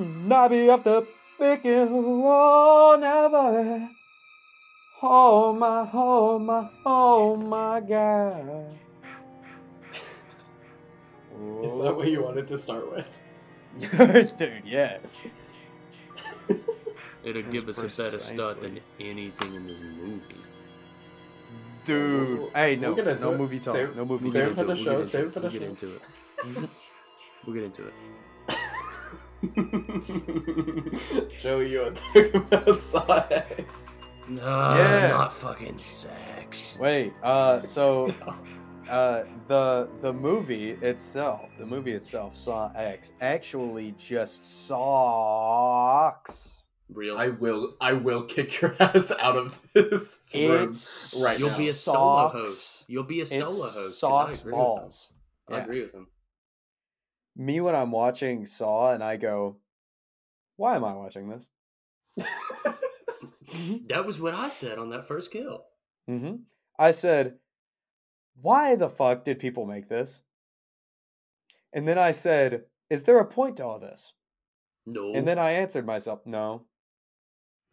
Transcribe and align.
Nobby 0.00 0.70
after 0.70 1.02
picking 1.38 1.88
oh 1.92 2.96
never. 2.98 3.88
Oh 5.02 5.52
my, 5.54 5.88
oh 5.92 6.38
my, 6.38 6.68
oh 6.86 7.36
my 7.36 7.80
god. 7.80 8.78
Is 11.62 11.82
that 11.82 11.96
what 11.96 12.08
you 12.10 12.22
wanted 12.22 12.46
to 12.48 12.58
start 12.58 12.90
with? 12.90 13.18
Dude, 14.38 14.62
yeah. 14.64 14.98
It'll 17.24 17.42
give 17.42 17.68
us 17.68 17.78
a 17.78 18.02
better 18.02 18.20
start 18.20 18.60
than 18.62 18.80
anything 18.98 19.54
in 19.54 19.66
this 19.66 19.80
movie. 19.80 20.36
Dude. 21.84 22.38
We'll- 22.38 22.50
hey, 22.54 22.76
we'll 22.76 22.90
no, 22.90 22.94
get 22.96 23.06
into 23.06 23.24
no 23.24 23.32
it. 23.32 23.38
movie 23.38 23.58
talk. 23.58 23.74
Save- 23.74 23.96
no 23.96 24.04
movie 24.04 24.24
We'll 24.24 24.32
Save 24.32 24.48
it 24.48 24.54
for 24.54 24.64
the 24.64 24.66
we'll 24.74 24.76
show, 24.76 24.96
get 24.98 25.06
save 25.06 25.24
it, 25.24 25.26
it 25.28 25.32
for 25.34 25.40
we'll 25.40 25.50
get 25.50 25.62
into 25.62 25.94
it. 25.94 26.02
We'll 27.46 27.54
get 27.54 27.64
into 27.64 27.86
it. 27.86 27.94
Joey, 31.40 31.72
you 31.72 31.82
want 31.82 31.96
to 31.96 32.30
talk 32.30 32.34
about 32.52 32.78
science? 32.80 34.02
No, 34.28 34.42
Yeah. 34.76 35.08
not 35.10 35.32
fucking 35.32 35.78
sex. 35.78 36.76
Wait, 36.80 37.12
uh, 37.22 37.58
so 37.60 38.14
uh, 38.90 39.22
the 39.48 39.88
the 40.02 40.12
movie 40.12 40.72
itself, 40.82 41.48
the 41.58 41.64
movie 41.66 41.92
itself, 41.92 42.36
Saw 42.36 42.70
X, 42.74 43.12
actually 43.20 43.94
just 43.98 44.44
sucks. 44.44 45.48
Real. 46.92 47.16
I 47.16 47.28
will, 47.28 47.76
I 47.80 47.92
will 47.92 48.24
kick 48.24 48.60
your 48.60 48.74
ass 48.80 49.12
out 49.20 49.36
of 49.36 49.60
this 49.74 50.28
room. 50.34 50.74
Right 51.22 51.38
You'll 51.38 51.50
now. 51.50 51.56
be 51.58 51.68
a 51.68 51.72
solo 51.72 52.24
sucks. 52.32 52.34
host. 52.36 52.84
You'll 52.88 53.04
be 53.04 53.20
a 53.20 53.22
It 53.22 53.28
solo 53.28 53.62
host. 53.62 53.74
'cause 53.76 53.98
Sucks 53.98 54.38
I 54.38 54.40
agree 54.42 54.52
balls. 54.52 55.10
With 55.48 55.54
him. 55.54 55.54
I 55.54 55.58
Yeah. 55.58 55.64
agree 55.64 55.82
with 55.82 55.94
him. 55.94 56.06
Me 57.36 57.60
when 57.60 57.74
I'm 57.74 57.90
watching 57.90 58.46
Saw 58.46 58.92
and 58.92 59.02
I 59.02 59.16
go, 59.16 59.56
why 60.56 60.76
am 60.76 60.84
I 60.84 60.94
watching 60.94 61.28
this? 61.28 61.48
That 63.88 64.06
was 64.06 64.20
what 64.20 64.32
I 64.34 64.48
said 64.48 64.78
on 64.78 64.90
that 64.90 65.06
first 65.08 65.32
kill. 65.32 65.64
hmm 66.06 66.36
I 66.78 66.92
said, 66.92 67.38
why 68.40 68.76
the 68.76 68.88
fuck 68.88 69.24
did 69.24 69.38
people 69.40 69.66
make 69.66 69.88
this? 69.88 70.22
And 71.72 71.86
then 71.86 71.98
I 71.98 72.12
said, 72.12 72.64
is 72.88 73.02
there 73.02 73.18
a 73.18 73.26
point 73.26 73.56
to 73.58 73.66
all 73.66 73.80
this? 73.80 74.14
No. 74.86 75.12
And 75.14 75.26
then 75.26 75.38
I 75.38 75.50
answered 75.52 75.84
myself, 75.84 76.20
no, 76.24 76.66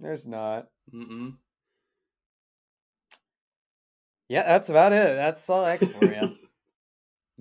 there's 0.00 0.26
not. 0.26 0.66
Mm-mm. 0.92 1.34
Yeah, 4.28 4.42
that's 4.42 4.68
about 4.68 4.92
it. 4.92 5.14
That's 5.16 5.42
Saw 5.42 5.64
X 5.64 5.86
for 5.86 6.12
you. 6.12 6.36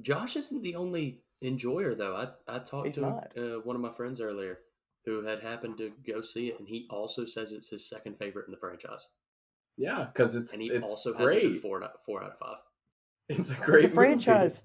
Josh 0.01 0.35
isn't 0.35 0.61
the 0.61 0.75
only 0.75 1.21
enjoyer 1.41 1.95
though. 1.95 2.15
I 2.15 2.27
I 2.55 2.59
talked 2.59 2.85
He's 2.87 2.95
to 2.95 3.01
not. 3.01 3.33
Uh, 3.37 3.59
one 3.63 3.75
of 3.75 3.81
my 3.81 3.91
friends 3.91 4.21
earlier 4.21 4.59
who 5.05 5.23
had 5.23 5.39
happened 5.41 5.77
to 5.79 5.91
go 6.05 6.21
see 6.21 6.49
it, 6.49 6.59
and 6.59 6.67
he 6.67 6.87
also 6.89 7.25
says 7.25 7.51
it's 7.51 7.69
his 7.69 7.87
second 7.89 8.17
favorite 8.19 8.45
in 8.47 8.51
the 8.51 8.57
franchise, 8.59 9.09
yeah, 9.77 10.05
because 10.05 10.35
it's 10.35 10.53
and 10.53 10.61
he 10.61 10.69
it's 10.69 10.89
also 10.89 11.13
has 11.13 11.21
it 11.21 11.25
great. 11.25 11.43
in 11.45 11.59
four 11.59 11.83
out- 11.83 12.03
four 12.05 12.23
out 12.23 12.31
of 12.31 12.37
five. 12.39 12.57
It's 13.29 13.51
a 13.57 13.63
great 13.63 13.81
the 13.83 13.87
movie. 13.87 13.95
franchise, 13.95 14.63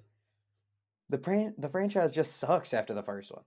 the 1.09 1.19
fran- 1.19 1.55
the 1.57 1.69
franchise 1.69 2.13
just 2.13 2.37
sucks 2.37 2.75
after 2.75 2.93
the 2.95 3.03
first 3.03 3.31
one. 3.33 3.45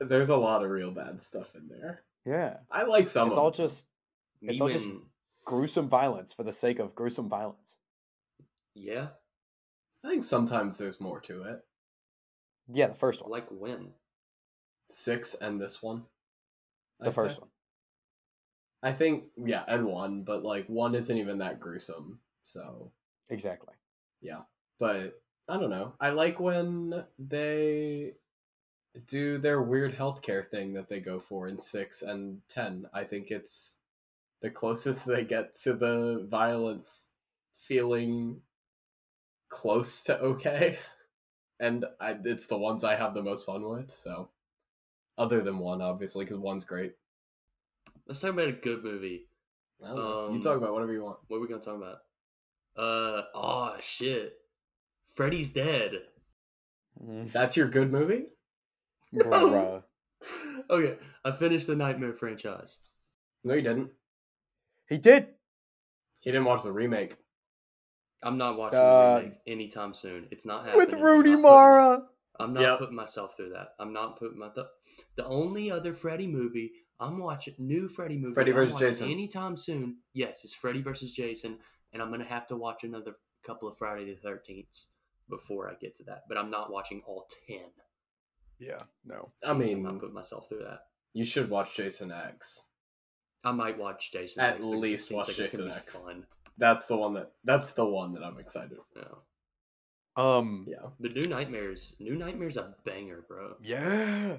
There's 0.00 0.28
a 0.28 0.36
lot 0.36 0.62
of 0.64 0.70
real 0.70 0.90
bad 0.90 1.20
stuff 1.22 1.54
in 1.54 1.68
there. 1.68 2.04
Yeah, 2.24 2.58
I 2.70 2.82
like 2.84 3.08
some. 3.08 3.28
it's 3.28 3.36
of 3.36 3.42
all 3.42 3.48
it. 3.50 3.54
just 3.56 3.86
Me 4.40 4.52
It's 4.52 4.60
all 4.60 4.68
just- 4.68 4.88
gruesome 5.44 5.88
violence 5.88 6.32
for 6.32 6.44
the 6.44 6.52
sake 6.52 6.78
of 6.78 6.94
gruesome 6.94 7.28
violence. 7.28 7.78
yeah, 8.74 9.08
I 10.04 10.08
think 10.10 10.22
sometimes 10.22 10.78
there's 10.78 11.00
more 11.00 11.20
to 11.22 11.42
it. 11.44 11.60
Yeah, 12.68 12.88
the 12.88 12.94
first 12.94 13.22
one, 13.22 13.30
like 13.30 13.46
when 13.50 13.88
Six 14.90 15.34
and 15.34 15.60
this 15.60 15.82
one. 15.82 16.04
the 17.00 17.06
I'd 17.08 17.14
first 17.14 17.36
say. 17.36 17.40
one. 17.40 17.50
I 18.82 18.92
think 18.92 19.24
yeah, 19.36 19.64
and 19.68 19.86
one, 19.86 20.22
but 20.22 20.42
like 20.42 20.66
one 20.66 20.94
isn't 20.94 21.16
even 21.16 21.38
that 21.38 21.60
gruesome. 21.60 22.18
So 22.42 22.90
Exactly. 23.30 23.74
yeah, 24.20 24.40
but 24.78 25.22
I 25.48 25.56
don't 25.58 25.70
know. 25.70 25.94
I 26.00 26.10
like 26.10 26.40
when 26.40 27.04
they 27.18 28.14
do 29.06 29.38
their 29.38 29.62
weird 29.62 29.94
healthcare 29.94 30.44
thing 30.46 30.74
that 30.74 30.88
they 30.88 31.00
go 31.00 31.18
for 31.18 31.48
in 31.48 31.56
six 31.56 32.02
and 32.02 32.40
ten. 32.48 32.86
I 32.92 33.04
think 33.04 33.30
it's 33.30 33.76
the 34.40 34.50
closest 34.50 35.06
they 35.06 35.24
get 35.24 35.54
to 35.62 35.72
the 35.72 36.26
violence 36.28 37.10
feeling 37.54 38.40
close 39.52 40.04
to 40.04 40.18
okay, 40.20 40.78
and 41.60 41.84
I, 42.00 42.16
it's 42.24 42.46
the 42.48 42.58
ones 42.58 42.82
I 42.82 42.96
have 42.96 43.14
the 43.14 43.22
most 43.22 43.46
fun 43.46 43.68
with. 43.68 43.94
So, 43.94 44.30
other 45.16 45.40
than 45.42 45.58
one, 45.58 45.80
obviously, 45.80 46.24
because 46.24 46.38
one's 46.38 46.64
great. 46.64 46.94
let's 48.08 48.20
talk 48.20 48.30
about 48.30 48.48
a 48.48 48.52
good 48.52 48.82
movie. 48.82 49.26
I 49.84 49.92
you 49.94 50.00
Um, 50.00 50.40
talk 50.40 50.56
about 50.56 50.72
whatever 50.72 50.92
you 50.92 51.04
want. 51.04 51.18
What 51.28 51.36
are 51.36 51.40
we 51.40 51.48
gonna 51.48 51.60
talk 51.60 51.76
about? 51.76 51.98
Uh 52.76 53.22
oh 53.34 53.76
shit, 53.80 54.34
Freddy's 55.14 55.52
dead. 55.52 55.92
That's 57.32 57.56
your 57.56 57.68
good 57.68 57.90
movie. 57.92 58.26
Bruh. 59.14 59.82
okay, 60.70 60.96
I 61.24 61.32
finished 61.32 61.66
the 61.66 61.76
Nightmare 61.76 62.12
franchise. 62.14 62.78
No, 63.44 63.54
you 63.54 63.62
didn't. 63.62 63.90
He 64.88 64.98
did. 64.98 65.28
He 66.20 66.30
didn't 66.30 66.44
watch 66.46 66.62
the 66.62 66.72
remake. 66.72 67.16
I'm 68.22 68.38
not 68.38 68.56
watching 68.56 68.78
Uh, 68.78 69.14
the 69.16 69.20
remake 69.24 69.40
anytime 69.46 69.92
soon. 69.94 70.28
It's 70.30 70.44
not 70.46 70.64
happening. 70.64 70.86
With 70.86 70.94
I'm 70.94 71.02
Rooney 71.02 71.30
not 71.30 71.36
putting- 71.36 71.42
Mara. 71.42 72.08
I'm 72.40 72.52
not 72.54 72.60
Yep. 72.62 72.78
putting 72.78 72.96
myself 72.96 73.36
through 73.36 73.50
that. 73.50 73.74
I'm 73.78 73.92
not 73.92 74.18
putting 74.18 74.38
my 74.38 74.48
th- 74.48 74.66
the 75.16 75.26
only 75.26 75.70
other 75.70 75.92
Freddy 75.92 76.26
movie 76.26 76.72
I'm 77.00 77.18
watching 77.18 77.54
new 77.58 77.88
Freddy 77.88 78.16
movie. 78.16 78.32
Freddy 78.34 78.52
I'm 78.52 78.56
versus 78.56 78.72
watching 78.74 78.88
Jason. 78.88 79.10
anytime 79.10 79.56
soon. 79.56 79.98
Yes, 80.12 80.44
it's 80.44 80.54
Freddy 80.54 80.82
versus 80.82 81.12
Jason, 81.12 81.58
and 81.92 82.00
I'm 82.00 82.10
gonna 82.10 82.24
have 82.24 82.46
to 82.48 82.56
watch 82.56 82.84
another 82.84 83.16
couple 83.42 83.66
of 83.68 83.76
Friday 83.76 84.04
the 84.14 84.20
Thirteenth 84.20 84.86
before 85.28 85.68
I 85.68 85.74
get 85.74 85.96
to 85.96 86.04
that. 86.04 86.28
But 86.28 86.38
I'm 86.38 86.48
not 86.50 86.70
watching 86.70 87.02
all 87.04 87.28
ten. 87.48 87.72
Yeah, 88.60 88.82
no. 89.04 89.32
I 89.44 89.52
mean, 89.52 89.62
I'm 89.62 89.74
mean, 89.74 89.82
not 89.82 89.98
putting 89.98 90.14
myself 90.14 90.48
through 90.48 90.60
that. 90.62 90.86
you 91.12 91.24
should 91.24 91.50
watch 91.50 91.74
Jason 91.76 92.12
X. 92.12 92.66
I 93.42 93.50
might 93.50 93.76
watch 93.76 94.12
Jason. 94.12 94.40
At 94.40 94.56
X 94.56 94.64
because 94.64 94.78
least 94.80 95.12
watch 95.12 95.26
like 95.28 95.36
Jason 95.36 95.70
X. 95.72 96.04
Fun. 96.04 96.24
That's 96.58 96.86
the 96.86 96.96
one 96.96 97.14
that. 97.14 97.32
That's 97.44 97.72
the 97.72 97.84
one 97.86 98.12
that 98.14 98.22
I'm 98.22 98.38
excited. 98.38 98.76
For. 98.94 99.00
Yeah. 99.00 99.14
Um. 100.16 100.66
Yeah. 100.68 100.90
But 101.00 101.14
New 101.14 101.28
Nightmares, 101.28 101.96
New 101.98 102.14
Nightmares, 102.16 102.56
a 102.56 102.74
banger, 102.84 103.24
bro. 103.26 103.54
Yeah. 103.62 104.38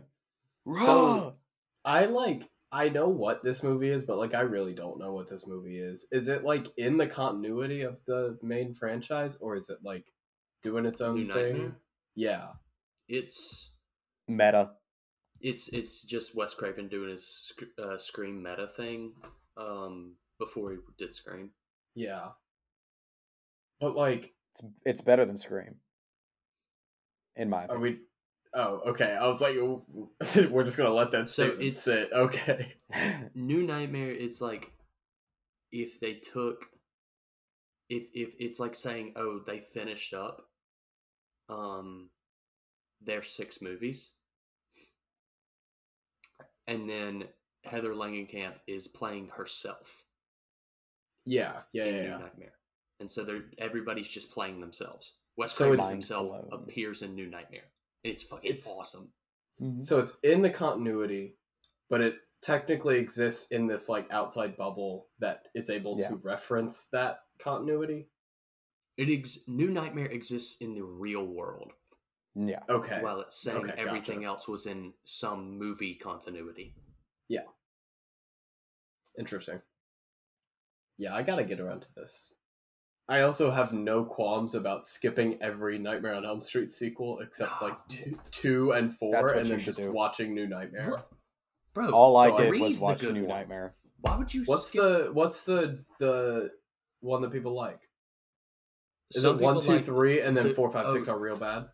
So- 0.72 1.35
I 1.85 2.06
like. 2.06 2.50
I 2.72 2.90
know 2.90 3.07
what 3.09 3.44
this 3.44 3.62
movie 3.62 3.90
is, 3.90 4.03
but 4.03 4.18
like 4.18 4.34
I 4.34 4.41
really 4.41 4.74
don't 4.74 4.97
know 4.97 5.13
what 5.13 5.29
this 5.29 5.46
movie 5.46 5.78
is. 5.78 6.07
Is 6.12 6.28
it 6.28 6.44
like 6.44 6.68
in 6.78 6.97
the 6.97 7.06
continuity 7.06 7.81
of 7.84 8.00
the 8.07 8.38
main 8.41 8.74
franchise, 8.74 9.38
or 9.40 9.56
is 9.56 9.69
it 9.69 9.78
like 9.84 10.06
doing 10.63 10.85
its 10.85 11.00
own 11.01 11.28
New 11.28 11.34
thing? 11.34 11.53
Nightmare. 11.53 11.75
Yeah. 12.16 12.47
It's 13.07 13.74
Meta. 14.28 14.72
it's 15.41 15.68
it's 15.69 16.01
just 16.01 16.36
Wes 16.36 16.54
Craven 16.56 16.88
doing 16.88 17.12
his 17.12 17.54
uh, 17.77 17.98
Scream 17.98 18.42
meta 18.42 18.68
thing 18.68 19.12
um, 19.57 20.16
before 20.39 20.71
he 20.71 20.77
did 20.98 21.13
Scream. 21.13 21.51
Yeah. 21.95 22.30
But 23.80 23.95
like, 23.95 24.34
It's 24.54 24.62
it's 24.86 25.01
better 25.01 25.25
than 25.25 25.38
Scream. 25.38 25.75
In 27.36 27.50
my 27.50 27.66
are 27.66 27.80
we? 27.80 28.00
Oh, 28.54 28.81
okay. 28.92 29.18
I 29.19 29.25
was 29.28 29.42
like, 29.42 29.56
we're 30.51 30.63
just 30.63 30.78
gonna 30.78 30.94
let 30.94 31.12
that 31.12 31.28
So 31.30 31.44
statement 31.45 31.62
it's- 31.62 31.81
sit. 31.84 32.12
Okay. 32.13 32.74
New 33.36 33.63
Nightmare 33.63 34.12
is 34.12 34.42
like 34.42 34.72
if 35.72 36.00
they 36.00 36.13
took 36.13 36.66
if 37.90 38.10
if 38.13 38.36
it's 38.40 38.60
like 38.60 38.75
saying 38.75 39.13
oh 39.16 39.40
they 39.45 39.60
finished 39.60 40.13
up 40.13 40.45
um 41.50 42.10
their 43.01 43.22
six 43.24 43.62
movies 43.62 44.12
and 46.68 46.90
then 46.90 47.25
Heather 47.66 47.94
Langenkamp 47.94 48.54
is 48.68 48.88
playing 48.88 49.30
herself 49.36 50.04
Yeah. 51.25 51.61
Yeah. 51.73 51.85
Yeah. 51.85 51.91
New 51.91 52.07
yeah. 52.09 52.17
Nightmare. 52.17 52.53
And 52.99 53.09
so 53.09 53.23
they're 53.23 53.45
everybody's 53.57 54.07
just 54.07 54.31
playing 54.31 54.59
themselves. 54.61 55.13
Wes 55.37 55.51
So 55.51 55.69
Craven 55.69 55.89
himself 55.89 56.29
blown. 56.29 56.49
appears 56.63 57.01
in 57.01 57.15
New 57.15 57.27
Nightmare. 57.27 57.65
It's 58.03 58.23
fucking 58.23 58.49
It's- 58.49 58.67
awesome. 58.67 59.11
Mhm. 59.61 59.81
So 59.81 59.99
it's 59.99 60.17
in 60.23 60.41
the 60.41 60.49
continuity, 60.49 61.37
but 61.89 62.01
it 62.01 62.15
technically 62.41 62.97
exists 62.97 63.51
in 63.51 63.67
this 63.67 63.87
like 63.89 64.11
outside 64.11 64.57
bubble 64.57 65.09
that 65.19 65.47
is 65.55 65.69
able 65.69 65.97
Yeah. 65.99 66.09
to 66.09 66.15
reference 66.17 66.85
that 66.87 67.25
continuity. 67.39 68.09
It 68.97 69.09
ex- 69.09 69.47
New 69.47 69.69
Nightmare 69.71 70.07
exists 70.11 70.61
in 70.61 70.73
the 70.75 70.83
real 70.83 71.25
world. 71.25 71.71
yeah. 72.35 72.63
Okay. 72.67 73.01
while 73.03 73.21
it's 73.21 73.35
saying 73.39 73.69
Okay, 73.69 73.73
everything 73.79 74.21
gotcha. 74.21 74.27
else 74.27 74.47
was 74.47 74.65
in 74.65 74.93
some 75.03 75.57
movie 75.57 75.93
continuity. 75.95 76.75
Yeah. 77.27 77.45
Interesting. 79.17 79.61
Yeah, 80.98 81.16
I 81.16 81.22
gotta 81.24 81.44
get 81.44 81.60
around 81.60 81.81
to 81.81 81.88
this. 81.95 82.34
I 83.10 83.22
also 83.22 83.51
have 83.51 83.74
no 83.74 84.06
qualms 84.06 84.56
about 84.56 84.88
skipping 84.88 85.38
every 85.42 85.78
Nightmare 85.78 86.13
on 86.16 86.25
Elm 86.25 86.42
Street 86.42 86.72
sequel 86.72 87.19
except 87.19 87.62
like 87.62 87.75
two, 87.90 88.18
two 88.31 88.72
and 88.72 88.95
four, 88.95 89.12
what 89.12 89.38
and 89.38 89.45
you 89.45 89.51
then 89.51 89.60
should 89.60 89.66
just 89.66 89.78
do. 89.80 89.92
watching 89.92 90.34
New 90.34 90.48
Nightmare. 90.48 91.04
Bro, 91.74 91.88
bro 91.88 91.90
All 91.92 92.18
I 92.18 92.30
so 92.30 92.38
did 92.38 92.48
Three's 92.50 92.62
was 92.62 92.80
the 92.80 92.86
watch 92.86 93.01
good 93.01 93.13
New 93.13 93.22
one. 93.25 93.30
Nightmare. 93.40 93.75
Why 94.01 94.18
would 94.18 94.34
you? 94.34 94.44
What's 94.45 94.68
skip... 94.68 94.81
the 94.81 95.10
what's 95.13 95.44
the 95.44 95.84
the 96.00 96.51
one 97.01 97.22
that 97.24 97.31
people 97.31 97.54
like? 97.54 97.90
Is 99.12 99.24
Some 99.24 99.38
it 99.40 99.42
one, 99.42 99.56
people 99.56 99.62
two, 99.68 99.75
like 99.78 99.86
three, 99.86 100.22
and 100.22 100.36
then 100.36 100.48
the- 100.48 100.54
four, 100.54 100.69
five, 100.69 100.88
six 100.90 101.07
oh. 101.07 101.13
are 101.16 101.19
real 101.19 101.36
bad? 101.36 101.66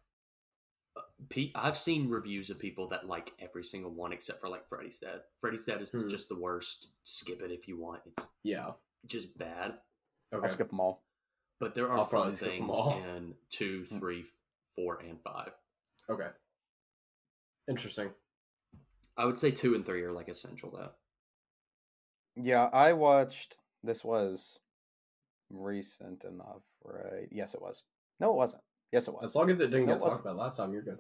Pe- 1.29 1.51
I've 1.53 1.77
seen 1.77 2.09
reviews 2.09 2.49
of 2.49 2.59
people 2.59 2.87
that 2.89 3.05
like 3.07 3.33
every 3.39 3.63
single 3.63 3.91
one 3.91 4.13
except 4.13 4.39
for 4.41 4.47
like 4.49 4.67
Freddy's 4.69 4.99
Dead. 4.99 5.19
Freddy's 5.41 5.65
Dead 5.65 5.81
is 5.81 5.91
Hmm. 5.91 6.07
just 6.09 6.29
the 6.29 6.39
worst. 6.39 6.87
Skip 7.03 7.41
it 7.41 7.51
if 7.51 7.67
you 7.67 7.77
want. 7.79 8.01
It's 8.05 8.25
Yeah. 8.43 8.71
Just 9.05 9.37
bad. 9.37 9.75
Okay. 10.33 10.43
I'll 10.43 10.49
skip 10.49 10.69
them 10.69 10.79
all. 10.79 11.03
But 11.59 11.75
there 11.75 11.85
are 11.89 11.97
I'll 11.99 12.05
fun 12.05 12.09
probably 12.09 12.33
skip 12.33 12.47
'em 12.49 12.57
things 12.59 12.69
all. 12.75 13.03
in 13.03 13.35
two, 13.49 13.83
Hmm. 13.89 13.99
three, 13.99 14.25
four, 14.75 14.99
and 15.01 15.21
five. 15.21 15.51
Okay. 16.09 16.29
Interesting. 17.67 18.13
I 19.17 19.25
would 19.25 19.37
say 19.37 19.51
two 19.51 19.75
and 19.75 19.85
three 19.85 20.01
are 20.03 20.13
like 20.13 20.29
essential 20.29 20.71
though. 20.71 20.91
Yeah, 22.35 22.69
I 22.71 22.93
watched. 22.93 23.57
This 23.83 24.03
was 24.03 24.59
recent 25.49 26.23
enough, 26.23 26.61
right? 26.83 27.27
Yes, 27.31 27.53
it 27.53 27.61
was. 27.61 27.83
No, 28.19 28.31
it 28.31 28.35
wasn't. 28.35 28.63
Yes, 28.91 29.07
it 29.07 29.13
was. 29.13 29.25
As 29.25 29.35
long 29.35 29.49
as 29.49 29.59
it 29.59 29.67
didn't 29.67 29.85
No, 29.87 29.93
get 29.93 30.01
it 30.01 30.05
talked 30.09 30.21
about 30.21 30.35
last 30.37 30.57
time, 30.57 30.71
you're 30.73 30.81
good. 30.81 30.99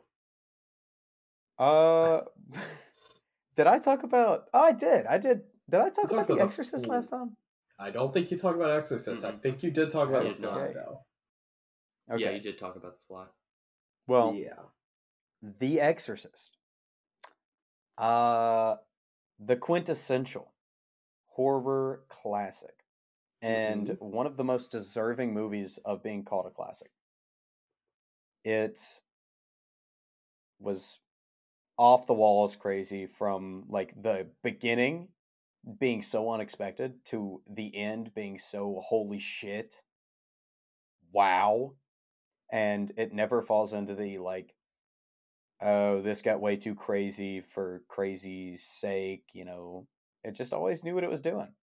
Uh, 1.57 2.21
did 3.55 3.67
I 3.67 3.79
talk 3.79 4.03
about? 4.03 4.45
Oh, 4.53 4.61
I 4.61 4.71
did. 4.73 5.05
I 5.05 5.17
did. 5.17 5.41
Did 5.69 5.79
I 5.81 5.89
talk 5.89 6.09
talked 6.09 6.11
about 6.13 6.27
The 6.27 6.33
about 6.33 6.37
The 6.37 6.43
Exorcist 6.43 6.85
Fool. 6.85 6.93
last 6.95 7.09
time? 7.09 7.35
I 7.79 7.89
don't 7.89 8.13
think 8.13 8.29
you 8.31 8.37
talked 8.37 8.57
about 8.57 8.71
Exorcist. 8.71 9.23
I 9.23 9.31
Mm-mm. 9.31 9.41
think 9.41 9.63
you 9.63 9.71
did 9.71 9.89
talk 9.89 10.09
about 10.09 10.23
I 10.25 10.27
the 10.27 10.33
did 10.33 10.41
not. 10.41 10.53
fly 10.53 10.63
Okay. 10.65 10.73
though. 10.73 10.99
Okay. 12.11 12.23
Yeah, 12.23 12.31
you 12.31 12.41
did 12.41 12.57
talk 12.57 12.75
about 12.75 12.97
the 12.97 13.05
fly. 13.07 13.25
Well, 14.07 14.33
yeah. 14.33 14.63
The 15.59 15.79
Exorcist. 15.79 16.57
Uh, 17.97 18.77
the 19.39 19.55
quintessential 19.55 20.51
horror 21.27 22.03
classic, 22.09 22.83
and 23.41 23.87
Mhm. 23.87 23.99
one 23.99 24.25
of 24.25 24.35
the 24.37 24.43
most 24.43 24.71
deserving 24.71 25.33
movies 25.33 25.77
of 25.85 26.03
being 26.03 26.25
called 26.25 26.45
a 26.45 26.49
classic. 26.49 26.91
It 28.43 29.01
was 30.59 30.99
off 31.77 32.05
the 32.07 32.13
walls 32.13 32.55
crazy 32.55 33.05
from 33.05 33.65
like 33.69 34.01
the 34.01 34.27
beginning 34.43 35.09
being 35.79 36.01
so 36.01 36.31
unexpected 36.31 36.93
to 37.05 37.41
the 37.49 37.75
end 37.75 38.13
being 38.15 38.39
so 38.39 38.81
holy 38.87 39.19
shit 39.19 39.81
wow 41.11 41.73
and 42.51 42.91
it 42.97 43.13
never 43.13 43.41
falls 43.41 43.73
into 43.73 43.93
the 43.95 44.17
like 44.19 44.55
oh 45.61 46.01
this 46.01 46.21
got 46.21 46.39
way 46.39 46.55
too 46.55 46.73
crazy 46.75 47.41
for 47.41 47.83
crazy's 47.87 48.63
sake 48.63 49.23
you 49.33 49.43
know 49.43 49.85
it 50.23 50.35
just 50.35 50.53
always 50.53 50.83
knew 50.83 50.95
what 50.95 51.03
it 51.03 51.09
was 51.09 51.21
doing 51.21 51.53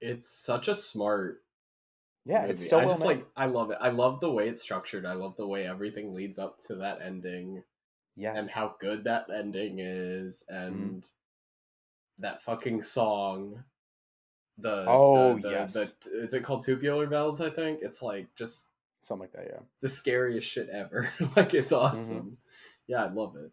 It's 0.00 0.28
such 0.30 0.68
a 0.68 0.74
smart 0.74 1.42
yeah 2.26 2.40
movie. 2.42 2.52
it's 2.52 2.68
so 2.68 2.78
I 2.78 2.80
well 2.80 2.88
just 2.90 3.00
made. 3.00 3.06
like 3.06 3.26
I 3.36 3.46
love 3.46 3.70
it. 3.70 3.78
I 3.80 3.88
love 3.88 4.20
the 4.20 4.30
way 4.30 4.48
it's 4.48 4.62
structured. 4.62 5.06
I 5.06 5.14
love 5.14 5.36
the 5.36 5.46
way 5.46 5.66
everything 5.66 6.12
leads 6.12 6.38
up 6.38 6.60
to 6.64 6.74
that 6.76 7.00
ending 7.02 7.62
yes 8.16 8.36
and 8.38 8.50
how 8.50 8.74
good 8.80 9.04
that 9.04 9.26
ending 9.34 9.78
is 9.78 10.44
Mm-hmm. 10.50 10.98
And 12.16 12.24
that 12.24 12.42
fucking 12.42 12.82
song. 12.82 13.62
The 14.58 14.84
Oh, 14.88 15.34
the, 15.36 15.42
the, 15.42 15.50
yes. 15.50 15.72
the, 15.74 15.92
is 16.24 16.32
it 16.34 16.42
called 16.42 16.64
Tubular 16.64 17.06
Bells? 17.06 17.40
I 17.40 17.50
think 17.50 17.80
it's 17.82 18.00
like 18.02 18.28
just 18.36 18.66
something 19.02 19.28
like 19.28 19.32
that 19.32 19.46
yeah 19.52 19.60
the 19.82 19.88
scariest 19.88 20.48
shit 20.48 20.68
ever. 20.70 21.08
like 21.36 21.52
it's 21.54 21.72
Mm-hmm. 21.72 21.84
awesome. 21.96 22.32
Yeah, 22.88 23.04
I 23.04 23.12
love 23.12 23.36
it. 23.36 23.50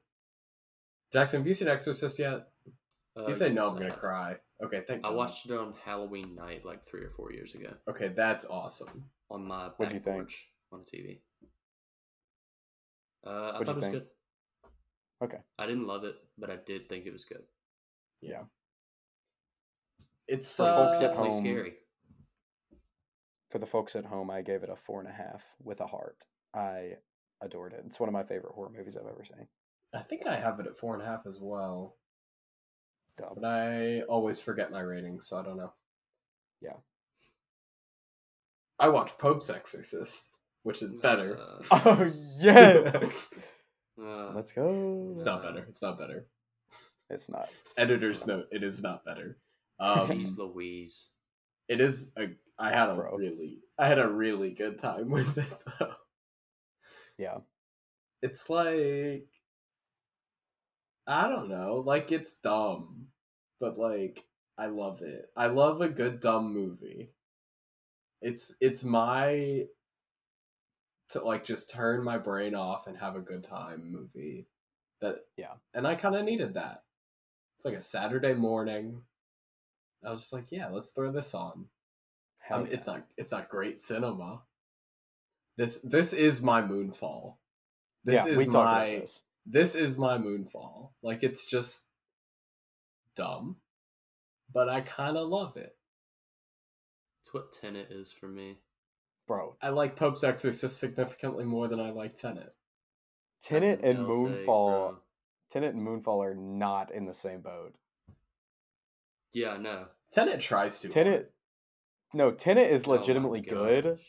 Jackson, 1.11 1.41
have 1.41 1.47
you 1.47 1.53
seen 1.53 1.67
Exorcist 1.67 2.17
yet? 2.19 2.47
Uh, 3.17 3.23
If 3.23 3.27
you 3.29 3.33
say 3.35 3.51
no, 3.51 3.63
I'm 3.69 3.73
gonna 3.73 3.89
have. 3.89 3.99
cry. 3.99 4.35
Okay, 4.63 4.81
thank 4.87 5.05
I 5.05 5.09
God. 5.09 5.17
watched 5.17 5.45
it 5.45 5.51
on 5.51 5.73
Halloween 5.83 6.35
night 6.35 6.63
like 6.65 6.85
three 6.85 7.01
or 7.03 7.09
four 7.09 7.31
years 7.33 7.53
ago 7.53 7.73
Okay, 7.89 8.07
that's 8.07 8.45
awesome. 8.45 9.03
on 9.29 9.45
my 9.45 9.65
back 9.67 9.73
What'd 9.77 9.93
you 9.93 9.99
think? 9.99 10.15
porch 10.15 10.47
on 10.71 10.81
the 10.81 10.97
TV. 10.97 11.19
Uh, 13.25 13.29
I 13.29 13.51
What'd 13.59 13.67
thought 13.67 13.71
it 13.73 13.75
was 13.75 13.83
think? 13.85 13.93
good. 13.93 14.07
okay 15.23 15.37
I 15.59 15.65
didn't 15.67 15.87
love 15.87 16.03
it, 16.05 16.15
but 16.37 16.49
I 16.49 16.55
did 16.65 16.87
think 16.89 17.05
it 17.05 17.13
was 17.13 17.25
good. 17.25 17.43
Yeah 18.29 18.43
It's 20.27 20.55
For 20.55 20.63
folks 20.65 20.91
uh, 20.93 20.95
at 20.95 21.01
Definitely 21.01 21.29
home- 21.31 21.39
scary. 21.43 21.73
for 23.49 23.59
the 23.59 23.65
folks 23.65 23.95
at 23.95 24.05
home 24.05 24.29
i 24.31 24.41
gave 24.41 24.63
it 24.63 24.69
a 24.69 24.75
four 24.75 24.99
and 24.99 25.09
a 25.09 25.13
half 25.13 25.43
with 25.61 25.79
a 25.81 25.87
heart 25.87 26.23
i 26.53 26.93
adored 27.41 27.73
it 27.73 27.83
it's 27.85 27.99
one 27.99 28.09
of 28.09 28.13
my 28.13 28.23
favorite 28.23 28.53
horror 28.55 28.71
movies 28.75 28.95
i've 28.97 29.05
ever 29.11 29.23
seen 29.25 29.47
I 29.95 30.01
think 30.01 30.25
I 30.25 30.35
have 30.35 30.59
it 30.59 30.65
at 30.65 30.75
four 30.75 30.95
and 30.95 31.03
a 31.03 31.05
half 31.05 31.27
as 31.27 31.37
well, 31.39 31.97
Dub. 33.15 33.35
but 33.35 33.45
I 33.45 34.01
always 34.09 34.39
forget 34.39 34.71
my 34.71 34.79
ratings, 34.79 35.27
so 35.27 35.37
I 35.37 35.43
don't 35.43 35.55
know. 35.57 35.71
Yeah. 36.61 36.77
I 38.79 38.89
watched 38.89 39.19
Pope's 39.19 39.51
Exorcist, 39.51 40.31
which 40.63 40.81
is 40.81 40.89
better. 40.99 41.37
Uh, 41.39 41.61
oh 41.85 42.11
yes 42.39 43.29
uh, 44.03 44.31
let's 44.33 44.51
go 44.51 45.09
it's 45.11 45.23
not 45.25 45.43
better. 45.43 45.63
It's 45.69 45.83
not 45.83 45.99
better. 45.99 46.25
It's 47.09 47.29
not 47.29 47.49
Editor's 47.77 48.25
note: 48.27 48.47
It 48.51 48.63
is 48.63 48.81
not 48.81 49.05
better. 49.05 49.37
Um, 49.79 50.07
Jeez 50.07 50.37
Louise. 50.37 51.11
it 51.67 51.81
is. 51.81 52.11
A, 52.17 52.29
I 52.59 52.69
had 52.71 52.89
a 52.89 52.95
Bro. 52.95 53.17
really, 53.17 53.59
I 53.77 53.87
had 53.87 53.99
a 53.99 54.07
really 54.07 54.51
good 54.51 54.77
time 54.77 55.09
with 55.11 55.37
it 55.37 55.63
though. 55.79 55.93
yeah 57.17 57.37
It's 58.21 58.49
like, 58.49 59.27
I 61.07 61.27
don't 61.27 61.49
know, 61.49 61.83
like 61.85 62.11
it's 62.11 62.39
dumb, 62.39 63.07
but 63.59 63.77
like 63.77 64.23
I 64.57 64.67
love 64.67 65.01
it. 65.01 65.29
I 65.35 65.47
love 65.47 65.81
a 65.81 65.89
good 65.89 66.19
dumb 66.19 66.53
movie. 66.53 67.11
It's 68.21 68.55
it's 68.61 68.83
my 68.83 69.65
to 71.09 71.21
like 71.23 71.43
just 71.43 71.69
turn 71.69 72.03
my 72.03 72.17
brain 72.17 72.55
off 72.55 72.87
and 72.87 72.97
have 72.97 73.15
a 73.15 73.21
good 73.21 73.43
time 73.43 73.91
movie. 73.91 74.47
That 75.01 75.17
Yeah. 75.37 75.55
and 75.73 75.85
I 75.87 75.95
kind 75.95 76.15
of 76.15 76.23
needed 76.23 76.53
that. 76.53 76.83
It's 77.63 77.71
like 77.71 77.79
a 77.79 77.81
Saturday 77.81 78.33
morning. 78.33 79.03
I 80.05 80.11
was 80.11 80.19
just 80.23 80.33
like, 80.33 80.51
yeah, 80.51 80.67
let's 80.67 80.91
throw 80.91 81.13
this 81.13 81.33
on. 81.33 81.67
Hell 82.39 82.59
Um, 82.59 82.67
It's 82.69 82.85
not 82.87 83.07
it's 83.15 83.31
not 83.31 83.47
great 83.47 83.79
cinema. 83.79 84.41
This 85.55 85.77
this 85.81 86.11
is 86.11 86.41
my 86.41 86.61
Moonfall. 86.61 87.37
This 88.03 88.25
yeah, 88.25 88.33
is 88.33 88.37
we 88.37 88.43
talked 88.43 88.53
my 88.53 88.85
about 88.85 89.01
this. 89.01 89.21
this 89.45 89.75
is 89.75 89.97
my 89.97 90.17
Moonfall. 90.17 90.89
Like 91.01 91.23
it's 91.23 91.45
just 91.45 91.85
dumb, 93.15 93.55
but 94.53 94.67
I 94.67 94.81
kind 94.81 95.15
of 95.15 95.29
love 95.29 95.55
it. 95.55 95.77
It's 97.21 97.33
what 97.33 97.53
Tenet 97.53 97.91
is 97.91 98.11
for 98.11 98.27
me. 98.27 98.57
bro 99.25 99.55
I 99.61 99.69
like 99.69 99.95
Pope's 99.95 100.25
Exorcist 100.25 100.77
significantly 100.77 101.45
more 101.45 101.69
than 101.69 101.79
I 101.79 101.91
like 101.91 102.17
Tenet. 102.17 102.53
Tenet 103.41 103.79
and 103.83 103.99
Moonfall 103.99 104.95
take, 104.95 105.01
Moonfall 105.53 105.61
bro. 105.61 105.61
Tenet 105.61 105.75
and 105.75 105.87
Moonfall 105.87 106.25
are 106.25 106.35
not 106.35 106.91
in 106.91 107.05
the 107.05 107.13
same 107.13 107.41
boat. 107.41 107.73
Yeah, 109.33 109.57
no. 109.57 109.61
know. 109.61 109.85
Tenet 110.11 110.39
tries 110.39 110.79
to. 110.79 110.89
Tenet 110.89 111.31
No, 112.13 112.31
Tenet 112.31 112.69
is 112.71 112.87
Oh 112.87 112.91
legitimately 112.91 113.41
good. 113.41 113.99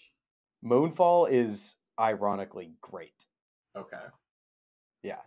Moonfall 0.64 1.30
is 1.30 1.76
ironically 1.98 2.72
great. 2.80 3.26
Okay. 3.76 3.96
Yeah. 5.02 5.20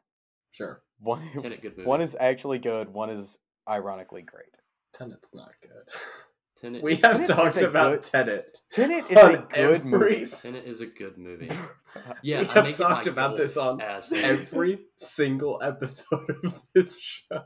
Sure. 0.52 0.82
One 1.00 1.30
Tenet, 1.38 1.62
good 1.62 1.78
movie. 1.78 1.88
one 1.88 2.02
is 2.02 2.18
actually 2.20 2.60
good, 2.60 2.90
one 2.90 3.10
is 3.10 3.38
ironically 3.68 4.22
great. 4.24 4.58
Tenet's 4.94 5.34
not 5.36 5.52
good. 5.62 5.94
Tenet 6.62 6.82
we 6.84 6.96
have 6.96 7.14
Tenet 7.14 7.28
talked 7.28 7.62
about 7.62 7.94
good- 7.96 8.02
Tenet. 8.04 8.58
Tenet 8.72 9.06
is 9.12 9.18
on 9.18 9.36
a 9.36 9.38
good 9.38 9.48
every 9.54 9.90
movie. 9.90 10.22
s- 10.24 10.42
Tenet 10.44 10.66
is 10.66 10.82
a 10.82 10.86
good 10.88 11.18
movie. 11.18 11.48
Yeah, 11.48 11.62
Yeah, 12.24 12.42
we 12.42 12.48
I 12.48 12.52
have 12.54 12.64
make 12.66 12.74
it 12.74 12.78
talked 12.78 13.08
about 13.08 13.38
this 13.38 13.58
on 13.58 13.80
as 13.82 14.12
every 14.12 14.80
single 14.98 15.60
episode 15.64 16.30
of 16.44 16.62
this 16.74 17.00
show. 17.00 17.44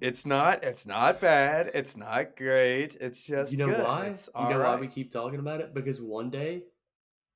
It's 0.00 0.26
not 0.26 0.62
it's 0.64 0.86
not 0.86 1.20
bad. 1.20 1.70
It's 1.74 1.96
not 1.96 2.36
great. 2.36 2.96
It's 3.00 3.24
just 3.24 3.52
you 3.52 3.58
know 3.58 3.66
good. 3.66 3.82
why? 3.82 4.06
It's 4.06 4.28
you 4.38 4.48
know 4.50 4.60
why 4.60 4.76
we 4.76 4.88
keep 4.88 5.10
talking 5.10 5.38
about 5.38 5.60
it? 5.60 5.72
Because 5.72 6.00
one 6.02 6.28
day 6.30 6.64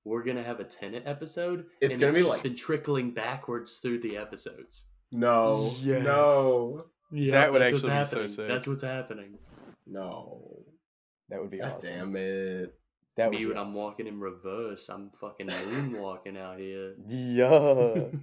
we're 0.05 0.23
gonna 0.25 0.43
have 0.43 0.61
a 0.61 0.65
Tenet 0.65 1.05
episode. 1.07 1.67
It's 1.81 1.95
and 1.95 2.01
gonna 2.01 2.13
be 2.13 2.19
just 2.21 2.31
like- 2.31 2.43
been 2.43 2.55
trickling 2.57 3.13
backwards 3.13 3.79
through 3.79 4.01
the 4.01 4.17
episodes. 4.19 4.91
No. 5.13 5.73
Yes. 5.83 6.05
No. 6.05 6.85
Yeah, 7.13 7.33
That 7.33 7.53
would 7.53 7.63
actually 7.63 7.79
be 7.81 7.87
so 7.87 7.89
happening. 7.89 8.29
sick. 8.29 8.49
That's 8.49 8.67
what's 8.69 8.83
happening. 8.83 9.39
No. 9.87 10.65
That 11.31 11.41
would 11.41 11.51
be 11.51 11.59
God 11.59 11.75
awesome. 11.77 11.95
damn 11.97 12.17
it. 12.17 12.75
That 13.17 13.27
would 13.27 13.33
Me 13.33 13.45
be 13.45 13.47
when 13.47 13.59
I'm 13.59 13.73
walking 13.73 14.07
in 14.07 14.21
reverse, 14.21 14.89
I'm 14.89 15.11
fucking 15.11 15.47
moonwalking 15.47 16.37
out 16.39 16.59
here. 16.59 16.95
Yeah. 17.07 18.05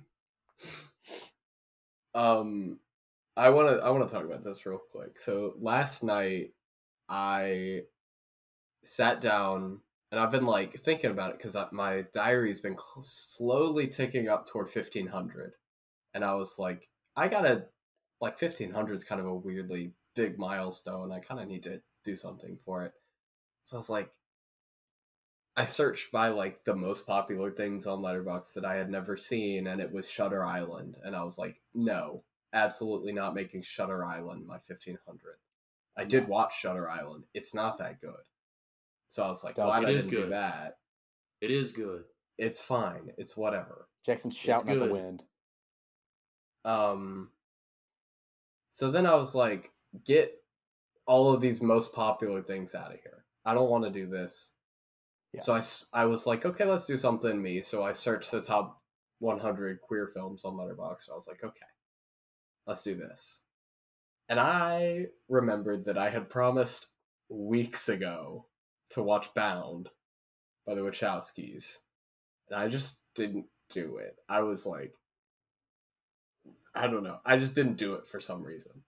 Um 2.16 2.80
I 3.36 3.50
wanna 3.52 3.78
I 3.78 3.92
wanna 3.92 4.08
talk 4.08 4.26
about 4.26 4.44
this 4.44 4.66
real 4.66 4.82
quick. 4.92 5.20
So 5.20 5.54
last 5.60 6.04
night 6.04 6.54
I 7.08 7.82
sat 8.84 9.22
down 9.22 9.82
and 10.12 10.20
I've 10.20 10.32
been 10.32 10.46
like 10.46 10.74
thinking 10.80 11.12
about 11.12 11.32
it 11.32 11.38
because 11.38 11.56
my 11.72 12.06
diary's 12.14 12.62
been 12.62 12.78
cl- 12.78 13.02
slowly 13.04 13.88
ticking 13.88 14.30
up 14.30 14.48
toward 14.48 14.70
fifteen 14.70 15.08
hundred, 15.08 15.54
and 16.14 16.24
I 16.24 16.34
was 16.34 16.58
like, 16.58 16.90
I 17.16 17.28
gotta 17.28 17.66
like 18.20 18.40
fifteen 18.40 18.72
hundred 18.72 18.98
is 18.98 19.04
kind 19.04 19.22
of 19.22 19.28
a 19.28 19.36
weirdly 19.36 19.92
big 20.16 20.40
milestone. 20.40 21.12
I 21.12 21.20
kind 21.20 21.40
of 21.40 21.48
need 21.48 21.64
to 21.64 21.82
do 22.04 22.16
something 22.16 22.58
for 22.66 22.86
it. 22.86 22.94
So 23.64 23.76
I 23.76 23.80
was 23.80 23.90
like, 23.90 24.10
I 25.56 25.66
searched 25.66 26.12
by 26.12 26.28
like 26.30 26.64
the 26.66 26.76
most 26.76 27.08
popular 27.08 27.52
things 27.52 27.88
on 27.88 28.00
Letterboxd 28.00 28.54
that 28.54 28.66
I 28.66 28.76
had 28.76 28.90
never 28.90 29.18
seen, 29.18 29.68
and 29.68 29.82
it 29.82 29.92
was 29.92 30.10
Shutter 30.10 30.46
Island, 30.46 30.98
and 31.04 31.16
I 31.16 31.24
was 31.24 31.38
like, 31.40 31.62
no, 31.74 32.24
absolutely 32.54 33.12
not 33.12 33.34
making 33.34 33.64
Shutter 33.64 34.06
Island 34.06 34.46
my 34.46 34.60
fifteen 34.60 34.98
hundred. 35.06 35.38
I 35.98 36.04
did 36.04 36.28
watch 36.28 36.60
Shutter 36.60 36.90
Island. 36.90 37.24
It's 37.34 37.56
not 37.56 37.80
that 37.80 38.00
good. 38.00 38.14
So 39.10 39.24
I 39.24 39.28
was 39.30 39.44
like, 39.44 39.56
glad 39.56 39.84
it 39.84 39.90
I 39.90 39.92
is 39.92 40.06
didn't 40.06 40.24
do 40.24 40.30
that. 40.30 40.78
It 41.42 41.50
is 41.50 41.72
good. 41.72 42.04
It's 42.38 42.62
fine. 42.62 43.12
It's 43.18 43.36
whatever. 43.36 43.88
Jackson's 44.06 44.38
shouting 44.38 44.70
at 44.70 44.80
the 44.80 44.94
wind. 44.94 45.24
Um. 46.66 47.32
So 48.70 48.92
then 48.92 49.08
I 49.08 49.16
was 49.16 49.34
like, 49.34 49.72
get 50.06 50.36
all 51.08 51.34
of 51.34 51.42
these 51.42 51.62
most 51.62 51.94
popular 51.94 52.42
things 52.42 52.76
out 52.76 52.94
of 52.94 53.00
here. 53.02 53.26
I 53.46 53.54
don't 53.54 53.70
want 53.70 53.86
to 53.86 53.90
do 53.90 54.08
this. 54.08 54.52
Yeah. 55.34 55.42
So 55.42 55.60
I 55.94 56.06
was 56.06 56.28
like, 56.28 56.46
okay, 56.46 56.66
let's 56.66 56.86
do 56.86 56.98
something 56.98 57.42
me. 57.42 57.62
So 57.62 57.84
I 57.84 57.94
searched 57.94 58.32
the 58.32 58.42
top 58.42 58.82
100 59.20 59.82
queer 59.82 60.12
films 60.14 60.46
on 60.46 60.54
Letterboxd. 60.54 61.10
I 61.12 61.16
was 61.16 61.28
like, 61.28 61.44
okay, 61.44 61.66
let's 62.66 62.84
do 62.84 62.96
this. 62.96 63.42
And 64.30 64.40
I 64.40 65.08
remembered 65.30 65.86
that 65.86 65.98
I 65.98 66.10
had 66.10 66.30
promised 66.30 66.88
weeks 67.30 67.90
ago 67.90 68.46
to 68.90 69.02
watch 69.02 69.34
Bound 69.34 69.90
by 70.66 70.76
the 70.76 70.82
Wachowskis. 70.82 71.78
And 72.50 72.60
I 72.60 72.68
just 72.68 73.00
didn't 73.16 73.46
do 73.70 73.98
it. 73.98 74.18
I 74.28 74.42
was 74.42 74.66
like, 74.66 74.94
I 76.76 76.88
don't 76.88 77.04
know. 77.04 77.20
I 77.26 77.38
just 77.38 77.56
didn't 77.56 77.78
do 77.78 77.94
it 77.96 78.08
for 78.08 78.20
some 78.20 78.44
reason. 78.44 78.84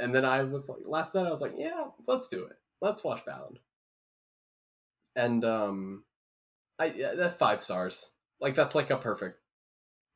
And 0.00 0.14
then 0.14 0.24
I 0.24 0.42
was 0.44 0.68
like, 0.68 0.80
last 0.86 1.14
night 1.14 1.26
I 1.26 1.30
was 1.30 1.40
like, 1.40 1.54
yeah, 1.56 1.84
let's 2.06 2.28
do 2.28 2.44
it. 2.44 2.56
Let's 2.80 3.04
watch 3.04 3.24
Bound. 3.26 3.58
And 5.16 5.44
um, 5.44 6.04
I 6.78 6.86
yeah, 6.96 7.12
that's 7.16 7.36
five 7.36 7.60
stars. 7.60 8.12
Like 8.40 8.54
that's 8.54 8.74
like 8.74 8.90
a 8.90 8.96
perfect 8.96 9.38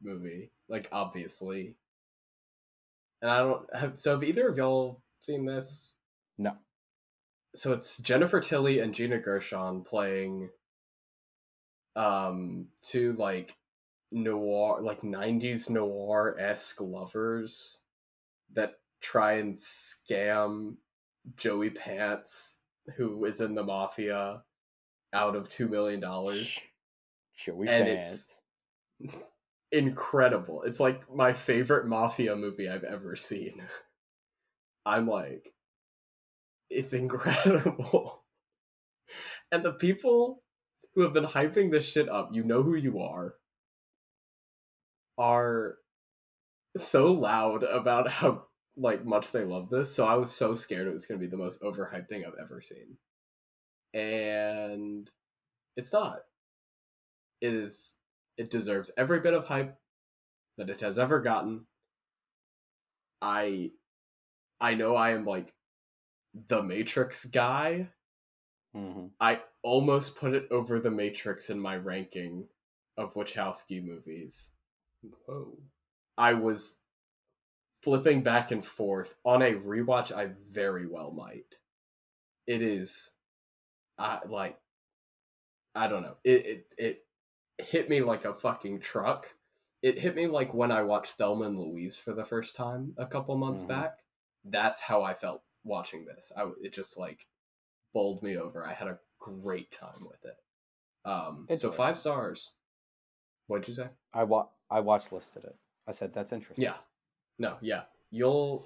movie. 0.03 0.51
Like 0.69 0.89
obviously. 0.93 1.77
And 3.23 3.31
I 3.31 3.39
don't 3.39 3.75
have. 3.75 3.99
So 3.99 4.13
have 4.13 4.25
either 4.25 4.49
of 4.49 4.57
y'all 4.57 5.03
seen 5.21 5.45
this? 5.47 5.93
No. 6.39 6.53
so 7.55 7.73
it's 7.73 7.99
Jennifer 7.99 8.41
Tilly 8.41 8.81
and 8.81 8.95
Gina 8.95 9.19
Gershon 9.19 9.83
playing 9.83 10.51
um 11.97 12.67
two 12.83 13.13
like 13.15 13.57
noir 14.11 14.81
like 14.83 15.03
90s 15.03 15.71
noir 15.71 16.37
esque 16.41 16.81
lovers 16.81 17.81
that 18.53 18.75
try 19.05 19.33
and 19.35 19.57
scam 19.59 20.77
Joey 21.37 21.71
Pants, 21.71 22.61
who 22.97 23.25
is 23.27 23.41
in 23.41 23.55
the 23.55 23.63
mafia, 23.63 24.43
out 25.13 25.37
of 25.37 25.49
two 25.49 25.69
million 25.69 26.01
dollars. 26.01 26.59
Showy 27.35 27.69
And 27.69 27.85
pants. 27.87 28.41
it's- 29.01 29.17
Incredible. 29.73 30.63
It's 30.63 30.79
like 30.79 31.13
my 31.13 31.33
favorite 31.33 31.87
mafia 31.89 32.37
movie 32.37 32.69
I've 32.69 32.85
ever 32.85 33.17
seen. 33.17 33.61
I'm 34.87 35.07
like, 35.09 35.53
it's 36.71 36.93
incredible. 36.93 38.23
And 39.53 39.63
the 39.63 39.73
people 39.75 40.43
who 40.95 41.03
have 41.03 41.13
been 41.13 41.27
hyping 41.27 41.71
this 41.71 41.85
shit 41.87 42.09
up, 42.09 42.31
you 42.33 42.43
know 42.43 42.63
who 42.63 42.75
you 42.75 43.01
are, 43.01 43.35
are 45.19 45.77
so 46.77 47.13
loud 47.13 47.63
about 47.63 48.09
how 48.09 48.47
like 48.77 49.05
much 49.05 49.31
they 49.33 49.45
love 49.45 49.71
this. 49.71 49.95
So 49.95 50.07
I 50.07 50.15
was 50.15 50.33
so 50.33 50.55
scared 50.55 50.87
it 50.87 50.93
was 50.95 51.07
going 51.07 51.21
to 51.21 51.27
be 51.27 51.31
the 51.31 51.37
most 51.37 51.61
overhyped 51.63 52.09
thing 52.09 52.25
I've 52.25 52.35
ever 52.41 52.61
seen. 52.61 52.97
And 53.93 55.11
it's 55.77 55.93
not. 55.93 56.21
It 57.41 57.55
is 57.55 57.95
it 58.37 58.51
deserves 58.51 58.91
every 58.97 59.21
bit 59.21 59.35
of 59.35 59.45
hype 59.47 59.79
that 60.57 60.71
it 60.71 60.81
has 60.81 60.99
ever 60.99 61.21
gotten. 61.21 61.67
I 63.23 63.73
I 64.61 64.75
know 64.75 64.97
I 64.97 65.11
am 65.11 65.25
like 65.25 65.55
the 66.35 66.63
Matrix 66.63 67.25
guy. 67.27 67.91
Mhm. 68.75 69.13
I 69.21 69.43
almost 69.63 70.17
put 70.17 70.35
it 70.35 70.51
over 70.51 70.81
the 70.81 70.91
Matrix 70.91 71.51
in 71.51 71.61
my 71.61 71.77
ranking 71.77 72.49
of 72.97 73.15
Wachowski 73.15 73.83
movies. 73.85 74.53
Whoa. 75.03 75.59
I 76.19 76.35
was 76.35 76.81
flipping 77.85 78.23
back 78.23 78.51
and 78.51 78.65
forth 78.65 79.15
on 79.25 79.43
a 79.43 79.53
rewatch. 79.53 80.11
I 80.13 80.31
very 80.51 80.87
well 80.87 81.11
might. 81.13 81.57
It 82.47 82.63
is, 82.63 83.13
I 83.99 84.21
like, 84.27 84.59
I 85.75 85.87
don't 85.89 86.03
know. 86.03 86.17
It 86.25 86.47
it 86.47 86.75
it 86.79 87.07
hit 87.59 87.89
me 87.89 88.01
like 88.03 88.25
a 88.25 88.35
fucking 88.35 88.81
truck. 88.81 89.27
It 89.83 89.99
hit 89.99 90.17
me 90.17 90.27
like 90.27 90.55
when 90.55 90.73
I 90.73 90.83
watched 90.83 91.13
Thelma 91.13 91.45
and 91.47 91.59
Louise 91.59 91.97
for 91.97 92.13
the 92.13 92.25
first 92.25 92.57
time 92.57 92.95
a 92.97 93.07
couple 93.07 93.37
months 93.37 93.63
Mhm. 93.65 93.69
back. 93.69 94.01
That's 94.45 94.81
how 94.81 95.03
I 95.03 95.15
felt 95.15 95.43
watching 95.65 96.05
this. 96.05 96.33
I 96.37 96.51
it 96.63 96.73
just 96.73 96.97
like 96.99 97.27
bowled 97.93 98.23
me 98.23 98.37
over. 98.37 98.67
I 98.67 98.73
had 98.73 98.89
a 98.89 98.99
great 99.19 99.71
time 99.73 100.07
with 100.09 100.25
it. 100.25 100.37
Um, 101.05 101.47
so 101.55 101.71
five 101.71 101.97
stars. 101.97 102.53
What'd 103.47 103.69
you 103.69 103.75
say? 103.75 103.91
I 104.13 104.25
wa- 104.25 104.49
I 104.71 104.81
watch 104.81 105.13
listed 105.13 105.45
it. 105.45 105.57
I 105.87 105.93
said 105.93 106.13
that's 106.15 106.33
interesting. 106.33 106.65
Yeah. 106.65 106.77
No, 107.39 107.57
yeah. 107.61 107.83
You'll 108.11 108.65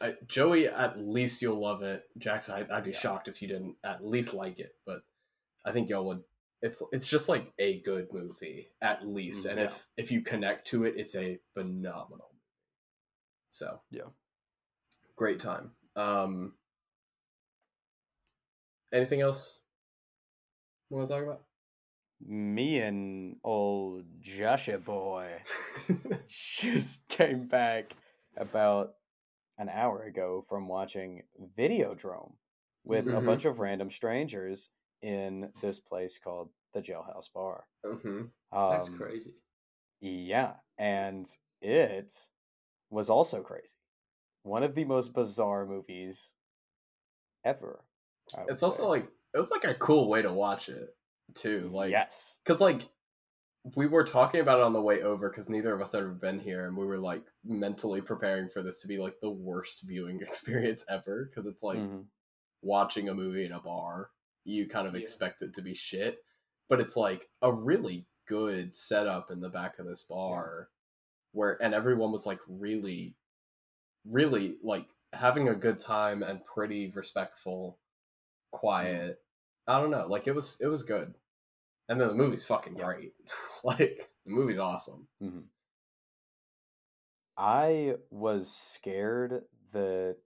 I, 0.00 0.14
Joey 0.26 0.66
at 0.68 0.98
least 0.98 1.42
you'll 1.42 1.60
love 1.60 1.82
it. 1.82 2.04
Jackson, 2.18 2.54
I, 2.70 2.76
I'd 2.76 2.84
be 2.84 2.90
Yeah. 2.92 2.98
shocked 2.98 3.28
if 3.28 3.42
you 3.42 3.48
didn't 3.48 3.76
at 3.84 4.04
least 4.04 4.34
like 4.34 4.58
it, 4.58 4.74
but 4.86 5.02
I 5.64 5.72
think 5.72 5.88
y'all 5.90 6.06
would 6.06 6.22
it's 6.62 6.82
it's 6.92 7.06
just 7.06 7.28
like 7.28 7.52
a 7.58 7.80
good 7.80 8.08
movie 8.12 8.70
at 8.82 9.06
least. 9.06 9.44
And 9.46 9.58
yeah. 9.58 9.66
if 9.66 9.86
if 9.96 10.10
you 10.10 10.22
connect 10.22 10.66
to 10.68 10.84
it, 10.84 10.94
it's 10.96 11.14
a 11.14 11.38
phenomenal 11.54 12.28
movie. 12.32 12.42
So, 13.50 13.80
Yeah. 13.90 14.08
Great 15.16 15.40
time. 15.40 15.72
Um 15.96 16.54
Anything 18.92 19.20
else 19.20 19.58
you 20.90 20.96
want 20.96 21.08
to 21.08 21.14
talk 21.14 21.22
about? 21.22 21.42
Me 22.26 22.78
and 22.80 23.36
old 23.44 24.04
Joshua 24.20 24.78
boy 24.78 25.40
just 26.28 27.06
came 27.08 27.46
back 27.46 27.94
about 28.36 28.94
an 29.58 29.68
hour 29.68 30.02
ago 30.04 30.42
from 30.48 30.68
watching 30.68 31.24
Videodrome 31.58 32.34
with 32.84 33.10
a 33.10 33.20
Mhm. 33.20 33.24
bunch 33.26 33.44
of 33.44 33.60
random 33.60 33.90
strangers 33.90 34.70
in 35.02 35.52
this 35.60 35.80
place 35.80 36.18
called 36.18 36.50
the 36.74 36.80
Jailhouse 36.80 37.32
Bar. 37.32 37.66
hmm 37.84 38.26
That's 38.68 38.88
Um, 38.88 38.96
crazy. 38.96 39.34
Yeah, 40.00 40.56
and 40.78 41.26
it 41.60 42.12
was 42.90 43.10
also 43.10 43.42
crazy. 43.42 43.76
One 44.42 44.62
of 44.64 44.74
the 44.74 44.84
most 44.84 45.12
bizarre 45.14 45.66
movies 45.66 46.34
ever. 47.44 47.84
It's 48.48 48.62
also 48.62 48.86
like 48.88 49.04
it 49.34 49.38
was 49.38 49.50
like 49.50 49.64
a 49.64 49.74
cool 49.74 50.08
way 50.08 50.22
to 50.22 50.32
watch 50.32 50.68
it 50.68 50.96
too. 51.34 51.68
Like 51.72 51.90
yes, 51.90 52.36
because 52.44 52.60
like 52.60 52.82
we 53.76 53.86
were 53.86 54.04
talking 54.04 54.40
about 54.40 54.58
it 54.58 54.64
on 54.64 54.72
the 54.72 54.80
way 54.80 55.02
over 55.02 55.28
because 55.28 55.48
neither 55.48 55.74
of 55.74 55.82
us 55.82 55.92
had 55.92 56.00
ever 56.02 56.10
been 56.12 56.40
here 56.40 56.66
and 56.66 56.76
we 56.76 56.86
were 56.86 56.98
like 56.98 57.24
mentally 57.44 58.00
preparing 58.00 58.48
for 58.48 58.62
this 58.62 58.80
to 58.80 58.88
be 58.88 58.98
like 58.98 59.20
the 59.20 59.30
worst 59.30 59.82
viewing 59.86 60.20
experience 60.20 60.84
ever 60.88 61.26
because 61.26 61.46
it's 61.46 61.62
like 61.62 61.84
Mhm. 61.84 62.08
watching 62.62 63.08
a 63.08 63.14
movie 63.14 63.44
in 63.46 63.52
a 63.52 63.60
bar 63.60 64.10
you 64.44 64.68
kind 64.68 64.88
of 64.88 64.94
Yeah. 64.94 65.00
expect 65.00 65.42
it 65.42 65.54
to 65.54 65.62
be 65.62 65.74
shit 65.74 66.24
but 66.68 66.80
it's 66.80 66.96
like 66.96 67.30
a 67.42 67.52
really 67.52 68.06
good 68.26 68.74
setup 68.74 69.30
in 69.30 69.40
the 69.40 69.50
back 69.50 69.78
of 69.78 69.86
this 69.86 70.04
bar 70.04 70.70
where 71.32 71.62
and 71.62 71.74
everyone 71.74 72.12
was 72.12 72.26
like 72.26 72.40
really 72.48 73.16
really 74.04 74.58
like 74.62 74.94
having 75.12 75.48
a 75.48 75.54
good 75.54 75.78
time 75.78 76.22
and 76.22 76.44
pretty 76.44 76.90
respectful 76.92 77.78
quiet 78.52 79.22
i 79.68 79.80
don't 79.80 79.90
know 79.90 80.06
like 80.06 80.26
it 80.26 80.34
was 80.34 80.58
it 80.60 80.68
was 80.68 80.82
good 80.82 81.14
and 81.90 82.00
then 82.00 82.08
the 82.08 82.14
movie's 82.14 82.44
fucking 82.46 82.74
great 82.74 83.12
like 83.64 84.08
the 84.24 84.32
movie's 84.32 84.58
awesome 84.58 85.06
Mhm. 85.22 85.44
I 87.36 87.94
was 88.10 88.54
scared 88.54 89.44
that 89.72 90.16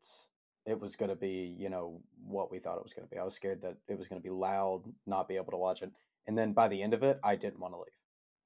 it 0.67 0.81
was 0.81 0.97
going 0.97 1.11
to 1.11 1.15
be, 1.17 1.55
you 1.59 1.69
know, 1.69 2.01
what 2.27 2.51
we 2.51 2.59
thought 2.59 2.79
it 2.79 2.83
was 2.83 2.93
going 2.95 3.07
to 3.07 3.11
be. 3.15 3.19
I 3.21 3.25
was 3.25 3.35
scared 3.35 3.63
that 3.63 3.77
it 3.87 3.97
was 3.99 4.09
going 4.09 4.21
to 4.21 4.25
be 4.25 4.31
loud, 4.35 4.83
not 5.07 5.29
be 5.29 5.37
able 5.37 5.53
to 5.53 5.57
watch 5.59 5.83
it. 5.83 5.93
And 6.27 6.37
then 6.37 6.55
by 6.55 6.69
the 6.69 6.83
end 6.83 6.95
of 6.95 7.03
it, 7.03 7.21
I 7.23 7.37
didn't 7.37 7.61
want 7.61 7.75
to 7.75 7.79
leave. 7.79 7.93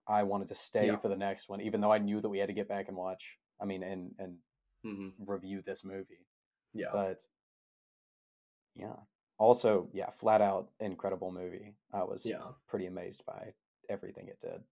I 0.07 0.25
wanted 0.25 0.49
to 0.49 0.55
stay 0.55 0.87
Yeah. 0.89 0.97
for 0.97 1.09
the 1.09 1.17
next 1.17 1.49
one, 1.49 1.61
even 1.63 1.81
though 1.81 1.93
I 1.93 1.99
knew 1.99 2.21
that 2.21 2.29
we 2.29 2.39
had 2.39 2.49
to 2.49 2.53
get 2.55 2.69
back 2.69 2.89
and 2.89 2.97
watch, 2.97 3.39
I 3.61 3.65
mean, 3.65 3.83
and, 3.83 4.15
and 4.19 4.37
hmm 4.83 5.09
review 5.19 5.63
this 5.65 5.83
movie. 5.85 6.27
yeah 6.75 6.89
But 6.93 7.21
yeah, 8.75 8.97
Also, 9.39 9.89
yeah, 9.93 10.11
flat 10.11 10.41
out 10.43 10.73
incredible 10.81 11.31
movie. 11.33 11.77
I 11.93 12.03
was 12.05 12.25
Yeah. 12.25 12.53
pretty 12.67 12.87
amazed 12.87 13.25
by 13.25 13.55
everything 13.89 14.29
it 14.29 14.41
did. 14.41 14.65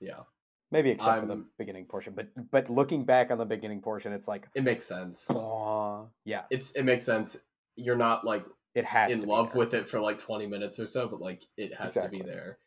Yeah. 0.00 0.24
Maybe 0.70 0.90
except 0.90 1.18
for 1.20 1.26
the 1.26 1.46
beginning 1.58 1.86
portion, 1.86 2.14
but 2.14 2.28
but 2.50 2.68
looking 2.68 3.04
back 3.04 3.30
on 3.30 3.38
the 3.38 3.44
beginning 3.46 3.80
portion, 3.82 4.12
it's 4.12 4.26
like, 4.28 4.48
It 4.54 4.64
makes 4.64 4.84
sense. 4.84 5.28
oh, 5.30 6.10
yeah, 6.24 6.46
It's 6.50 6.72
it 6.72 6.84
makes 6.84 7.04
sense. 7.04 7.44
You're 7.76 7.96
not 7.96 8.24
like 8.24 8.44
it 8.74 8.84
has 8.84 9.12
in 9.12 9.26
love 9.26 9.54
with 9.54 9.74
it 9.74 9.88
for 9.88 10.00
like 10.00 10.18
20 10.18 10.46
minutes 10.46 10.78
or 10.78 10.86
so, 10.86 11.08
but 11.08 11.20
like 11.20 11.44
it 11.56 11.74
has 11.74 11.98
to 11.98 12.08
be 12.08 12.22
there. 12.22 12.58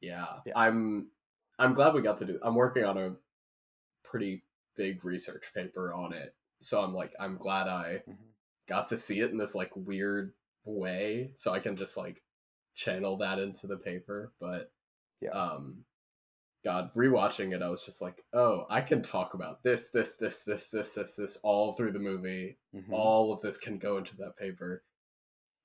Yeah. 0.00 0.40
Yeah. 0.44 0.54
I'm 0.54 1.10
I'm 1.58 1.74
glad 1.74 1.94
we 1.94 2.02
got 2.02 2.18
to 2.18 2.26
do 2.26 2.38
I'm 2.42 2.54
working 2.54 2.84
on 2.84 2.98
a 2.98 3.16
pretty 4.04 4.44
big 4.76 5.04
research 5.04 5.52
paper 5.54 5.92
on 5.94 6.12
it. 6.12 6.36
So 6.60 6.82
I'm 6.82 6.94
like 6.94 7.14
I'm 7.20 7.36
glad 7.38 7.68
I 7.68 8.04
Mhm. 8.08 8.34
got 8.66 8.88
to 8.88 8.98
see 8.98 9.20
it 9.20 9.30
in 9.32 9.38
this 9.38 9.54
like 9.54 9.74
weird 9.76 10.34
way 10.64 11.30
so 11.34 11.52
I 11.52 11.60
can 11.60 11.76
just 11.76 11.96
like 11.96 12.22
channel 12.74 13.16
that 13.18 13.38
into 13.38 13.66
the 13.66 13.76
paper, 13.76 14.32
but 14.40 14.72
Yeah. 15.20 15.30
um 15.30 15.84
God, 16.64 16.90
rewatching 16.94 17.52
it, 17.54 17.60
I 17.60 17.68
was 17.68 17.84
just 17.84 18.00
like, 18.00 18.24
oh, 18.32 18.64
I 18.70 18.80
can 18.80 19.02
talk 19.02 19.34
about 19.34 19.62
this, 19.62 19.90
this, 19.90 20.16
this, 20.16 20.44
this, 20.44 20.70
this, 20.70 20.94
this, 20.94 21.14
this 21.14 21.36
all 21.42 21.74
through 21.74 21.92
the 21.92 21.98
movie 21.98 22.56
Mhm. 22.74 22.90
all 22.90 23.32
of 23.34 23.42
this 23.42 23.58
can 23.58 23.76
go 23.78 23.98
into 23.98 24.16
that 24.16 24.36
paper. 24.38 24.82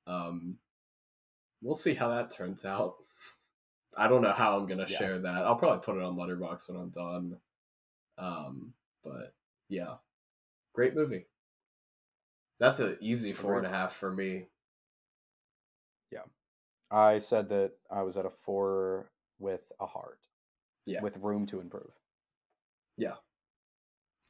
Um, 0.07 0.59
we'll 1.61 1.75
see 1.75 1.93
how 1.93 2.09
that 2.09 2.31
turns 2.31 2.65
out. 2.65 2.97
I 3.97 4.07
don't 4.09 4.21
know 4.21 4.33
how 4.33 4.57
I'm 4.57 4.65
gonna 4.65 4.87
Yeah. 4.89 4.97
share 4.97 5.19
that. 5.19 5.45
I'll 5.45 5.55
probably 5.55 5.83
put 5.83 5.95
it 5.95 6.03
on 6.03 6.17
Letterboxd 6.17 6.69
when 6.69 6.81
I'm 6.81 6.89
done. 6.89 7.41
Um, 8.17 8.73
but 9.01 9.33
yeah, 9.69 9.95
great 10.73 10.95
movie. 10.95 11.27
That's 12.59 12.81
an 12.81 12.97
easy 12.99 13.31
four 13.31 13.57
and 13.57 13.65
a 13.65 13.69
half 13.69 13.93
for 13.95 14.11
me. 14.11 14.47
I 16.91 17.19
said 17.19 17.49
that 17.49 17.73
I 17.91 18.01
was 18.01 18.17
at 18.17 18.25
a 18.25 18.29
four 18.29 19.11
with 19.37 19.71
a 19.79 19.85
heart, 19.85 20.19
Yeah, 20.85 21.01
with 21.01 21.17
room 21.17 21.45
to 21.47 21.59
improve. 21.59 21.91
Yeah. 22.97 23.15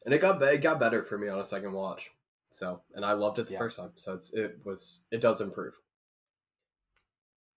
And 0.05 0.13
it 0.13 0.19
got 0.21 0.41
it 0.41 0.61
got 0.61 0.79
better 0.79 1.03
for 1.03 1.17
me 1.17 1.27
on 1.27 1.39
a 1.39 1.45
second 1.45 1.73
watch. 1.73 2.11
So, 2.51 2.81
and 2.93 3.05
I 3.05 3.13
loved 3.13 3.39
it 3.39 3.47
the 3.47 3.53
Yeah. 3.53 3.59
first 3.59 3.77
time. 3.77 3.91
So 3.95 4.13
it's 4.13 4.31
it 4.33 4.59
was 4.65 5.01
it 5.11 5.21
does 5.21 5.41
improve. 5.41 5.73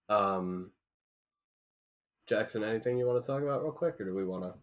Um, 0.09 0.73
Jackson, 2.27 2.63
anything 2.65 2.97
you 2.99 3.07
want 3.07 3.23
to 3.23 3.27
talk 3.27 3.43
about 3.43 3.63
real 3.63 3.73
quick, 3.73 4.01
or 4.01 4.05
do 4.05 4.15
we 4.15 4.25
want 4.25 4.45
to? 4.45 4.55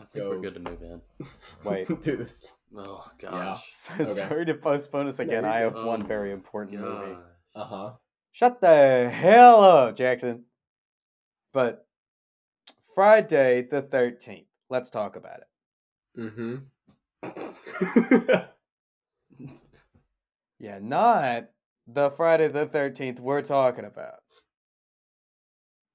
I 0.00 0.04
think 0.06 0.24
Go. 0.24 0.30
we're 0.30 0.40
good 0.40 0.54
to 0.54 0.60
move 0.60 0.82
in. 0.82 1.00
Wait. 1.64 1.86
do 2.02 2.16
this. 2.16 2.52
Oh 2.76 3.04
gosh. 3.18 3.62
So, 3.72 3.92
Okay. 3.94 4.14
Sorry 4.14 4.46
to 4.46 4.54
postpone 4.54 5.08
us 5.08 5.18
again. 5.18 5.42
you're 5.44 5.52
I 5.52 5.62
good. 5.64 5.74
have 5.76 5.84
one 5.86 6.02
Oh 6.02 6.06
very 6.06 6.28
my 6.30 6.34
important 6.34 6.80
movie. 6.80 7.16
Uh 7.54 7.64
huh. 7.64 7.90
Shut 8.32 8.60
the 8.60 9.10
hell 9.12 9.62
up, 9.62 9.96
Jackson. 9.96 10.44
But 11.52 11.86
Friday 12.94 13.62
the 13.70 13.82
13th, 13.82 14.46
let's 14.70 14.90
talk 14.90 15.16
about 15.16 15.40
it. 15.40 16.20
Mm-hmm. 16.20 16.56
Yeah, 20.58 20.78
not 20.80 21.48
the 21.88 22.10
Friday 22.12 22.46
the 22.46 22.66
13th 22.68 23.18
we're 23.18 23.42
talking 23.42 23.84
about. 23.84 24.20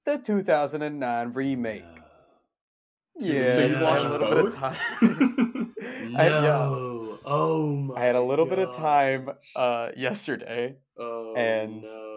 The 0.04 0.18
2009 0.18 1.32
remake. 1.32 1.84
No. 1.84 3.26
Yeah, 3.32 3.46
so 3.50 3.64
you 3.66 3.80
watched 3.82 4.04
a 4.04 4.10
little 4.10 4.28
bit 4.44 4.54
of 4.54 4.60
both? 4.60 4.78
I- 6.18 6.26
yeah. 6.26 6.40
No. 6.42 7.18
Oh 7.24 7.74
my. 7.76 7.94
I 7.98 8.04
had 8.04 8.14
a 8.14 8.20
little 8.22 8.44
bit 8.44 8.58
of 8.58 8.76
time 8.76 9.30
uh, 9.56 9.88
yesterday. 9.96 10.76
Oh 10.98 11.34
and- 11.34 11.80
no. 11.82 12.07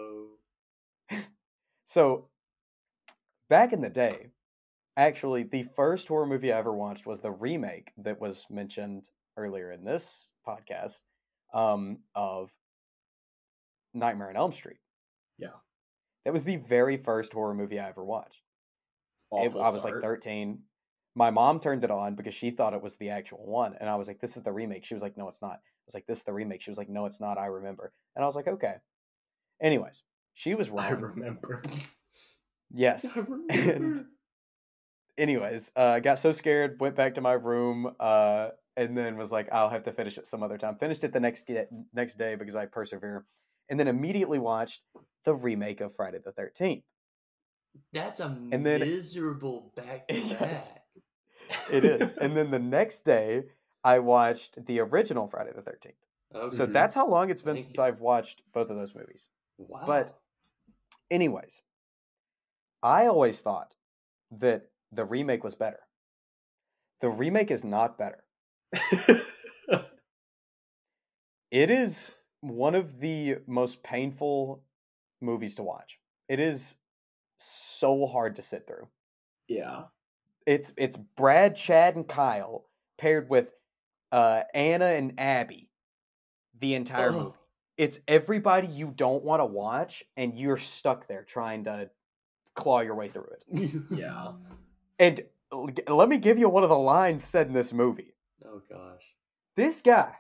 So, 1.92 2.30
back 3.50 3.74
in 3.74 3.82
the 3.82 3.90
day, 3.90 4.28
actually, 4.96 5.44
the 5.44 5.64
first 5.64 6.08
horror 6.08 6.26
movie 6.26 6.54
I 6.54 6.58
ever 6.58 6.72
watched 6.72 7.06
was 7.06 7.20
the 7.20 7.32
remake 7.32 7.92
that 7.98 8.22
was 8.22 8.46
mentioned 8.50 9.10
earlier 9.36 9.74
in 9.74 9.84
this 9.84 10.30
podcast 10.48 11.02
um, 11.54 11.98
of 12.16 12.50
Nightmare 13.94 14.30
on 14.30 14.38
Elm 14.38 14.54
Street. 14.54 14.78
Yeah. 15.38 15.60
That 16.24 16.32
was 16.32 16.46
the 16.46 16.56
very 16.56 16.96
first 16.96 17.34
horror 17.34 17.54
movie 17.54 17.78
I 17.78 17.90
ever 17.90 18.06
watched. 18.06 18.40
It- 19.34 19.54
I 19.54 19.70
was 19.70 19.84
like 19.84 19.96
13. 20.02 20.60
My 21.14 21.30
mom 21.30 21.60
turned 21.60 21.84
it 21.84 21.92
on 21.92 22.16
because 22.16 22.34
she 22.34 22.52
thought 22.52 22.74
it 22.74 22.82
was 22.82 22.96
the 22.96 23.10
actual 23.10 23.46
one. 23.46 23.76
And 23.82 23.90
I 23.90 23.98
was 23.98 24.08
like, 24.08 24.22
this 24.22 24.38
is 24.38 24.44
the 24.44 24.54
remake. 24.54 24.86
She 24.86 24.94
was 24.94 25.04
like, 25.04 25.18
no, 25.18 25.28
it's 25.28 25.42
not. 25.42 25.56
I 25.56 25.86
was 25.86 25.94
like, 25.94 26.08
this 26.08 26.20
is 26.20 26.24
the 26.24 26.32
remake. 26.32 26.62
She 26.62 26.72
was 26.72 26.78
like, 26.78 26.88
no, 26.88 27.06
it's 27.06 27.20
not. 27.20 27.38
I 27.38 27.48
remember. 27.48 27.92
And 28.16 28.24
I 28.24 28.28
was 28.28 28.36
like, 28.38 28.48
okay. 28.48 28.76
Anyways, 29.62 30.04
she 30.42 30.56
was 30.56 30.72
wrong. 30.72 30.86
I 30.88 30.90
remember. 30.90 31.62
Yes. 32.74 33.06
I 33.06 33.20
remember. 33.20 33.54
And 33.54 34.06
anyways, 35.18 35.72
uh, 35.76 36.00
got 36.00 36.18
so 36.18 36.32
scared, 36.32 36.78
went 36.80 36.96
back 36.96 37.14
to 37.16 37.22
my 37.22 37.34
room, 37.34 37.94
uh, 38.00 38.50
and 38.76 38.98
then 38.98 39.18
was 39.18 39.32
like, 39.32 39.50
I'll 39.52 39.70
have 39.70 39.84
to 39.84 39.92
finish 39.92 40.18
it 40.18 40.28
some 40.28 40.42
other 40.42 40.58
time. 40.58 40.78
Finished 40.80 41.04
it 41.04 41.14
the 41.14 41.20
next 41.20 41.48
ge- 41.48 41.68
next 41.94 42.18
day 42.18 42.34
because 42.36 42.56
I 42.56 42.66
persevere, 42.66 43.26
and 43.70 43.80
then 43.80 43.88
immediately 43.88 44.40
watched 44.40 44.82
the 45.26 45.36
remake 45.36 45.80
of 45.80 45.96
Friday 45.96 46.18
the 46.24 46.32
Thirteenth. 46.32 46.84
That's 47.94 48.20
a 48.20 48.26
And 48.52 48.66
then- 48.66 48.80
miserable 48.80 49.72
back 49.76 50.08
to 50.08 50.16
Yes. 50.20 50.70
back. 50.70 50.84
It 51.72 51.86
is, 51.86 52.18
and 52.22 52.36
then 52.36 52.50
the 52.50 52.60
next 52.60 53.06
day 53.06 53.44
I 53.84 54.00
watched 54.00 54.66
the 54.66 54.80
original 54.80 55.28
Friday 55.28 55.52
the 55.56 55.62
Thirteenth. 55.62 55.96
Okay. 56.34 56.56
So 56.58 56.66
that's 56.66 56.96
how 56.96 57.08
long 57.08 57.30
it's 57.30 57.42
been 57.44 57.56
Thank 57.58 57.66
since 57.66 57.78
you. 57.78 57.84
I've 57.84 58.00
watched 58.00 58.42
both 58.54 58.70
of 58.72 58.78
those 58.78 58.96
movies. 58.96 59.30
wow. 59.60 59.84
but- 59.86 60.18
Anyways, 61.12 61.62
I 62.82 63.06
always 63.06 63.42
thought 63.42 63.76
that 64.32 64.70
the 64.92 65.06
remake 65.06 65.44
was 65.44 65.54
better. 65.54 65.82
The 67.02 67.10
remake 67.10 67.52
is 67.52 67.64
not 67.64 67.98
better. 67.98 68.24
It 71.52 71.70
is 71.70 72.14
one 72.40 72.76
of 72.76 73.00
the 73.02 73.40
most 73.46 73.84
painful 73.84 74.64
movies 75.20 75.56
to 75.56 75.64
watch. 75.64 76.00
It 76.30 76.40
is 76.40 76.76
so 77.38 78.08
hard 78.08 78.38
to 78.38 78.42
sit 78.42 78.66
through. 78.66 78.88
yeah. 79.48 79.84
It's 80.48 80.74
it's 80.76 80.98
Brad, 80.98 81.56
Chad, 81.56 81.96
and 81.96 82.08
Kyle 82.08 82.66
paired 82.98 83.30
with 83.30 83.52
uh, 84.12 84.42
Anna 84.56 84.86
and 84.86 85.14
Abby 85.20 85.70
the 86.60 86.74
entire 86.74 87.12
movie. 87.12 87.38
It's 87.82 88.00
everybody 88.08 88.68
you 88.68 88.94
don't 88.96 89.24
want 89.24 89.40
to 89.40 89.46
watch, 89.46 90.04
and 90.16 90.38
you're 90.38 90.58
stuck 90.58 91.08
there 91.08 91.24
trying 91.24 91.64
to 91.64 91.90
claw 92.54 92.82
your 92.82 92.94
way 92.94 93.08
through 93.08 93.30
it. 93.32 93.82
Yeah. 93.90 94.34
And 95.00 95.24
let 95.88 96.08
me 96.08 96.18
give 96.18 96.38
you 96.38 96.48
one 96.48 96.62
of 96.62 96.70
the 96.70 96.78
lines 96.78 97.24
said 97.24 97.48
in 97.48 97.54
this 97.54 97.74
movie. 97.74 98.14
Oh 98.46 98.62
gosh. 98.70 99.02
This 99.58 99.82
guy, 99.82 100.12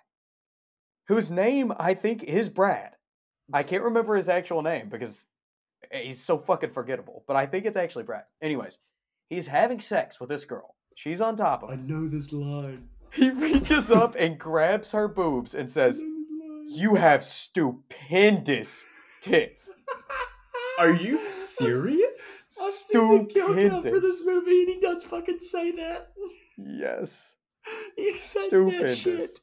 whose 1.08 1.32
name 1.32 1.71
I 1.78 1.93
think 1.93 2.24
is 2.24 2.50
Brad, 2.50 2.95
I 3.54 3.62
can't 3.62 3.84
remember 3.84 4.15
his 4.15 4.28
actual 4.28 4.63
name 4.63 4.89
because 4.89 5.28
eh, 5.91 6.06
he's 6.06 6.19
so 6.19 6.39
fucking 6.39 6.71
forgettable, 6.71 7.24
but 7.28 7.36
I 7.36 7.45
think 7.45 7.67
it's 7.67 7.78
actually 7.78 8.06
Brad. 8.06 8.24
Anyways, 8.41 8.80
he's 9.30 9.45
having 9.45 9.80
sex 9.80 10.19
with 10.19 10.30
this 10.30 10.45
girl. 10.45 10.74
She's 10.95 11.21
on 11.21 11.36
top 11.36 11.62
of 11.62 11.69
I 11.69 11.76
know 11.76 12.08
this 12.08 12.34
line. 12.34 12.89
He 13.13 13.30
reaches 13.30 13.91
up 13.91 14.15
and 14.17 14.39
grabs 14.39 14.93
her 14.93 15.08
boobs 15.08 15.54
and 15.54 15.69
says, 15.69 16.02
know 16.02 16.08
this 16.08 16.10
line. 16.10 16.11
You 16.73 16.95
have 16.95 17.23
stupendous 17.23 18.84
tits. 19.21 19.73
Are 20.79 20.93
you 20.93 21.19
serious? 21.27 22.47
I've 22.62 22.73
seen 22.73 23.27
the 23.27 23.34
countdown 23.34 23.84
for 23.84 23.99
this 23.99 24.25
movie, 24.25 24.62
and 24.62 24.69
he 24.69 24.79
does 24.79 25.03
fucking 25.03 25.39
say 25.39 25.71
that. 25.71 26.12
Yes. 26.57 27.36
He 27.95 28.13
says 28.17 28.49
that 28.49 28.51
Stupendous. 28.95 28.97
shit. 28.99 29.39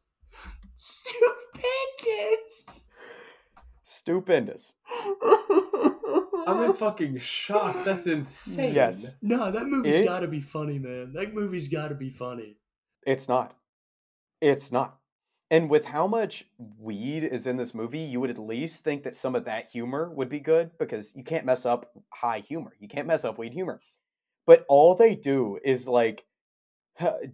Stupendous. 0.74 2.88
Stupendous. 3.84 4.72
I'm 6.46 6.64
in 6.64 6.72
fucking 6.74 7.18
shock. 7.20 7.84
That's 7.84 8.06
insane. 8.06 8.74
Yes. 8.74 9.14
No, 9.22 9.50
that 9.52 9.66
movie's 9.66 9.96
It- 10.00 10.04
got 10.06 10.20
to 10.20 10.28
be 10.28 10.40
funny, 10.40 10.78
man. 10.78 11.12
That 11.12 11.34
movie's 11.34 11.68
got 11.68 11.88
to 11.88 11.94
be 11.94 12.10
funny. 12.10 12.56
It's 13.06 13.28
not. 13.28 13.54
It's 14.40 14.72
not. 14.72 14.98
And 15.50 15.70
with 15.70 15.86
how 15.86 16.06
much 16.06 16.44
weed 16.58 17.24
is 17.24 17.46
in 17.46 17.56
this 17.56 17.74
movie, 17.74 18.00
you 18.00 18.20
would 18.20 18.30
at 18.30 18.38
least 18.38 18.84
think 18.84 19.02
that 19.04 19.14
some 19.14 19.34
of 19.34 19.46
that 19.46 19.68
humor 19.68 20.10
would 20.10 20.28
be 20.28 20.40
good 20.40 20.70
because 20.78 21.14
you 21.16 21.24
can't 21.24 21.46
mess 21.46 21.64
up 21.64 21.90
high 22.10 22.40
humor. 22.40 22.74
You 22.78 22.88
can't 22.88 23.06
mess 23.06 23.24
up 23.24 23.38
weed 23.38 23.54
humor. 23.54 23.80
But 24.46 24.66
all 24.68 24.94
they 24.94 25.14
do 25.14 25.58
is 25.64 25.88
like, 25.88 26.26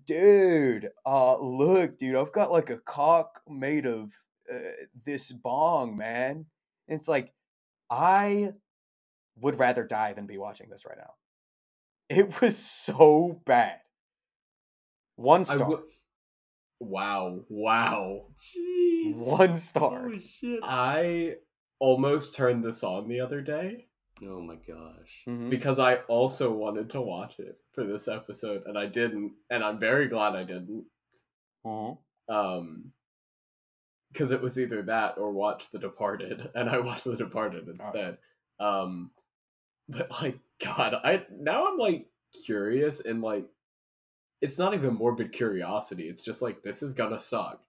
dude, 0.06 0.90
uh, 1.04 1.38
look, 1.38 1.98
dude, 1.98 2.14
I've 2.14 2.32
got 2.32 2.52
like 2.52 2.70
a 2.70 2.78
cock 2.78 3.40
made 3.48 3.86
of 3.86 4.12
uh, 4.52 4.58
this 5.04 5.32
bong, 5.32 5.96
man. 5.96 6.46
And 6.86 6.98
it's 6.98 7.08
like, 7.08 7.32
I 7.90 8.52
would 9.40 9.58
rather 9.58 9.84
die 9.84 10.12
than 10.12 10.26
be 10.26 10.38
watching 10.38 10.68
this 10.70 10.84
right 10.86 10.98
now. 10.98 11.14
It 12.08 12.40
was 12.40 12.56
so 12.56 13.40
bad. 13.44 13.78
One 15.16 15.44
star. 15.44 15.80
W- 16.80 16.94
wow. 16.94 17.44
Wow. 17.48 18.26
Jeez. 18.36 19.14
One 19.38 19.56
star. 19.56 20.02
Holy 20.04 20.20
shit. 20.20 20.60
I 20.62 21.36
almost 21.78 22.34
turned 22.34 22.62
this 22.64 22.82
on 22.84 23.08
the 23.08 23.20
other 23.20 23.40
day 23.40 23.86
Oh 24.22 24.40
my 24.40 24.54
gosh. 24.54 25.24
Mhm. 25.28 25.50
because 25.50 25.78
I 25.80 25.96
also 26.08 26.52
wanted 26.52 26.90
to 26.90 27.00
watch 27.00 27.38
it 27.40 27.58
for 27.72 27.84
this 27.84 28.06
episode 28.08 28.62
and 28.66 28.78
I 28.78 28.86
didn't, 28.86 29.32
and 29.50 29.62
I'm 29.64 29.78
very 29.78 30.06
glad 30.06 30.36
I 30.36 30.44
didn't. 30.44 30.84
Mhm. 31.66 31.98
Um, 32.28 32.92
because 34.12 34.30
it 34.30 34.40
was 34.40 34.58
either 34.60 34.82
that 34.82 35.18
or 35.18 35.32
watch 35.32 35.70
The 35.72 35.78
Departed, 35.80 36.48
and 36.54 36.70
I 36.70 36.78
watched 36.78 37.04
The 37.04 37.16
Departed 37.16 37.66
instead. 37.68 38.18
Um, 38.60 39.10
but 39.88 40.10
like, 40.22 40.38
God, 40.64 40.94
I 40.94 41.26
now 41.30 41.66
I'm 41.66 41.78
like 41.78 42.06
curious 42.46 43.00
and 43.00 43.20
like, 43.20 43.46
it's 44.44 44.58
not 44.58 44.74
even 44.74 44.94
morbid 44.94 45.32
curiosity. 45.32 46.08
It's 46.08 46.20
just 46.22 46.42
like 46.42 46.62
this 46.62 46.82
is 46.82 46.92
gonna 46.92 47.18
suck. 47.20 47.64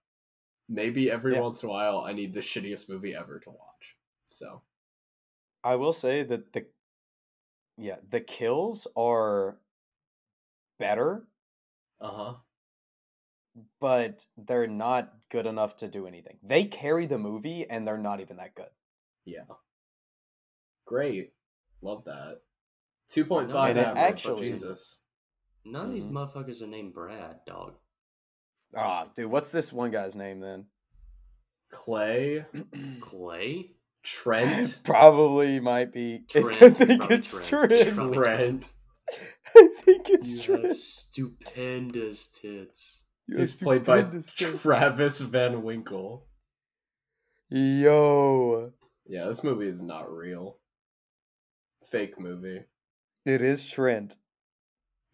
Maybe 0.68 1.10
every 1.10 1.34
Yeah. 1.34 1.40
once 1.40 1.62
in 1.62 1.68
a 1.68 1.72
while 1.72 2.00
I 2.00 2.12
need 2.12 2.34
the 2.34 2.40
shittiest 2.40 2.88
movie 2.90 3.14
ever 3.14 3.38
to 3.40 3.50
watch. 3.50 3.96
So 4.28 4.60
I 5.64 5.76
will 5.76 5.94
say 5.94 6.22
that 6.24 6.52
the 6.52 6.66
yeah, 7.78 7.96
the 8.10 8.20
kills 8.20 8.86
are 8.96 9.58
better, 10.78 11.26
uh 12.00 12.10
huh. 12.10 12.34
but 13.80 14.26
they're 14.36 14.66
not 14.66 15.14
good 15.30 15.46
enough 15.46 15.76
to 15.76 15.88
do 15.88 16.06
anything. 16.06 16.38
They 16.42 16.64
carry 16.64 17.06
the 17.06 17.18
movie 17.18 17.68
and 17.68 17.86
they're 17.88 17.96
not 17.98 18.20
even 18.20 18.36
that 18.36 18.54
good. 18.54 18.70
Yeah. 19.24 19.44
Great. 20.84 21.32
Love 21.82 22.04
that. 22.04 22.40
Two 23.08 23.24
point 23.24 23.44
And 23.44 23.52
five 23.52 23.76
it 23.76 23.80
average. 23.86 24.02
actually- 24.02 24.48
Jesus. 24.50 25.00
None 25.66 25.86
of 25.86 25.92
these 25.92 26.06
Mhm. 26.06 26.12
motherfuckers 26.12 26.62
are 26.62 26.66
named 26.66 26.94
Brad, 26.94 27.40
dog. 27.46 27.74
Ah, 28.74 29.10
dude, 29.14 29.30
what's 29.30 29.50
this 29.50 29.72
one 29.72 29.90
guy's 29.90 30.16
name 30.16 30.40
then? 30.40 30.66
Clay, 31.70 32.46
Clay? 33.00 33.72
Trent, 34.02 34.78
Probably 34.84 35.58
might 35.58 35.92
be. 35.92 36.20
Trent, 36.28 36.62
I 36.62 36.70
think 36.70 37.00
probably 37.00 37.16
it's 37.16 37.30
Trent. 37.30 37.46
Trent. 37.70 37.94
Probably 37.96 38.16
Trent. 38.16 38.72
I 39.56 39.68
think 39.80 40.08
it's 40.10 40.28
You 40.28 40.42
Trent. 40.42 40.64
have 40.66 40.76
stupendous 40.76 42.28
tits. 42.28 43.04
You 43.26 43.38
He's 43.38 43.56
played 43.56 43.84
by 43.84 44.02
tits. 44.02 44.32
Travis 44.32 45.20
Van 45.20 45.62
Winkle. 45.64 46.28
Yo, 47.48 48.72
Yeah, 49.06 49.26
this 49.26 49.42
movie 49.44 49.68
is 49.68 49.80
not 49.80 50.10
real. 50.12 50.58
Fake 51.90 52.18
movie. 52.18 52.64
it 53.24 53.42
is 53.42 53.66
Trent. 53.68 54.16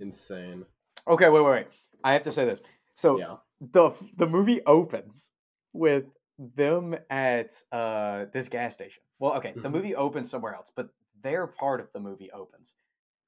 Insane. 0.03 0.67
Okay, 1.09 1.29
wait, 1.29 1.41
wait, 1.41 1.51
wait. 1.51 1.67
I 2.05 2.13
have 2.13 2.23
to 2.23 2.33
say 2.33 2.45
this. 2.45 2.61
So 2.95 3.19
yeah. 3.19 3.37
the 3.61 3.93
the 4.17 4.27
movie 4.27 4.61
opens 4.67 5.31
with 5.73 6.05
them 6.39 6.97
at 7.09 7.55
uh 7.73 8.27
this 8.33 8.49
gas 8.49 8.75
station. 8.75 9.03
Well, 9.19 9.35
okay, 9.35 9.53
the 9.53 9.69
Mhm. 9.69 9.73
movie 9.73 9.95
opens 9.95 10.31
somewhere 10.31 10.55
else, 10.55 10.73
but 10.75 10.89
their 11.23 11.47
part 11.47 11.81
of 11.81 11.93
the 11.93 12.01
movie 12.01 12.31
opens 12.33 12.75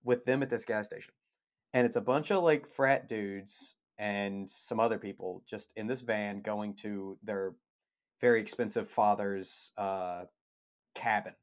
with 0.03 0.25
them 0.25 0.43
at 0.43 0.51
this 0.51 0.65
gas 0.65 0.87
station. 0.87 1.15
And 1.73 1.87
it's 1.87 1.97
a 1.97 2.01
bunch 2.01 2.31
of 2.31 2.43
like 2.43 2.67
frat 2.67 3.09
dudes 3.09 3.77
and 3.99 4.51
some 4.51 4.81
other 4.81 4.99
people 4.99 5.43
just 5.47 5.73
in 5.77 5.87
this 5.87 6.01
van 6.01 6.41
going 6.43 6.75
to 6.75 7.17
their 7.23 7.55
very 8.21 8.41
expensive 8.41 8.91
father's 8.91 9.71
uh 9.79 10.25
cabin 10.95 11.35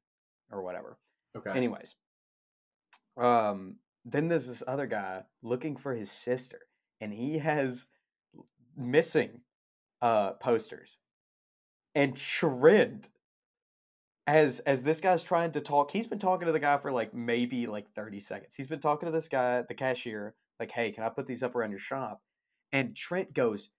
or 0.52 0.62
whatever. 0.62 0.98
Okay. 1.36 1.52
Anyways, 1.52 1.96
um, 3.18 3.78
then 4.06 4.28
there's 4.28 4.48
this 4.48 4.64
other 4.68 4.88
guy 4.88 5.24
looking 5.42 5.76
for 5.76 5.94
his 5.94 6.12
sister, 6.12 6.60
and 7.00 7.14
he 7.14 7.40
has 7.40 7.88
missing 8.76 9.42
uh 10.02 10.32
posters. 10.34 10.98
And 11.94 12.16
Trent, 12.16 13.10
as 14.28 14.60
as 14.62 14.84
this 14.84 15.02
guy's 15.02 15.24
trying 15.24 15.52
to 15.52 15.62
talk, 15.62 15.92
he's 15.92 16.08
been 16.08 16.20
talking 16.20 16.48
to 16.48 16.54
the 16.54 16.60
guy 16.60 16.78
for 16.78 16.92
like 16.92 17.14
maybe 17.14 17.68
like 17.68 17.92
30 17.94 18.20
seconds. 18.20 18.56
He's 18.56 18.68
been 18.68 18.80
talking 18.80 19.08
to 19.08 19.12
this 19.12 19.28
guy, 19.28 19.64
the 19.64 19.74
cashier, 19.74 20.36
like, 20.60 20.72
hey, 20.72 20.92
can 20.92 21.04
I 21.04 21.10
put 21.10 21.28
these 21.28 21.44
up 21.44 21.56
around 21.56 21.72
your 21.72 21.80
shop? 21.80 22.22
And 22.72 22.96
Trent 22.96 23.34
goes, 23.34 23.70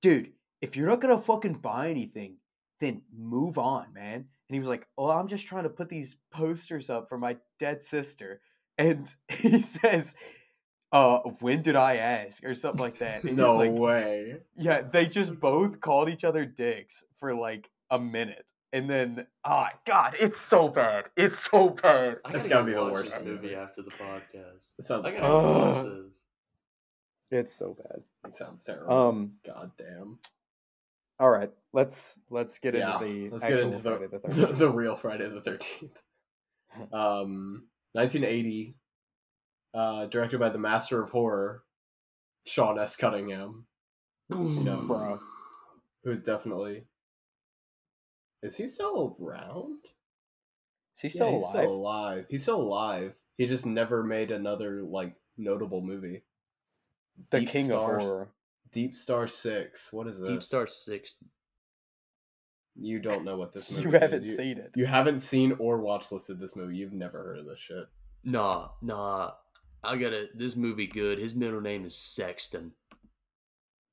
dude, 0.00 0.32
if 0.60 0.76
you're 0.76 0.88
not 0.88 1.00
gonna 1.00 1.18
fucking 1.18 1.54
buy 1.54 1.88
anything, 1.90 2.36
then 2.80 3.02
move 3.16 3.58
on, 3.58 3.92
man. 3.92 4.14
And 4.16 4.54
he 4.54 4.58
was 4.58 4.68
like, 4.68 4.86
Oh, 4.98 5.08
I'm 5.08 5.28
just 5.28 5.46
trying 5.46 5.62
to 5.62 5.70
put 5.70 5.88
these 5.88 6.16
posters 6.30 6.90
up 6.90 7.08
for 7.08 7.16
my 7.16 7.36
dead 7.58 7.82
sister. 7.82 8.42
And 8.82 9.08
he 9.28 9.60
says, 9.60 10.14
uh, 10.90 11.20
when 11.40 11.62
did 11.62 11.76
I 11.76 11.96
ask? 11.96 12.44
Or 12.44 12.54
something 12.54 12.80
like 12.80 12.98
that. 12.98 13.20
And 13.20 13.30
he's 13.30 13.38
no 13.38 13.56
like, 13.56 13.70
way. 13.70 14.38
Yeah, 14.56 14.82
they 14.82 15.06
just 15.06 15.38
both 15.38 15.80
called 15.80 16.08
each 16.08 16.24
other 16.24 16.44
dicks 16.44 17.04
for 17.16 17.34
like 17.34 17.70
a 17.90 17.98
minute. 17.98 18.52
And 18.72 18.88
then, 18.88 19.26
oh 19.44 19.66
God, 19.86 20.16
it's 20.18 20.38
so 20.38 20.68
bad. 20.68 21.04
It's 21.16 21.38
so 21.38 21.70
bad. 21.70 22.16
I 22.24 22.32
That's 22.32 22.48
gotta 22.48 22.72
gotta 22.72 22.84
be 22.84 22.86
the 22.86 22.92
worst 22.92 23.18
movie 23.20 23.42
movie. 23.42 23.54
after 23.54 23.82
the 23.82 23.90
podcast. 23.90 24.70
It 24.78 24.84
sounds, 24.84 25.04
I 25.04 25.12
gotta 25.12 25.24
Ugh. 25.24 25.76
watch 25.76 25.84
this. 25.84 26.18
It's 27.30 27.54
so 27.54 27.74
bad. 27.74 28.02
it 28.26 28.32
sounds 28.32 28.64
terrible. 28.64 28.92
Um, 28.92 29.32
God 29.44 29.72
damn. 29.78 30.18
all 31.20 31.30
right, 31.30 31.50
let's 31.72 32.18
let's 32.30 32.58
get 32.58 32.74
yeah. 32.74 32.94
into 32.94 33.04
the 33.04 33.30
Let's 33.30 33.44
actual 33.44 33.56
get 33.58 33.66
into 33.66 33.78
Friday 33.78 34.06
the, 34.10 34.18
the 34.28 34.46
the, 34.46 34.52
the 34.54 34.70
real 34.70 34.96
Friday 34.96 35.28
the 35.28 35.40
13th. 35.40 36.00
Um, 36.90 37.64
1980. 37.92 38.74
Uh, 39.74 40.04
directed 40.06 40.38
by 40.38 40.50
the 40.50 40.58
master 40.58 41.02
of 41.02 41.08
horror, 41.10 41.64
Sean 42.46 42.78
S. 42.78 42.94
Cunningham. 42.94 43.64
You 44.28 44.36
know, 44.60 44.82
Bro. 44.86 45.18
who's 46.04 46.22
definitely. 46.22 46.84
Is 48.42 48.56
he 48.56 48.66
still 48.66 49.16
around? 49.20 49.78
Is 50.94 51.00
he 51.00 51.08
Yeah, 51.08 51.12
still 51.12 51.32
he's 51.32 51.42
alive? 51.42 51.50
still 51.54 51.72
alive. 51.74 52.26
He's 52.28 52.42
still 52.42 52.60
alive. 52.60 53.14
He 53.38 53.46
just 53.46 53.64
never 53.64 54.02
made 54.02 54.30
another 54.30 54.82
like 54.82 55.14
notable 55.38 55.80
movie. 55.80 56.22
the 57.30 57.40
Deep 57.40 57.48
king 57.50 57.64
Star- 57.66 57.96
of 57.98 58.02
horror. 58.02 58.28
Deep 58.72 58.94
Star 58.94 59.26
Six. 59.28 59.90
What 59.92 60.06
is 60.06 60.18
this? 60.20 60.28
Deep 60.28 60.42
Star 60.42 60.66
Six. 60.66 61.16
You 62.76 62.98
don't 63.00 63.24
know 63.24 63.36
what 63.36 63.52
this 63.52 63.70
movie 63.70 63.82
is. 63.82 63.84
You 63.84 63.94
is. 63.96 64.00
haven't 64.02 64.24
you, 64.24 64.34
seen 64.34 64.58
it. 64.58 64.70
You 64.76 64.86
haven't 64.86 65.20
seen 65.20 65.54
or 65.58 65.78
watch 65.78 66.10
listed 66.12 66.38
this 66.40 66.56
movie. 66.56 66.76
You've 66.76 66.92
never 66.92 67.18
heard 67.22 67.38
of 67.38 67.46
this 67.46 67.58
shit. 67.58 67.84
Nah, 68.24 68.68
nah. 68.80 69.32
I 69.84 69.96
gotta. 69.96 70.26
This 70.34 70.54
movie 70.56 70.86
good. 70.86 71.18
His 71.18 71.34
middle 71.34 71.60
name 71.60 71.84
is 71.84 71.96
Sexton. 71.96 72.72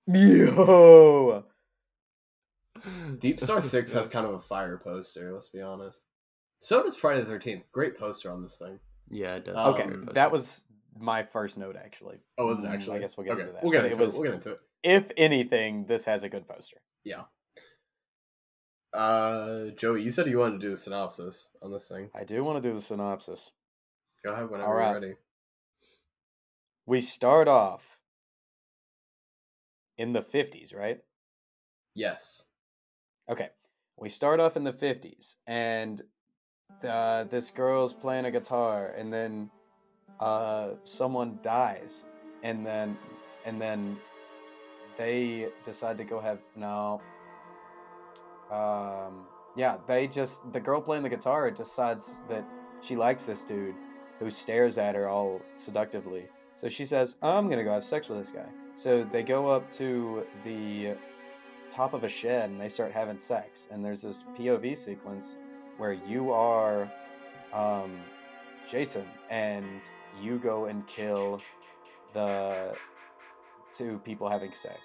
Yo. 0.08 1.44
Deep 3.20 3.40
Star 3.40 3.62
Six 3.62 3.92
has 3.92 4.08
kind 4.08 4.26
of 4.26 4.34
a 4.34 4.40
fire 4.40 4.78
poster. 4.82 5.34
Let's 5.34 5.50
be 5.50 5.62
honest. 5.62 6.04
So 6.60 6.84
does 6.84 6.96
Friday 6.98 7.20
the 7.22 7.26
Thirteenth. 7.26 7.64
Great 7.72 7.98
poster 7.98 8.32
on 8.32 8.42
this 8.42 8.58
thing. 8.58 8.80
Yeah, 9.10 9.36
it 9.36 9.46
does. 9.46 9.56
Um, 9.58 9.74
Okay, 9.74 9.90
that 10.14 10.32
was 10.32 10.64
my 11.00 11.24
first 11.24 11.58
note 11.58 11.76
actually. 11.76 12.18
Oh, 12.38 12.46
was 12.48 12.60
it 12.60 12.66
Mm, 12.66 12.74
actually? 12.74 12.98
I 12.98 13.00
guess 13.00 13.18
we'll 13.18 13.26
get 13.26 13.34
okay. 13.34 13.42
into 13.42 13.54
that. 13.54 13.64
We'll 13.64 13.72
get 13.72 13.86
into 13.86 13.98
it 13.98 14.00
it. 14.00 14.04
was, 14.04 14.14
We'll 14.16 14.24
get 14.24 14.34
into 14.36 14.52
it. 14.52 14.62
if 14.84 15.12
anything, 15.18 15.86
this 15.88 16.06
has 16.06 16.24
a 16.24 16.30
good 16.30 16.48
poster. 16.48 16.78
Yeah. 17.04 17.24
Uh, 18.94 19.66
Joey, 19.78 20.02
you 20.04 20.12
said 20.12 20.28
you 20.28 20.40
wanted 20.40 20.60
to 20.62 20.68
do 20.68 20.72
the 20.72 20.78
synopsis 20.78 21.50
on 21.62 21.72
this 21.72 21.88
thing. 21.88 22.10
I 22.16 22.24
do 22.24 22.44
want 22.44 22.62
to 22.62 22.68
do 22.68 22.76
the 22.76 22.82
synopsis. 22.82 23.52
Go 24.24 24.34
ahead 24.34 24.50
whenever 24.50 24.70
Alright. 24.70 24.92
you're 24.92 25.02
ready. 25.02 25.14
We 26.86 27.02
start 27.02 27.48
off 27.48 28.00
in 29.98 30.14
the 30.14 30.22
50s, 30.22 30.76
right? 30.76 31.02
Yes. 31.94 32.46
Okay. 33.30 33.50
We 33.98 34.10
start 34.10 34.40
off 34.40 34.56
in 34.58 34.64
the 34.64 34.74
50s, 34.74 35.36
and 35.46 36.02
uh, 36.88 37.26
this 37.26 37.52
girl's 37.52 37.94
playing 37.94 38.26
a 38.26 38.32
guitar, 38.32 38.94
and 38.98 39.12
then 39.14 39.52
uh, 40.20 40.72
someone 40.84 41.40
dies, 41.44 42.06
and 42.44 42.66
then 42.66 42.98
and 43.46 43.60
then 43.62 43.98
they 44.98 45.50
decide 45.64 45.98
to 45.98 46.06
go 46.06 46.20
have 46.22 46.40
no. 46.56 47.02
Um, 48.52 49.26
yeah, 49.56 49.78
they 49.88 50.08
just 50.08 50.52
the 50.54 50.60
girl 50.60 50.82
playing 50.82 51.04
the 51.04 51.10
guitar 51.10 51.52
decides 51.52 52.22
that 52.30 52.46
she 52.82 52.96
likes 52.96 53.24
this 53.24 53.44
dude 53.44 53.76
who 54.20 54.30
stares 54.32 54.78
at 54.78 54.96
her 54.96 55.08
all 55.08 55.42
seductively. 55.56 56.28
So 56.56 56.68
she 56.70 56.86
says, 56.86 57.18
"I'm 57.22 57.50
gonna 57.50 57.64
go 57.64 57.72
have 57.72 57.86
sex 57.86 58.10
with 58.10 58.20
this 58.20 58.32
guy." 58.32 58.48
So 58.76 59.04
they 59.04 59.24
go 59.24 59.48
up 59.50 59.70
to 59.72 60.26
the 60.44 60.96
top 61.70 61.94
of 61.94 62.04
a 62.04 62.10
shed 62.10 62.50
and 62.50 62.60
they 62.60 62.70
start 62.70 62.92
having 62.92 63.18
sex. 63.18 63.68
And 63.72 63.84
there's 63.84 64.02
this 64.02 64.26
POV 64.38 64.76
sequence 64.76 65.36
where 65.78 65.94
you 65.94 66.32
are 66.32 66.92
um, 67.54 68.00
Jason 68.70 69.06
and 69.30 69.90
you 70.22 70.38
go 70.38 70.66
and 70.66 70.86
kill 70.88 71.42
the 72.14 72.74
two 73.72 74.00
people 74.04 74.28
having 74.30 74.52
sex. 74.54 74.80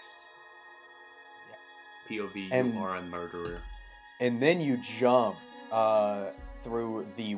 POV. 2.08 2.48
and- 2.52 2.74
you 2.74 2.80
are 2.80 2.96
a 2.96 3.02
murderer. 3.02 3.58
And 4.20 4.40
then 4.40 4.60
you 4.60 4.76
jump 4.78 5.36
uh, 5.72 6.26
through 6.62 7.06
the 7.16 7.36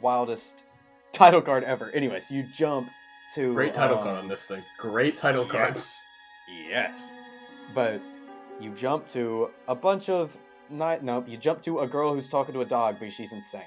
wildest 0.00 0.64
title 1.12 1.42
card 1.42 1.62
ever. 1.64 1.90
Anyways, 1.90 2.30
you 2.30 2.42
jump 2.42 2.88
to. 3.34 3.52
Great 3.54 3.74
title 3.74 3.98
card 3.98 4.16
um, 4.18 4.24
on 4.24 4.28
this 4.28 4.46
thing. 4.46 4.62
Great 4.78 5.16
title 5.16 5.44
card. 5.44 5.74
Yes. 5.74 6.02
Yes. 6.68 7.08
But 7.74 8.00
you 8.60 8.70
jump 8.70 9.06
to 9.08 9.50
a 9.68 9.74
bunch 9.74 10.08
of 10.08 10.36
not 10.70 11.02
no. 11.04 11.22
You 11.26 11.36
jump 11.36 11.62
to 11.62 11.80
a 11.80 11.86
girl 11.86 12.14
who's 12.14 12.28
talking 12.28 12.54
to 12.54 12.62
a 12.62 12.66
dog 12.66 12.96
but 12.98 13.12
she's 13.12 13.32
insane, 13.32 13.62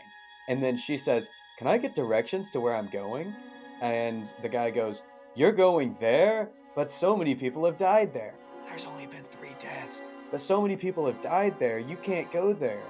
and 0.50 0.62
then 0.62 0.76
she 0.76 0.98
says, 0.98 1.30
"Can 1.58 1.68
I 1.68 1.78
get 1.78 1.94
directions 1.96 2.50
to 2.52 2.60
where 2.60 2.76
I'm 2.76 2.88
going?" 2.90 3.34
And 3.82 4.32
the 4.42 4.50
guy 4.50 4.72
goes, 4.72 5.04
"You're 5.36 5.52
going 5.52 5.96
there, 6.00 6.50
but 6.76 6.92
so 6.92 7.16
many 7.16 7.36
people 7.36 7.64
have 7.66 7.78
died 7.78 8.12
there. 8.14 8.34
There's 8.68 8.86
only 8.86 9.06
been 9.06 9.24
three 9.32 9.37
deaths, 9.60 10.02
but 10.32 10.42
so 10.42 10.62
many 10.62 10.76
people 10.76 11.06
have 11.06 11.20
died 11.22 11.60
there. 11.60 11.80
You 11.80 11.98
can't 11.98 12.32
go 12.32 12.54
there." 12.54 12.84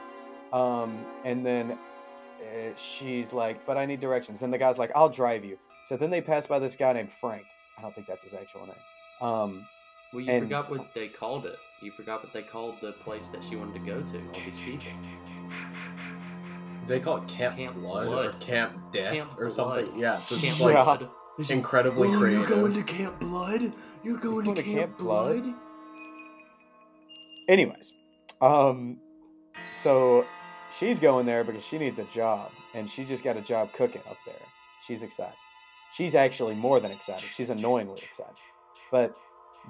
Um, 0.53 1.05
and 1.25 1.45
then 1.45 1.71
uh, 1.71 2.75
she's 2.75 3.33
like, 3.33 3.65
"But 3.65 3.77
I 3.77 3.85
need 3.85 3.99
directions." 3.99 4.41
And 4.41 4.51
the 4.53 4.57
guy's 4.57 4.77
like, 4.77 4.91
"I'll 4.95 5.09
drive 5.09 5.43
you." 5.45 5.57
So 5.87 5.97
then 5.97 6.09
they 6.09 6.21
pass 6.21 6.45
by 6.47 6.59
this 6.59 6.75
guy 6.75 6.93
named 6.93 7.11
Frank. 7.11 7.45
I 7.77 7.81
don't 7.81 7.93
think 7.95 8.07
that's 8.07 8.23
his 8.23 8.33
actual 8.33 8.65
name. 8.65 8.75
Um, 9.21 9.67
Well, 10.13 10.21
you 10.21 10.31
And- 10.31 10.43
forgot 10.43 10.69
what 10.69 10.93
they 10.93 11.09
called 11.09 11.45
it. 11.45 11.57
You 11.81 11.91
forgot 11.91 12.23
what 12.23 12.31
they 12.33 12.41
called 12.41 12.75
the 12.81 12.93
place 12.93 13.27
that 13.29 13.43
she 13.43 13.55
wanted 13.57 13.73
to 13.81 13.85
go 13.85 14.01
to. 14.01 14.17
All 14.17 14.41
these 14.45 14.57
people. 14.57 14.87
They 16.87 16.99
call 17.01 17.17
it 17.17 17.27
Camp, 17.27 17.57
Camp 17.57 17.75
Blood, 17.75 18.07
or 18.07 18.31
Camp 18.39 18.77
Death 18.93 19.13
Camp 19.13 19.33
or 19.37 19.49
Blood. 19.49 19.53
something. 19.53 19.99
Yeah, 19.99 20.21
this 20.29 20.39
Camp 20.41 20.55
is 20.55 20.61
like 20.61 20.73
Blood. 20.75 21.09
It's 21.39 21.51
incredibly 21.51 22.07
"Oh, 22.07 22.17
creative. 22.17 22.39
You're 22.39 22.47
going 22.49 22.73
to 22.73 22.81
Camp 22.83 23.19
Blood. 23.19 23.71
You're 24.03 24.17
going, 24.17 24.45
going 24.45 24.55
to 24.55 24.63
to 24.63 24.67
Camp, 24.67 24.77
Camp 24.79 24.97
Blood? 24.97 25.43
Blood. 25.43 25.55
Anyways 27.47 27.93
um 28.41 28.97
so 29.71 30.25
she's 30.77 30.99
going 30.99 31.25
there 31.25 31.43
because 31.43 31.63
she 31.63 31.77
needs 31.77 31.99
a 31.99 32.03
job 32.05 32.51
and 32.73 32.89
she 32.89 33.03
just 33.05 33.23
got 33.23 33.37
a 33.37 33.41
job 33.41 33.73
cooking 33.73 34.01
up 34.09 34.17
there. 34.25 34.35
She's 34.85 35.03
excited. 35.03 35.33
She's 35.93 36.15
actually 36.15 36.53
more 36.55 36.79
than 36.79 36.91
excited. 36.91 37.27
She's 37.33 37.49
annoyingly 37.49 38.01
excited. 38.01 38.35
But 38.91 39.15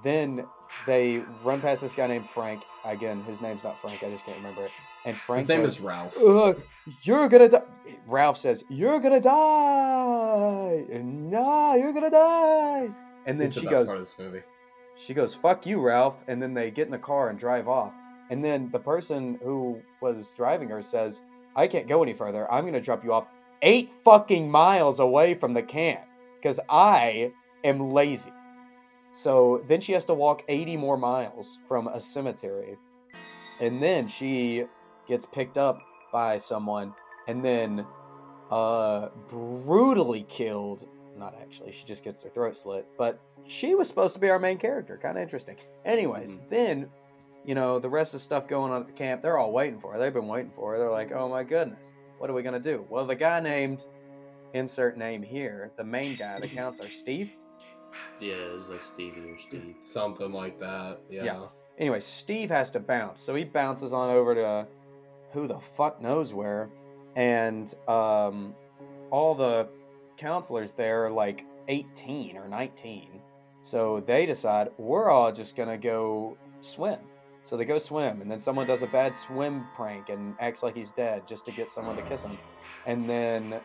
then 0.03 0.45
they 0.85 1.23
run 1.43 1.61
past 1.61 1.81
this 1.81 1.93
guy 1.93 2.07
named 2.07 2.29
frank. 2.29 2.63
Again 2.85 3.23
his 3.23 3.41
name's 3.41 3.63
not 3.63 3.79
frank. 3.81 4.03
I 4.03 4.09
just 4.09 4.25
can't 4.25 4.37
remember 4.37 4.65
it. 4.65 4.71
And 5.05 5.15
frank 5.17 5.41
His 5.41 5.49
name 5.49 5.61
goes, 5.61 5.77
is 5.77 5.81
Ralph. 5.81 6.17
you're 7.03 7.27
gonna 7.29 7.49
die 7.49 7.63
ralph 8.05 8.37
says 8.37 8.63
you're 8.69 8.99
gonna 8.99 9.21
die. 9.21 10.85
Nah 11.01 11.75
you're 11.75 11.93
gonna 11.93 12.09
die. 12.11 12.89
And 13.25 13.39
then 13.39 13.47
It's 13.47 13.55
the 13.55 13.61
she 13.61 13.67
best 13.67 13.91
goes 13.93 14.15
she 14.97 15.13
goes, 15.13 15.33
"Fuck 15.33 15.65
you, 15.65 15.79
Ralph," 15.79 16.23
and 16.27 16.41
then 16.41 16.53
they 16.53 16.71
get 16.71 16.88
in 16.88 16.91
the 16.91 16.97
car 16.97 17.29
and 17.29 17.38
drive 17.39 17.67
off. 17.67 17.93
And 18.29 18.43
then 18.43 18.69
the 18.71 18.79
person 18.79 19.39
who 19.43 19.81
was 20.01 20.31
driving 20.31 20.69
her 20.69 20.81
says, 20.81 21.21
"I 21.55 21.67
can't 21.67 21.88
go 21.88 22.03
any 22.03 22.13
further. 22.13 22.51
I'm 22.51 22.63
going 22.63 22.73
to 22.73 22.81
drop 22.81 23.03
you 23.03 23.13
off 23.13 23.27
8 23.62 23.89
fucking 24.03 24.49
miles 24.49 24.99
away 24.99 25.33
from 25.33 25.53
the 25.53 25.63
camp 25.63 26.01
cuz 26.43 26.60
I 26.69 27.31
am 27.63 27.91
lazy." 27.91 28.33
So 29.13 29.63
then 29.67 29.81
she 29.81 29.93
has 29.93 30.05
to 30.05 30.13
walk 30.13 30.43
80 30.47 30.77
more 30.77 30.97
miles 30.97 31.57
from 31.67 31.88
a 31.88 31.99
cemetery. 31.99 32.77
And 33.60 33.81
then 33.81 34.07
she 34.07 34.65
gets 35.07 35.25
picked 35.25 35.57
up 35.57 35.81
by 36.12 36.38
someone 36.38 36.93
and 37.27 37.43
then 37.43 37.86
uh 38.51 39.10
brutally 39.27 40.23
killed 40.23 40.88
not 41.17 41.36
actually 41.41 41.71
she 41.71 41.84
just 41.86 42.03
gets 42.03 42.23
her 42.23 42.30
throat 42.30 42.56
slit 42.56 42.86
but 42.97 43.19
she 43.47 43.75
was 43.75 43.88
supposed 43.88 44.13
to 44.13 44.19
be 44.19 44.30
our 44.30 44.39
main 44.39 44.58
character 44.58 44.97
kind 45.01 45.17
of 45.17 45.21
interesting 45.23 45.56
anyways 45.86 46.39
then 46.49 46.88
you 47.45 47.56
know 47.56 47.80
the 47.80 47.89
rest 47.89 48.13
of 48.13 48.19
the 48.19 48.23
stuff 48.23 48.47
going 48.47 48.71
on 48.71 48.82
at 48.82 48.88
the 48.88 48.93
camp 48.93 49.21
they're 49.21 49.38
all 49.38 49.51
waiting 49.51 49.80
for 49.80 49.93
her 49.93 49.99
they've 49.99 50.13
been 50.13 50.27
waiting 50.27 50.51
for 50.51 50.73
her 50.73 50.80
they're 50.80 50.91
like 50.91 51.12
oh 51.12 51.27
my 51.30 51.43
goodness 51.43 51.86
what 52.17 52.30
are 52.30 52.34
we 52.34 52.41
gonna 52.43 52.60
do 52.60 52.86
well 52.89 53.06
the 53.06 53.15
guy 53.15 53.39
named 53.39 53.86
insert 54.53 54.97
name 54.97 55.21
here 55.21 55.71
the 55.77 55.84
main 55.84 56.15
guy 56.15 56.39
the 56.39 56.47
counselor 56.62 56.89
steve 56.89 57.32
Yeah, 58.19 58.34
it 58.36 58.58
was 58.58 58.69
like 58.69 58.84
Stevie 58.84 59.30
or 59.32 59.38
Steve. 59.39 59.75
Something 59.80 60.32
like 60.32 60.58
that. 60.60 60.99
Yeah. 61.10 61.23
Yeah. 61.23 61.45
anyway 61.77 61.99
steve 61.99 62.49
has 62.49 62.69
to 62.71 62.80
bounce 62.80 63.21
so 63.21 63.34
he 63.36 63.43
bounces 63.43 63.93
on 63.93 64.10
over 64.10 64.36
to 64.36 64.67
who 65.32 65.47
the 65.47 65.60
fuck 65.77 66.01
knows 66.01 66.34
where 66.34 66.69
and 67.15 67.73
um 67.88 68.53
all 69.10 69.34
the 69.36 69.67
counselors 70.17 70.73
there 70.73 71.06
are 71.06 71.12
like 71.12 71.45
18 71.67 72.38
or 72.38 72.47
19 72.47 73.21
so 73.62 74.01
they 74.06 74.25
decide 74.25 74.69
we're 74.77 75.10
all 75.10 75.32
just 75.32 75.58
gonna 75.58 75.77
go 75.77 76.38
swim. 76.62 76.99
So 77.43 77.58
they 77.58 77.65
go 77.65 77.77
swim 77.77 78.21
and 78.21 78.32
then 78.32 78.39
someone 78.39 78.65
does 78.65 78.82
a 78.82 78.88
bad 78.88 79.13
swim 79.13 79.65
prank 79.75 80.08
and 80.08 80.36
acts 80.39 80.63
like 80.63 80.73
he's 80.75 80.91
dead 80.91 81.27
just 81.27 81.43
to 81.45 81.51
get 81.51 81.67
someone 81.67 81.97
to 81.97 82.01
kiss 82.03 82.23
him. 82.23 82.38
And 82.86 83.10
then 83.10 83.60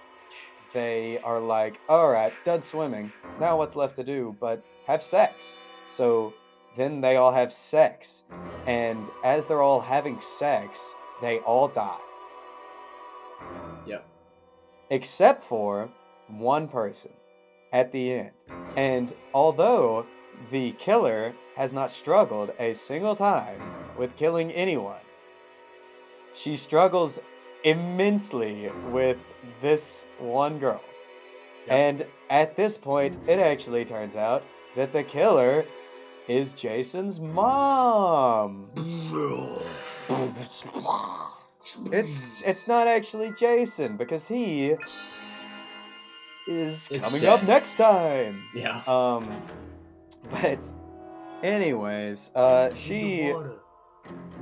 they 0.75 1.21
are 1.23 1.38
like 1.38 1.81
all 1.88 2.11
right 2.11 2.33
done 2.45 2.62
swimming. 2.62 3.12
Now 3.38 3.57
what's 3.57 3.77
left 3.77 3.95
to 3.97 4.05
do 4.05 4.37
but 4.41 4.65
have 4.88 5.05
sex. 5.05 5.55
So 5.88 6.35
then 6.77 7.01
they 7.01 7.15
all 7.15 7.33
have 7.33 7.53
sex 7.53 8.25
and 8.67 9.09
as 9.25 9.47
they're 9.47 9.62
all 9.62 9.81
having 9.81 10.21
sex 10.21 10.95
they 11.21 11.38
all 11.38 11.69
die. 11.69 11.99
Yep. 13.87 14.05
except 14.91 15.43
for 15.45 15.88
one 16.29 16.69
person 16.69 17.11
at 17.73 17.93
the 17.93 18.13
end. 18.13 18.31
And 18.77 19.15
although 19.35 20.07
the 20.51 20.73
killer 20.73 21.35
has 21.57 21.73
not 21.73 21.91
struggled 21.91 22.53
a 22.59 22.75
single 22.75 23.15
time 23.15 23.61
with 23.97 24.17
killing 24.17 24.51
anyone, 24.53 25.01
she 26.35 26.57
struggles 26.57 27.21
immensely 27.65 28.71
with 28.91 29.19
this 29.61 30.05
one 30.19 30.59
girl. 30.59 30.81
Yep. 31.67 31.71
And 31.71 32.07
at 32.31 32.57
this 32.57 32.77
point, 32.77 33.19
it 33.27 33.39
actually 33.39 33.85
turns 33.85 34.17
out 34.17 34.43
that 34.75 34.93
the 34.93 35.05
killer 35.05 35.65
is 36.29 36.53
Jason's 36.53 37.21
mom. 37.21 38.69
It's 41.93 42.25
it's 42.45 42.67
not 42.67 42.87
actually 42.89 43.33
Jason 43.39 43.97
because 43.97 44.27
he 44.27 44.77
is 46.47 46.89
It's 46.91 47.05
coming 47.05 47.27
up 47.27 47.43
next 47.45 47.75
time. 47.77 48.43
Yeah. 48.55 48.83
Um, 48.87 49.29
but 50.31 50.69
anyways, 51.43 52.31
uh, 52.35 52.75
she 52.75 53.33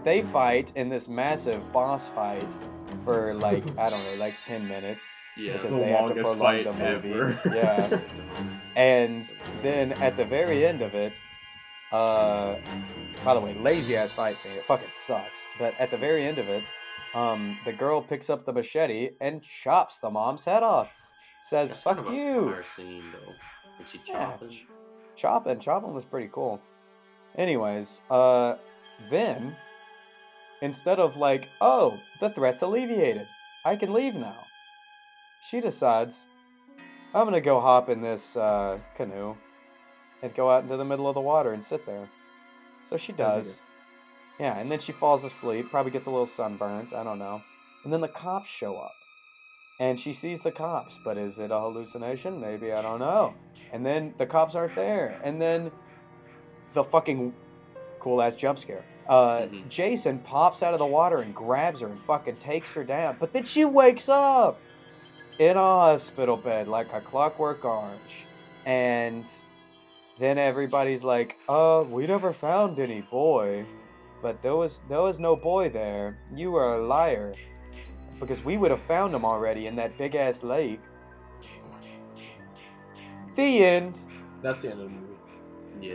they 0.05 0.23
fight 0.23 0.73
in 0.77 0.89
this 0.89 1.09
massive 1.09 1.73
boss 1.73 2.07
fight 2.09 2.57
for 3.05 3.35
like 3.35 3.65
I 3.79 3.89
don't 3.89 4.05
know, 4.05 4.15
like 4.19 4.35
ten 4.45 4.67
minutes. 4.69 5.05
Yeah. 5.37 5.55
Because 5.55 5.71
the 5.71 5.77
they 5.77 5.91
have 5.91 5.99
to 5.99 6.05
longest 6.07 6.25
prolong 6.25 6.39
fight 6.39 6.65
the 6.65 6.73
movie. 6.73 7.13
ever. 7.13 7.41
Yeah. 7.55 8.01
And 8.77 9.31
then 9.63 9.93
at 9.95 10.17
the 10.17 10.25
very 10.25 10.67
end 10.67 10.83
of 10.83 10.95
it, 10.95 11.13
uh, 11.93 12.57
by 13.25 13.35
the 13.35 13.41
way, 13.41 13.55
lazy 13.55 13.97
ass 13.97 14.13
fight 14.13 14.39
scene. 14.39 14.53
It 14.53 14.65
fucking 14.65 14.91
sucks. 14.91 15.45
But 15.59 15.75
at 15.79 15.91
the 15.91 15.97
very 15.97 16.27
end 16.27 16.39
of 16.39 16.49
it, 16.49 16.63
um, 17.15 17.59
the 17.65 17.73
girl 17.73 18.01
picks 18.01 18.31
up 18.31 18.45
the 18.45 18.53
machete 18.53 19.11
and 19.21 19.43
chops 19.43 19.99
the 19.99 20.11
mom's 20.11 20.45
head 20.45 20.63
off. 20.63 20.89
Says, 21.43 21.71
That's 21.71 21.83
"Fuck 21.83 21.97
kind 21.97 22.09
of 22.09 22.15
you." 22.15 22.55
Scene 22.65 23.05
though. 23.13 23.35
She 23.85 24.01
Yeah, 24.07 24.27
chopping. 24.27 24.51
ch- 24.51 24.67
chopping, 25.17 25.59
chopping 25.61 25.95
was 25.95 26.05
pretty 26.05 26.29
cool. 26.33 26.61
Anyways, 27.37 28.01
uh, 28.11 28.57
then 29.11 29.57
instead 30.61 30.99
of 30.99 31.17
like, 31.17 31.49
oh, 31.61 31.99
the 32.21 32.31
threat's 32.31 32.63
alleviated, 32.63 33.27
I 33.65 33.77
can 33.77 33.93
leave 33.93 34.15
now. 34.15 34.37
She 35.49 35.61
decides, 35.61 36.25
I'm 37.15 37.25
gonna 37.25 37.41
go 37.41 37.61
hop 37.61 37.89
in 37.89 38.03
this 38.03 38.37
uh, 38.37 38.79
canoe 38.95 39.35
and 40.23 40.35
go 40.35 40.51
out 40.51 40.63
into 40.63 40.77
the 40.77 40.85
middle 40.85 41.09
of 41.09 41.15
the 41.15 41.21
water 41.21 41.53
and 41.53 41.65
sit 41.65 41.87
there. 41.87 42.09
So 42.85 42.97
she 42.97 43.13
does. 43.13 43.61
Yeah, 44.39 44.59
and 44.59 44.71
then 44.71 44.79
she 44.79 44.93
falls 44.93 45.25
asleep, 45.25 45.71
probably 45.71 45.93
gets 45.93 46.07
a 46.07 46.11
little 46.11 46.27
sunburnt, 46.27 46.93
I 46.93 47.03
don't 47.05 47.19
know. 47.19 47.43
And 47.85 47.93
then 47.93 48.01
the 48.01 48.09
cops 48.09 48.49
show 48.49 48.77
up. 48.77 48.93
And 49.81 49.99
she 49.99 50.13
sees 50.13 50.41
the 50.43 50.53
cops, 50.53 50.97
but 51.05 51.17
is 51.17 51.39
it 51.39 51.51
a 51.51 51.59
hallucination? 51.59 52.39
Maybe, 52.41 52.71
I 52.73 52.83
don't 52.83 53.01
know. 53.01 53.35
And 53.73 53.85
then 53.85 54.15
the 54.19 54.27
cops 54.27 54.55
aren't 54.55 54.75
there. 54.75 55.19
And 55.25 55.41
then 55.41 55.73
the 56.75 56.85
fucking 56.85 57.33
cool 57.99 58.21
ass 58.23 58.35
jump 58.35 58.59
scare. 58.59 58.85
Uh, 59.09 59.41
Mhm. 59.41 59.69
Jason 59.69 60.19
pops 60.19 60.63
out 60.63 60.75
of 60.75 60.79
the 60.79 60.87
water 60.87 61.19
and 61.21 61.35
grabs 61.35 61.81
her 61.81 61.89
and 61.89 61.99
fucking 62.03 62.37
takes 62.37 62.75
her 62.75 62.85
down. 62.85 63.17
But 63.19 63.33
then 63.33 63.45
she 63.45 63.65
wakes 63.65 64.09
up 64.09 64.59
in 65.39 65.57
a 65.57 65.61
hospital 65.61 66.37
bed 66.37 66.69
like 66.69 66.93
a 66.93 67.01
clockwork 67.01 67.65
orange. 67.65 68.27
And 68.67 69.25
then 70.19 70.37
everybody's 70.37 71.03
like, 71.03 71.39
uh, 71.49 71.85
we 71.89 72.07
never 72.07 72.33
found 72.35 72.79
any 72.79 73.01
boy. 73.01 73.65
But 74.21 74.43
there 74.43 74.55
was 74.55 74.83
there 74.91 75.01
was 75.01 75.19
no 75.19 75.35
boy 75.35 75.71
there. 75.71 76.19
You 76.35 76.51
were 76.53 76.75
a 76.75 76.79
liar. 76.87 77.35
Because 78.21 78.45
we 78.45 78.57
would 78.59 78.71
have 78.71 78.83
found 78.83 79.15
him 79.15 79.25
already 79.25 79.67
in 79.67 79.75
that 79.77 79.97
big 79.99 80.15
ass 80.15 80.43
lake. 80.43 80.81
The 83.37 83.65
end. 83.65 84.01
That's 84.43 84.63
the 84.63 84.71
end 84.73 84.81
of 84.81 84.91
the 84.91 84.95
movie. 84.97 85.15
Yeah. 85.81 85.95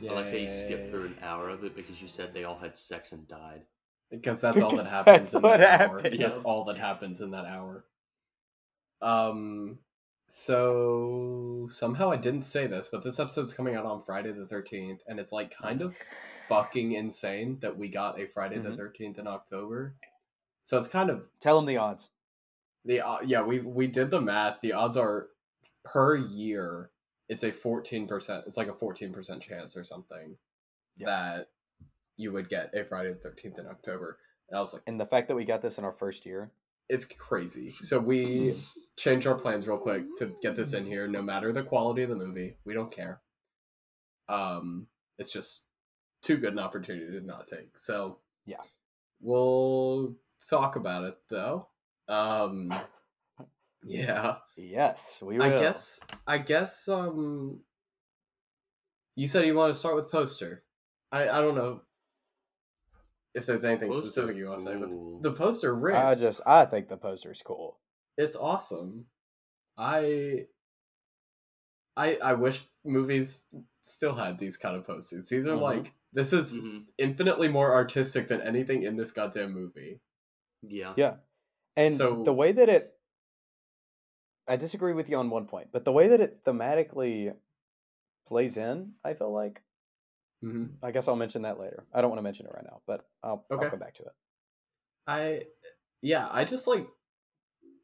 Yeah. 0.00 0.12
I 0.12 0.14
like 0.14 0.26
how 0.26 0.36
you 0.36 0.50
skipped 0.50 0.90
through 0.90 1.06
an 1.06 1.16
hour 1.22 1.48
of 1.48 1.64
it 1.64 1.74
because 1.74 2.02
you 2.02 2.08
said 2.08 2.34
they 2.34 2.44
all 2.44 2.58
had 2.58 2.76
sex 2.76 3.12
and 3.12 3.26
died. 3.26 3.62
Because 4.10 4.40
that's 4.40 4.60
all 4.60 4.76
that 4.76 4.86
happens 4.86 5.04
that's 5.16 5.34
in 5.34 5.42
what 5.42 5.58
that 5.58 5.80
hour. 5.88 5.96
happens. 6.00 6.20
That's 6.20 6.38
all 6.40 6.64
that 6.64 6.76
happens 6.78 7.20
in 7.20 7.30
that 7.30 7.46
hour. 7.46 7.84
Um 9.00 9.78
So 10.28 11.66
somehow 11.70 12.10
I 12.10 12.16
didn't 12.16 12.42
say 12.42 12.66
this, 12.66 12.88
but 12.92 13.02
this 13.02 13.18
episode's 13.18 13.52
coming 13.54 13.74
out 13.74 13.86
on 13.86 14.02
Friday 14.02 14.32
the 14.32 14.44
13th, 14.44 14.98
and 15.06 15.18
it's 15.18 15.32
like 15.32 15.50
kind 15.56 15.80
of 15.82 15.94
fucking 16.48 16.92
insane 16.92 17.58
that 17.60 17.76
we 17.76 17.88
got 17.88 18.20
a 18.20 18.26
Friday 18.26 18.58
the 18.58 18.70
Mhm. 18.70 18.76
13th 18.76 19.18
in 19.18 19.26
October. 19.26 19.94
So 20.66 20.76
it's 20.76 20.88
kind 20.88 21.10
of 21.10 21.22
Tell 21.40 21.56
them 21.56 21.64
the 21.66 21.76
odds. 21.78 22.08
the 22.84 23.00
uh, 23.00 23.18
yeah 23.24 23.40
we 23.42 23.60
we 23.60 23.86
did 23.86 24.10
the 24.10 24.20
math. 24.20 24.60
The 24.60 24.72
odds 24.72 24.96
are 24.96 25.28
per 25.84 26.16
year 26.16 26.90
it's 27.28 27.42
a 27.42 27.50
14%. 27.50 28.46
It's 28.46 28.56
like 28.56 28.68
a 28.68 28.72
14% 28.72 29.40
chance 29.40 29.76
or 29.76 29.82
something 29.84 30.36
Yeah. 30.96 31.06
that 31.06 31.48
you 32.16 32.30
would 32.32 32.48
get 32.48 32.72
a 32.74 32.84
Friday 32.84 33.12
the 33.12 33.28
13th 33.28 33.58
in 33.58 33.66
October. 33.66 34.18
And 34.48 34.56
I 34.56 34.60
was 34.60 34.72
like, 34.72 34.82
And 34.86 35.00
the 35.00 35.06
fact 35.06 35.26
that 35.28 35.34
we 35.34 35.44
got 35.44 35.60
this 35.62 35.78
in 35.78 35.84
our 35.84 35.92
first 35.92 36.24
year. 36.26 36.50
it's 36.88 37.04
crazy. 37.04 37.72
So 37.72 37.98
we 37.98 38.62
changed 38.96 39.26
our 39.26 39.34
plans 39.34 39.66
real 39.66 39.76
quick 39.78 40.04
to 40.18 40.32
get 40.40 40.54
this 40.56 40.72
in 40.72 40.86
here. 40.86 41.08
No 41.08 41.20
matter 41.22 41.52
the 41.52 41.64
quality 41.64 42.02
of 42.04 42.10
the 42.10 42.14
movie, 42.16 42.56
we 42.64 42.74
don't 42.74 42.92
care. 42.92 43.20
Um, 44.28 44.86
it's 45.18 45.32
just 45.32 45.62
too 46.22 46.36
good 46.36 46.52
an 46.52 46.58
opportunity 46.60 47.10
to 47.10 47.26
not 47.26 47.46
take. 47.48 47.76
So 47.76 48.18
Yeah. 48.44 48.60
we'll 49.20 50.14
talk 50.48 50.76
about 50.76 51.04
it 51.04 51.16
though. 51.28 51.68
Um, 52.08 52.72
yeah, 53.84 54.36
Yes, 54.56 55.18
we 55.22 55.38
will. 55.38 55.44
I 55.44 55.50
guess. 55.50 56.00
I 56.26 56.38
guess. 56.38 56.88
Um, 56.88 57.60
you 59.14 59.26
said 59.26 59.46
you 59.46 59.54
want 59.54 59.72
to 59.74 59.78
start 59.78 59.96
with 59.96 60.10
poster. 60.10 60.64
I 61.12 61.28
I 61.28 61.40
don't 61.40 61.54
know 61.54 61.82
if 63.34 63.46
there's 63.46 63.64
anything 63.64 63.90
Poster, 63.92 64.08
specific 64.10 64.36
you 64.36 64.48
want 64.48 64.60
to 64.60 64.66
say, 64.66 64.76
but 64.76 65.22
the 65.22 65.32
poster 65.32 65.74
rips. 65.74 65.98
I 65.98 66.14
just 66.14 66.40
I 66.46 66.64
think 66.64 66.88
the 66.88 66.96
poster's 66.96 67.42
cool. 67.42 67.78
it's 68.16 68.36
awesome. 68.36 69.06
I 69.76 70.46
I 71.96 72.16
I 72.16 72.32
wish 72.34 72.62
movies 72.84 73.46
still 73.84 74.14
had 74.14 74.38
these 74.38 74.56
kind 74.56 74.76
of 74.76 74.86
posters. 74.86 75.28
These 75.28 75.46
are 75.46 75.50
Mhm. 75.56 75.60
like 75.60 75.92
this 76.12 76.32
is 76.32 76.54
Mhm. 76.54 76.86
infinitely 76.98 77.48
more 77.48 77.72
artistic 77.74 78.28
than 78.28 78.40
anything 78.40 78.82
in 78.82 78.96
this 78.96 79.10
goddamn 79.12 79.52
movie. 79.52 80.00
Yeah. 80.68 80.94
Yeah. 80.96 81.14
And 81.76 81.94
So- 81.94 82.22
the 82.22 82.32
way 82.32 82.52
that 82.52 82.68
it 82.68 82.92
I 84.48 84.56
disagree 84.56 84.92
with 84.92 85.08
you 85.08 85.16
on 85.16 85.28
one 85.30 85.46
point, 85.46 85.68
but 85.72 85.84
the 85.84 85.90
way 85.92 86.08
that 86.08 86.20
it 86.20 86.44
thematically 86.44 87.34
plays 88.26 88.56
in, 88.56 88.92
I 89.04 89.14
feel 89.14 89.32
like 89.32 89.62
Mm-hmm. 90.44 90.84
I 90.84 90.90
guess 90.90 91.08
I'll 91.08 91.16
mention 91.16 91.42
that 91.42 91.58
later. 91.58 91.86
I 91.94 92.02
don't 92.02 92.10
want 92.10 92.18
to 92.18 92.22
mention 92.22 92.44
it 92.46 92.52
right 92.54 92.62
now, 92.64 92.82
but 92.86 93.08
I'll, 93.22 93.46
Okay. 93.50 93.64
I'll 93.64 93.70
come 93.70 93.78
back 93.78 93.94
to 93.94 94.02
it. 94.02 94.12
I 95.06 95.42
yeah, 96.02 96.28
I 96.30 96.44
just 96.44 96.66
like 96.66 96.86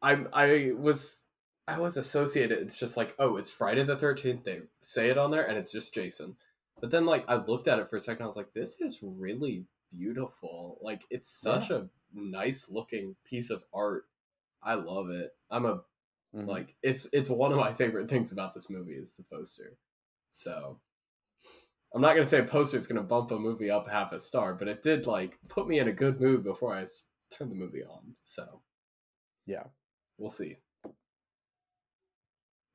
I'm 0.02 0.28
I 0.34 0.72
was 0.76 1.24
I 1.66 1.78
was 1.78 1.96
associated 1.96 2.58
it's 2.58 2.78
just 2.78 2.96
like, 2.98 3.14
oh, 3.18 3.36
it's 3.38 3.50
Friday 3.50 3.82
the 3.84 3.96
13th. 3.96 4.44
They 4.44 4.60
say 4.82 5.08
it 5.08 5.16
on 5.18 5.30
there 5.30 5.48
and 5.48 5.56
it's 5.56 5.72
just 5.72 5.94
Jason. 5.94 6.36
But 6.80 6.90
then 6.90 7.06
like 7.06 7.24
I 7.28 7.36
looked 7.36 7.68
at 7.68 7.78
it 7.78 7.88
for 7.88 7.96
a 7.96 8.00
second 8.00 8.22
I 8.22 8.26
was 8.26 8.36
like, 8.36 8.52
this 8.52 8.80
is 8.82 8.98
really 9.02 9.64
beautiful. 9.96 10.78
Like 10.82 11.04
it's 11.10 11.30
such 11.30 11.70
a 11.70 11.88
nice 12.14 12.70
looking 12.70 13.16
piece 13.24 13.50
of 13.50 13.62
art. 13.74 14.04
I 14.62 14.74
love 14.74 15.10
it. 15.10 15.30
I'm 15.50 15.66
a 15.66 15.82
Mhm. 16.34 16.46
like 16.46 16.74
it's 16.82 17.06
it's 17.12 17.28
one 17.30 17.52
of 17.52 17.58
my 17.58 17.74
favorite 17.74 18.08
things 18.08 18.32
about 18.32 18.54
this 18.54 18.70
movie 18.70 18.94
is 18.94 19.12
the 19.12 19.22
poster. 19.24 19.76
So 20.32 20.80
I'm 21.94 22.00
not 22.00 22.14
gonna 22.14 22.24
say 22.24 22.38
a 22.40 22.44
poster 22.44 22.78
is 22.78 22.86
gonna 22.86 23.02
bump 23.02 23.30
a 23.32 23.38
movie 23.38 23.70
up 23.70 23.86
half 23.88 24.12
a 24.12 24.18
star, 24.18 24.54
but 24.54 24.66
it 24.68 24.82
did 24.82 25.06
like 25.06 25.38
put 25.48 25.68
me 25.68 25.78
in 25.78 25.88
a 25.88 25.92
good 25.92 26.20
mood 26.20 26.42
before 26.42 26.74
I 26.74 26.82
s- 26.82 27.04
turned 27.30 27.50
the 27.50 27.54
movie 27.56 27.84
on. 27.84 28.16
So 28.22 28.62
Yeah. 29.46 29.64
we'll 30.16 30.30
see. 30.30 30.56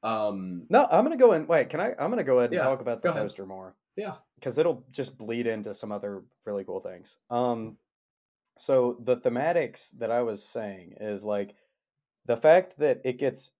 Um, 0.03 0.67
No, 0.69 0.85
I'm 0.91 1.03
gonna 1.03 1.17
go 1.17 1.33
in. 1.33 1.47
Wait, 1.47 1.69
can 1.69 1.79
I? 1.79 1.95
I'm 1.97 2.09
gonna 2.11 2.23
go 2.23 2.37
ahead 2.39 2.51
and 2.51 2.59
Yeah, 2.59 2.63
talk 2.65 2.81
about 2.81 3.01
the 3.01 3.07
go 3.09 3.11
ahead. 3.11 3.23
poster 3.23 3.45
more. 3.45 3.75
Yeah. 3.95 4.17
because 4.35 4.59
it'll 4.59 4.85
just 4.91 5.17
bleed 5.17 5.47
into 5.47 5.73
some 5.73 5.91
other 5.91 6.23
really 6.45 6.63
cool 6.63 6.79
things. 6.79 7.17
Um, 7.31 7.79
so 8.57 8.97
the 8.99 9.17
thematics 9.17 9.91
that 9.99 10.11
I 10.11 10.21
was 10.21 10.43
saying 10.43 10.95
is 10.99 11.23
like 11.23 11.55
the 12.25 12.37
fact 12.37 12.77
that 12.79 13.01
it 13.03 13.17
gets 13.17 13.51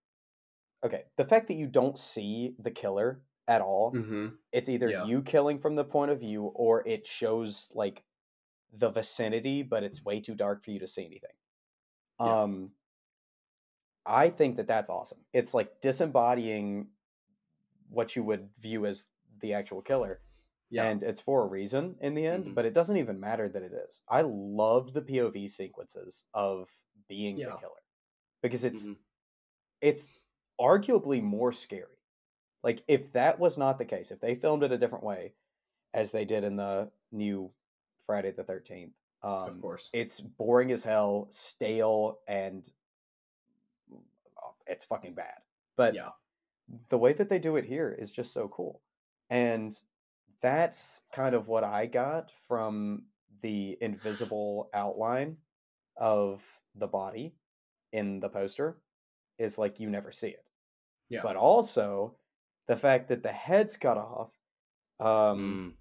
okay, 0.84 1.04
the 1.18 1.26
fact 1.26 1.48
that 1.48 1.56
you 1.56 1.68
don't 1.68 1.98
see 1.98 2.56
the 2.60 2.72
killer 2.72 3.22
at 3.48 3.62
all. 3.62 3.92
hmm 3.92 4.28
It's 4.52 4.70
either 4.70 4.90
Yeah. 4.90 5.06
you 5.06 5.22
killing 5.22 5.60
from 5.60 5.76
the 5.76 5.84
point 5.86 6.12
of 6.12 6.20
view 6.20 6.44
or 6.46 6.84
it 6.88 7.06
shows 7.08 7.72
like 7.74 8.04
the 8.74 8.90
vicinity, 8.90 9.64
but 9.64 9.84
it's 9.84 10.04
way 10.04 10.20
too 10.20 10.36
dark 10.36 10.64
for 10.64 10.72
you 10.72 10.80
to 10.80 10.88
see 10.88 11.06
anything. 11.06 11.32
Yeah. 12.20 12.44
Um, 12.44 12.72
I 14.06 14.30
think 14.30 14.56
that 14.56 14.68
that's 14.68 14.90
awesome. 14.90 15.20
It's 15.34 15.54
like 15.54 15.82
disembodying 15.82 16.88
what 17.90 18.16
you 18.16 18.24
would 18.24 18.50
view 18.60 18.86
as 18.86 19.08
the 19.42 19.54
actual 19.54 19.82
killer, 19.82 20.22
yeah, 20.70 20.84
and 20.90 21.04
it's 21.04 21.20
for 21.20 21.44
a 21.44 21.48
reason 21.48 21.96
in 22.02 22.14
the 22.14 22.26
end. 22.26 22.46
Mhm. 22.48 22.56
But 22.56 22.66
it 22.66 22.74
doesn't 22.74 22.98
even 22.98 23.20
matter 23.20 23.48
that 23.50 23.64
it 23.64 23.74
is. 23.74 24.02
I 24.08 24.22
loved 24.22 24.94
the 24.94 25.02
POV 25.02 25.48
sequences 25.50 26.26
of 26.34 26.70
being 27.08 27.38
the 27.38 27.58
killer 27.60 27.84
because 28.42 28.64
it's 28.64 28.88
Mhm. 28.88 28.98
it's 29.82 30.20
arguably 30.60 31.22
more 31.22 31.52
scary. 31.52 31.98
Like 32.64 32.84
if 32.88 33.12
that 33.14 33.40
was 33.40 33.58
not 33.58 33.78
the 33.78 33.86
case, 33.86 34.12
if 34.12 34.20
they 34.20 34.36
filmed 34.36 34.64
it 34.64 34.72
a 34.72 34.78
different 34.78 35.04
way, 35.06 35.36
as 35.94 36.12
they 36.12 36.26
did 36.26 36.44
in 36.44 36.56
the 36.58 36.92
new 37.12 37.54
Friday 38.00 38.32
the 38.32 38.44
Thirteenth, 38.44 38.94
um, 39.24 39.50
of 39.56 39.62
course. 39.62 39.90
it's 39.94 40.20
boring 40.22 40.72
as 40.72 40.84
hell, 40.84 41.28
stale, 41.32 42.22
and 42.28 42.72
uh, 43.94 44.52
it's 44.68 44.86
fucking 44.86 45.14
bad. 45.14 45.40
But 45.76 45.94
yeah, 45.96 46.10
the 46.90 46.98
way 46.98 47.14
that 47.14 47.30
they 47.30 47.40
do 47.40 47.56
it 47.56 47.66
here 47.66 47.92
is 47.98 48.12
just 48.12 48.34
so 48.34 48.48
cool. 48.50 48.82
And 49.30 49.80
that's 50.42 51.02
kind 51.14 51.36
of 51.36 51.48
what 51.48 51.64
I 51.64 51.86
got 51.86 52.32
from 52.48 53.04
the 53.42 53.78
invisible 53.82 54.70
outline 54.74 55.38
of 55.96 56.44
the 56.76 56.88
body 56.88 57.34
in 57.92 58.20
the 58.20 58.30
poster 58.30 58.78
is 59.38 59.58
like 59.58 59.80
you 59.80 59.90
never 59.90 60.12
see 60.12 60.30
it. 60.30 60.46
Yeah. 61.10 61.22
But 61.24 61.36
also 61.36 62.16
the 62.68 62.76
fact 62.78 63.08
that 63.10 63.24
the 63.24 63.32
head's 63.32 63.78
cut 63.78 63.98
off 63.98 64.32
um, 65.00 65.06
Mm. 65.08 65.74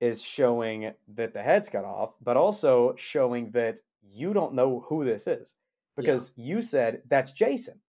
is 0.00 0.22
showing 0.22 0.92
that 1.14 1.32
the 1.32 1.42
head's 1.42 1.68
cut 1.68 1.84
off, 1.84 2.14
but 2.22 2.36
also 2.36 2.94
showing 2.96 3.50
that 3.52 3.80
you 4.02 4.32
don't 4.32 4.54
know 4.54 4.80
who 4.80 5.04
this 5.04 5.26
is 5.26 5.54
because 5.96 6.32
you 6.36 6.60
said 6.62 7.02
that's 7.08 7.32
Jason. 7.32 7.80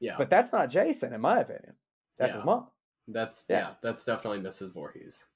yeah. 0.00 0.14
But 0.18 0.30
that's 0.30 0.52
not 0.52 0.70
Jason, 0.70 1.12
in 1.12 1.20
my 1.20 1.40
opinion. 1.40 1.74
That's 2.18 2.34
his 2.34 2.44
mom. 2.44 2.68
That's 3.08 3.44
yeah. 3.48 3.58
yeah. 3.58 3.74
that's 3.82 4.04
definitely 4.04 4.40
Mrs. 4.40 4.72
Voorhees. 4.72 5.26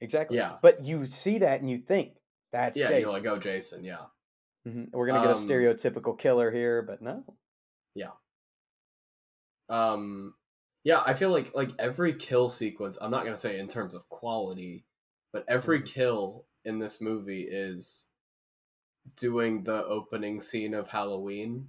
Exactly. 0.00 0.36
Yeah. 0.36 0.56
But 0.62 0.84
you 0.84 1.06
see 1.06 1.38
that 1.38 1.60
and 1.60 1.68
you 1.70 1.78
think 1.78 2.12
that's 2.52 2.76
yeah, 2.76 2.88
Jason. 2.88 3.00
you're 3.02 3.10
like, 3.12 3.26
oh, 3.26 3.38
Jason. 3.38 3.84
Yeah, 3.84 4.06
Mhm. 4.66 4.90
We're 4.92 5.08
gonna 5.08 5.20
get 5.26 5.30
a 5.36 5.38
Um, 5.38 5.48
stereotypical 5.48 6.18
killer 6.18 6.50
here, 6.50 6.82
but 6.82 7.02
no. 7.02 7.24
Yeah. 7.94 8.10
Um 9.68 10.34
yeah 10.84 11.02
i 11.04 11.12
feel 11.12 11.30
like 11.30 11.54
like 11.56 11.70
every 11.80 12.14
kill 12.14 12.48
sequence 12.48 12.96
i'm 13.00 13.10
not 13.10 13.22
going 13.24 13.34
to 13.34 13.40
say 13.40 13.58
in 13.58 13.66
terms 13.66 13.94
of 13.94 14.08
quality 14.08 14.86
but 15.32 15.44
every 15.48 15.80
Mhm. 15.80 15.86
kill 15.86 16.46
in 16.64 16.78
this 16.78 17.00
movie 17.00 17.42
is 17.42 18.06
doing 19.16 19.64
the 19.64 19.84
opening 19.86 20.40
scene 20.40 20.74
of 20.74 20.88
halloween 20.88 21.68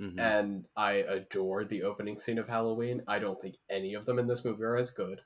Mhm. 0.00 0.18
and 0.18 0.66
i 0.76 0.92
adore 0.92 1.64
the 1.64 1.82
opening 1.84 2.18
scene 2.18 2.38
of 2.38 2.48
halloween 2.48 3.02
i 3.06 3.18
don't 3.18 3.40
think 3.40 3.56
any 3.70 3.94
of 3.94 4.04
them 4.06 4.18
in 4.18 4.26
this 4.26 4.44
movie 4.44 4.64
are 4.64 4.76
as 4.76 4.90
good 4.90 5.20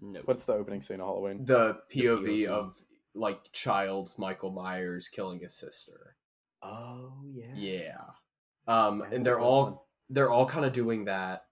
No. 0.00 0.20
What's 0.26 0.44
the 0.44 0.52
opening 0.54 0.82
scene 0.82 1.00
of 1.00 1.06
Halloween? 1.06 1.44
the 1.44 1.80
pov, 1.90 2.22
POV. 2.24 2.46
of 2.46 2.74
like 3.14 3.50
child 3.52 4.12
michael 4.18 4.50
myers 4.50 5.08
killing 5.08 5.40
his 5.40 5.54
sister 5.56 6.16
Oh 6.62 7.22
yeah. 7.32 7.54
yeah 7.54 8.04
um 8.66 8.98
That's 8.98 9.14
and 9.14 9.22
they're 9.22 9.40
all 9.40 9.64
one. 9.64 9.78
they're 10.10 10.30
all 10.30 10.46
kind 10.46 10.66
of 10.66 10.72
doing 10.74 11.04
that 11.06 11.46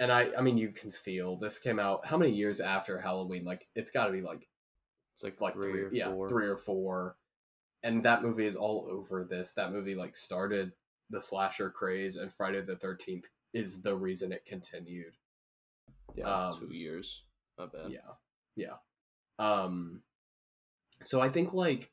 and 0.00 0.10
i 0.10 0.28
i 0.36 0.40
mean 0.40 0.56
you 0.56 0.70
can 0.70 0.90
feel 0.90 1.36
this 1.36 1.58
came 1.58 1.78
out 1.78 2.04
how 2.06 2.16
many 2.16 2.32
years 2.32 2.60
after 2.60 2.98
halloween 2.98 3.44
like 3.44 3.68
it's 3.76 3.90
got 3.92 4.06
to 4.06 4.12
be 4.12 4.22
like 4.22 4.48
It's 5.14 5.22
like, 5.22 5.40
like 5.40 5.54
three, 5.54 5.70
three, 5.72 5.82
or 5.82 5.92
yeah 5.92 6.10
four. 6.10 6.28
three 6.28 6.46
or 6.46 6.56
four 6.56 7.16
and 7.84 8.02
that 8.04 8.22
movie 8.22 8.46
is 8.46 8.56
all 8.56 8.86
over 8.88 9.24
this 9.24 9.52
that 9.54 9.70
movie 9.72 9.94
like 9.94 10.14
started 10.16 10.72
the 11.12 11.22
slasher 11.22 11.70
craze 11.70 12.16
and 12.16 12.32
friday 12.32 12.60
the 12.60 12.74
13th 12.76 13.24
is 13.54 13.82
the 13.82 13.94
reason 13.94 14.32
it 14.32 14.44
continued 14.44 15.12
Yeah. 16.16 16.24
um 16.48 16.58
Two 16.58 16.74
years. 16.74 17.22
My 17.58 17.66
bad. 17.66 17.90
yeah 17.90 18.14
yeah 18.56 18.76
um 19.38 20.02
so 21.04 21.20
i 21.20 21.28
think 21.28 21.52
like 21.52 21.90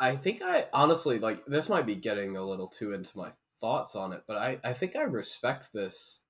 i 0.00 0.16
think 0.16 0.42
i 0.42 0.66
honestly 0.72 1.18
like 1.18 1.44
this 1.46 1.68
might 1.68 1.86
be 1.86 1.94
getting 1.94 2.36
a 2.36 2.44
little 2.44 2.68
too 2.68 2.92
into 2.92 3.16
my 3.18 3.32
thoughts 3.60 3.94
on 3.96 4.12
it 4.12 4.22
but 4.26 4.36
i 4.36 4.58
i 4.64 4.72
think 4.72 4.96
i 4.96 5.02
respect 5.02 5.72
this 5.72 6.20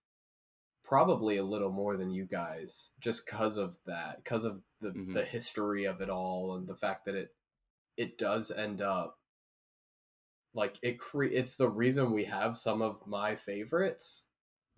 probably 0.85 1.39
a 1.39 1.43
little 1.45 1.73
more 1.73 1.97
than 1.97 2.11
you 2.11 2.25
guys 2.27 2.91
just 3.01 3.25
because 3.25 3.57
of 3.57 3.77
that 3.87 4.17
because 4.23 4.45
of 4.45 4.61
the 4.81 4.91
Mhm. 4.91 5.13
the 5.15 5.25
history 5.25 5.87
of 5.87 6.01
it 6.03 6.11
all 6.11 6.57
and 6.57 6.67
the 6.69 6.77
fact 6.77 7.07
that 7.07 7.15
it 7.15 7.35
it 7.97 8.19
does 8.19 8.51
end 8.51 8.83
up 8.83 9.19
like 10.55 10.79
it 10.83 10.99
cre- 10.99 11.25
it's 11.25 11.57
the 11.57 11.69
reason 11.69 12.13
we 12.13 12.25
have 12.25 12.57
some 12.57 12.83
of 12.83 13.07
my 13.07 13.37
favorites 13.37 14.27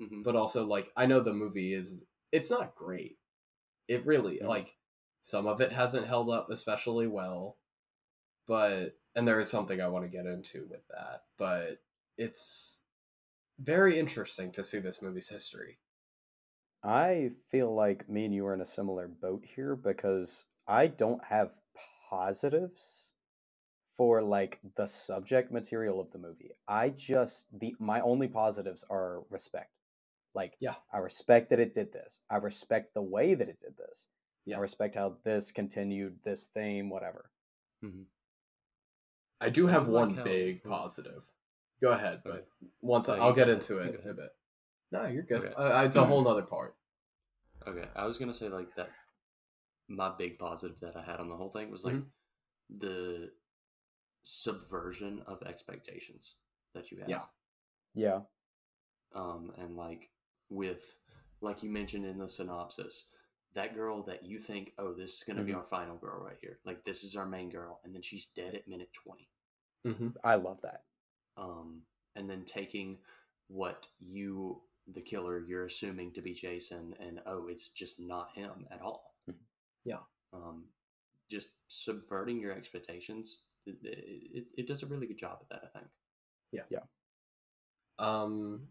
Mhm. 0.00 0.22
but 0.24 0.36
also 0.36 0.66
like 0.66 0.92
i 0.96 1.06
know 1.06 1.20
the 1.20 1.32
movie 1.32 1.72
is 1.74 2.04
it's 2.32 2.50
not 2.50 2.74
great 2.76 3.18
it 3.88 4.06
really 4.06 4.40
Mhm. 4.40 4.48
like 4.48 4.78
some 5.22 5.46
of 5.46 5.60
it 5.60 5.72
hasn't 5.72 6.06
held 6.08 6.30
up 6.30 6.50
especially 6.50 7.06
well 7.08 7.58
but 8.46 8.98
and 9.14 9.26
there 9.28 9.40
is 9.40 9.50
something 9.50 9.80
i 9.80 9.88
want 9.88 10.04
to 10.04 10.10
get 10.10 10.26
into 10.26 10.66
with 10.68 10.86
that 10.88 11.26
but 11.38 11.82
it's 12.18 12.80
very 13.58 13.98
interesting 13.98 14.52
to 14.52 14.64
see 14.64 14.78
this 14.80 15.02
movie's 15.02 15.28
history 15.30 15.80
I 16.82 17.32
feel 17.50 17.74
like 17.74 18.08
me 18.08 18.24
and 18.26 18.34
you 18.34 18.46
are 18.46 18.54
in 18.54 18.60
a 18.62 18.66
similar 18.66 19.08
boat 19.08 19.44
here 19.44 19.74
because 19.76 20.46
I 20.66 20.86
don't 20.86 21.24
have 21.24 21.58
positives 22.08 23.14
for 23.96 24.22
like 24.22 24.58
the 24.76 24.86
subject 24.86 25.50
material 25.52 26.00
of 26.00 26.10
the 26.12 26.18
movie. 26.18 26.50
I 26.68 26.90
just 26.90 27.46
the 27.58 27.74
my 27.78 28.00
only 28.00 28.28
positives 28.28 28.84
are 28.90 29.22
respect. 29.30 29.70
Like 30.34 30.56
Yeah. 30.60 30.74
I 30.92 30.98
respect 30.98 31.50
that 31.50 31.60
it 31.60 31.72
did 31.72 31.92
this. 31.92 32.20
I 32.30 32.36
respect 32.36 32.92
the 32.94 33.02
way 33.02 33.34
that 33.34 33.48
it 33.48 33.58
did 33.58 33.76
this. 33.76 34.06
Yeah. 34.44 34.58
I 34.58 34.60
respect 34.60 34.94
how 34.96 35.16
this 35.24 35.50
continued 35.50 36.18
this 36.24 36.46
theme 36.48 36.90
whatever. 36.90 37.30
i 39.40 39.48
do 39.48 39.66
have 39.66 39.82
I 39.84 39.86
like 39.86 39.92
one 40.08 40.14
how- 40.16 40.24
big 40.24 40.62
positive 40.64 41.24
go 41.80 41.90
ahead 41.90 42.20
Okay. 42.26 42.38
but 42.38 42.48
once 42.80 43.08
No, 43.08 43.14
i'll 43.14 43.32
get 43.32 43.48
into 43.48 43.78
it 43.78 44.02
go 44.02 44.10
a 44.10 44.14
bit 44.14 44.30
no 44.92 45.06
you're 45.06 45.22
good 45.22 45.44
Okay. 45.44 45.54
uh, 45.54 45.84
it's 45.84 45.96
a 45.96 46.04
whole 46.04 46.22
nother 46.28 46.42
part 46.42 46.74
Okay, 47.68 47.88
I 47.96 48.06
was 48.06 48.16
gonna 48.16 48.32
say 48.34 48.48
like 48.48 48.72
that. 48.76 48.90
My 49.88 50.12
big 50.16 50.38
positive 50.38 50.78
that 50.80 50.94
I 50.96 51.02
had 51.02 51.18
on 51.18 51.28
the 51.28 51.34
whole 51.34 51.50
thing 51.50 51.68
was 51.70 51.84
like 51.84 51.94
Mm-hmm. 51.96 52.78
the 52.78 53.30
subversion 54.28 55.22
of 55.28 55.40
expectations 55.44 56.34
that 56.74 56.90
you 56.90 56.98
have. 56.98 57.08
Yeah. 57.08 57.22
Yeah. 57.94 58.20
Um, 59.14 59.52
and 59.58 59.76
like 59.76 60.10
with 60.50 60.96
like 61.40 61.62
you 61.62 61.70
mentioned 61.70 62.04
in 62.04 62.18
the 62.18 62.28
synopsis, 62.28 63.08
that 63.54 63.74
girl 63.74 64.02
that 64.02 64.24
you 64.24 64.38
think, 64.40 64.72
oh, 64.78 64.92
this 64.92 65.18
is 65.18 65.22
gonna 65.22 65.44
be 65.44 65.52
Mhm. 65.52 65.58
our 65.58 65.64
final 65.64 65.96
girl 65.96 66.18
right 66.20 66.38
here. 66.40 66.58
Like 66.64 66.84
this 66.84 67.04
is 67.04 67.14
our 67.14 67.26
main 67.26 67.50
girl, 67.50 67.80
and 67.84 67.94
then 67.94 68.02
she's 68.02 68.26
dead 68.26 68.54
at 68.56 68.66
minute 68.68 68.92
twenty. 68.92 69.28
hmm 69.84 70.08
I 70.24 70.34
love 70.34 70.60
that. 70.62 70.84
um, 71.36 71.82
and 72.16 72.28
then 72.28 72.44
taking 72.44 72.98
what 73.48 73.86
you 74.00 74.60
the 74.88 75.00
killer 75.02 75.38
you're 75.40 75.66
assuming 75.66 76.10
to 76.12 76.22
be 76.22 76.32
jason 76.32 76.94
and 76.98 77.20
oh 77.26 77.46
it's 77.48 77.68
just 77.68 78.00
not 78.00 78.30
him 78.34 78.66
at 78.70 78.80
all 78.80 79.14
Mhm. 79.28 79.34
Yeah. 79.84 80.02
um, 80.32 80.64
just 81.28 81.50
subverting 81.68 82.40
your 82.40 82.52
expectations 82.52 83.42
it, 83.66 83.76
it, 83.82 84.44
it 84.56 84.66
does 84.68 84.82
a 84.82 84.86
really 84.86 85.06
good 85.06 85.18
job 85.18 85.38
at 85.42 85.48
that 85.48 85.70
i 85.74 85.78
think 85.78 85.90
Yeah. 86.52 86.62
Yeah. 86.70 86.80
Um, 87.98 88.68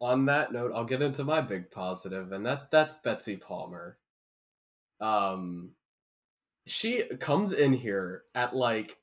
on 0.00 0.26
that 0.26 0.52
note, 0.52 0.72
I'll 0.74 0.84
get 0.84 1.02
into 1.02 1.24
my 1.24 1.40
big 1.40 1.70
positive, 1.70 2.32
and 2.32 2.44
that 2.46 2.70
that's 2.70 2.94
Betsy 2.96 3.36
Palmer. 3.36 3.98
Um, 5.00 5.72
she 6.66 7.02
comes 7.18 7.52
in 7.52 7.72
here 7.72 8.22
at 8.34 8.54
like 8.54 8.98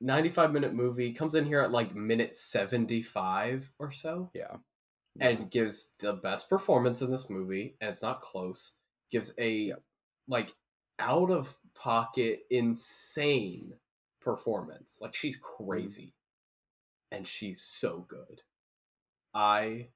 ninety-five 0.00 0.52
minute 0.52 0.74
movie. 0.74 1.12
Comes 1.12 1.34
in 1.34 1.44
here 1.44 1.60
at 1.60 1.72
like 1.72 1.94
minute 1.94 2.34
seventy-five 2.34 3.70
or 3.78 3.90
so, 3.92 4.30
Yeah. 4.34 4.56
and 5.20 5.50
gives 5.50 5.94
the 5.98 6.14
best 6.14 6.48
performance 6.48 7.02
in 7.02 7.10
this 7.10 7.28
movie, 7.30 7.76
and 7.80 7.90
it's 7.90 8.02
not 8.02 8.20
close. 8.20 8.74
Gives 9.10 9.32
a 9.40 9.72
like 10.28 10.52
out 11.00 11.30
of 11.30 11.56
pocket, 11.74 12.40
insane 12.50 13.72
performance. 14.26 14.98
Like 15.00 15.14
she's 15.14 15.38
mm. 15.38 15.42
crazy, 15.42 16.12
and 17.12 17.26
she's 17.26 17.62
so 17.62 18.04
good. 18.08 18.42
I 19.32 19.88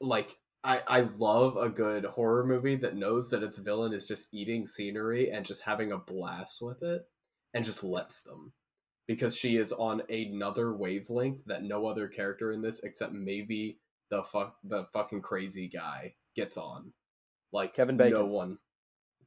like. 0.00 0.36
I, 0.62 0.82
I 0.88 1.00
love 1.16 1.56
a 1.56 1.68
good 1.68 2.04
horror 2.04 2.44
movie 2.44 2.74
that 2.76 2.96
knows 2.96 3.30
that 3.30 3.44
its 3.44 3.58
villain 3.58 3.92
is 3.92 4.08
just 4.08 4.34
eating 4.34 4.66
scenery 4.66 5.30
and 5.30 5.46
just 5.46 5.62
having 5.62 5.92
a 5.92 5.98
blast 5.98 6.60
with 6.60 6.82
it 6.82 7.02
and 7.54 7.64
just 7.64 7.84
lets 7.84 8.22
them 8.22 8.52
because 9.06 9.36
she 9.36 9.58
is 9.58 9.72
on 9.72 10.02
another 10.10 10.74
wavelength 10.74 11.44
that 11.46 11.62
no 11.62 11.86
other 11.86 12.08
character 12.08 12.50
in 12.50 12.62
this 12.62 12.80
except 12.82 13.12
maybe 13.12 13.78
the 14.10 14.24
fuck 14.24 14.56
the 14.64 14.86
fucking 14.92 15.22
crazy 15.22 15.68
guy 15.68 16.14
gets 16.34 16.56
on. 16.56 16.92
Like 17.52 17.74
Kevin 17.74 17.96
Bacon. 17.96 18.12
No 18.12 18.26
one. 18.26 18.58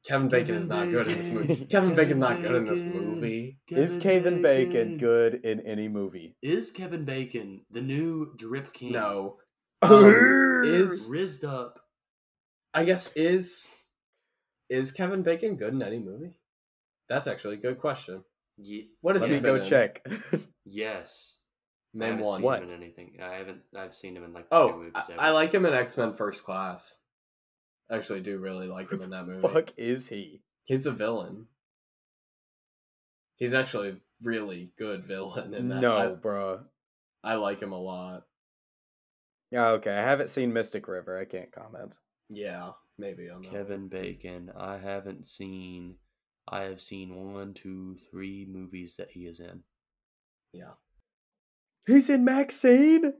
Kevin 0.06 0.28
Bacon 0.28 0.54
is 0.54 0.66
not 0.66 0.86
Kevin 0.86 0.92
good 0.92 1.06
in 1.08 1.18
this 1.18 1.26
movie. 1.28 1.46
Bacon. 1.48 1.66
Kevin 1.66 1.94
Bacon's 1.94 2.20
not 2.20 2.40
good 2.42 2.54
in 2.54 2.64
this 2.66 2.80
Bacon. 2.80 3.04
movie. 3.14 3.58
Is 3.68 3.96
Kevin 3.98 4.42
Bacon 4.42 4.98
good 4.98 5.34
in 5.44 5.60
any 5.60 5.88
movie? 5.88 6.36
is 6.42 6.70
kevin 6.70 7.04
bacon 7.04 7.60
the 7.70 7.80
new 7.82 8.34
drip 8.36 8.72
king 8.72 8.92
No. 8.92 9.36
Um, 9.82 10.62
is 10.64 11.06
rizzed 11.10 11.44
up 11.44 11.80
I 12.74 12.84
guess 12.84 13.14
is 13.16 13.68
is 14.68 14.92
Kevin 14.92 15.22
Bacon 15.22 15.56
good 15.56 15.74
in 15.74 15.82
any 15.82 15.98
movie? 15.98 16.34
That's 17.08 17.26
actually 17.26 17.54
a 17.54 17.58
good 17.58 17.78
question. 17.78 18.22
Ye- 18.56 18.90
What 19.00 19.16
is 19.16 19.22
Let 19.22 19.30
he 19.30 19.36
me 19.36 19.42
go 19.42 19.54
in? 19.56 19.66
check. 19.68 20.06
yes 20.64 21.38
I 21.94 21.98
Name 21.98 22.08
haven't 22.10 22.24
one. 22.24 22.36
seen 22.36 22.44
What? 22.44 22.62
him 22.62 22.68
in 22.68 22.74
anything 22.82 23.16
i 23.20 23.34
haven't 23.34 23.62
i've 23.76 23.92
seen 23.94 24.16
him 24.16 24.22
in 24.24 24.32
like 24.32 24.48
two 24.48 24.56
Oh, 24.56 24.76
movies 24.76 24.92
I. 25.18 25.28
I 25.28 25.30
like 25.30 25.52
him 25.52 25.66
in 25.66 25.74
X 25.74 25.96
Men 25.98 26.12
First 26.14 26.44
Class. 26.44 26.96
I 27.90 27.96
actually 27.96 28.20
do 28.20 28.38
really 28.38 28.68
like 28.68 28.90
him 28.92 29.02
in 29.02 29.10
that 29.10 29.26
movie. 29.26 29.46
Fuck 29.46 29.72
is 29.76 30.08
he? 30.08 30.42
He's 30.64 30.86
a 30.86 30.92
villain. 30.92 31.46
He's 33.36 33.54
actually 33.54 33.88
a 33.88 33.96
really 34.22 34.72
good 34.78 35.04
villain 35.04 35.54
in 35.54 35.68
that. 35.68 35.80
No, 35.80 36.16
bruh. 36.20 36.60
I, 37.24 37.32
I 37.32 37.34
like 37.36 37.60
him 37.60 37.72
a 37.72 37.78
lot. 37.78 38.24
Yeah, 39.50 39.70
okay. 39.70 39.90
I 39.90 40.02
haven't 40.02 40.28
seen 40.28 40.52
Mystic 40.52 40.86
River. 40.86 41.18
I 41.18 41.24
can't 41.24 41.50
comment. 41.50 41.98
Yeah, 42.28 42.70
maybe 42.98 43.28
on 43.28 43.42
that. 43.42 43.50
Kevin 43.50 43.88
Bacon. 43.88 44.52
I 44.56 44.78
haven't 44.78 45.26
seen. 45.26 45.96
I 46.46 46.62
have 46.62 46.80
seen 46.80 47.32
one, 47.32 47.54
two, 47.54 47.96
three 48.10 48.46
movies 48.48 48.96
that 48.96 49.10
he 49.10 49.20
is 49.26 49.40
in. 49.40 49.62
Yeah, 50.52 50.72
He's 51.86 52.10
in 52.10 52.24
MaXXXine. 52.26 53.12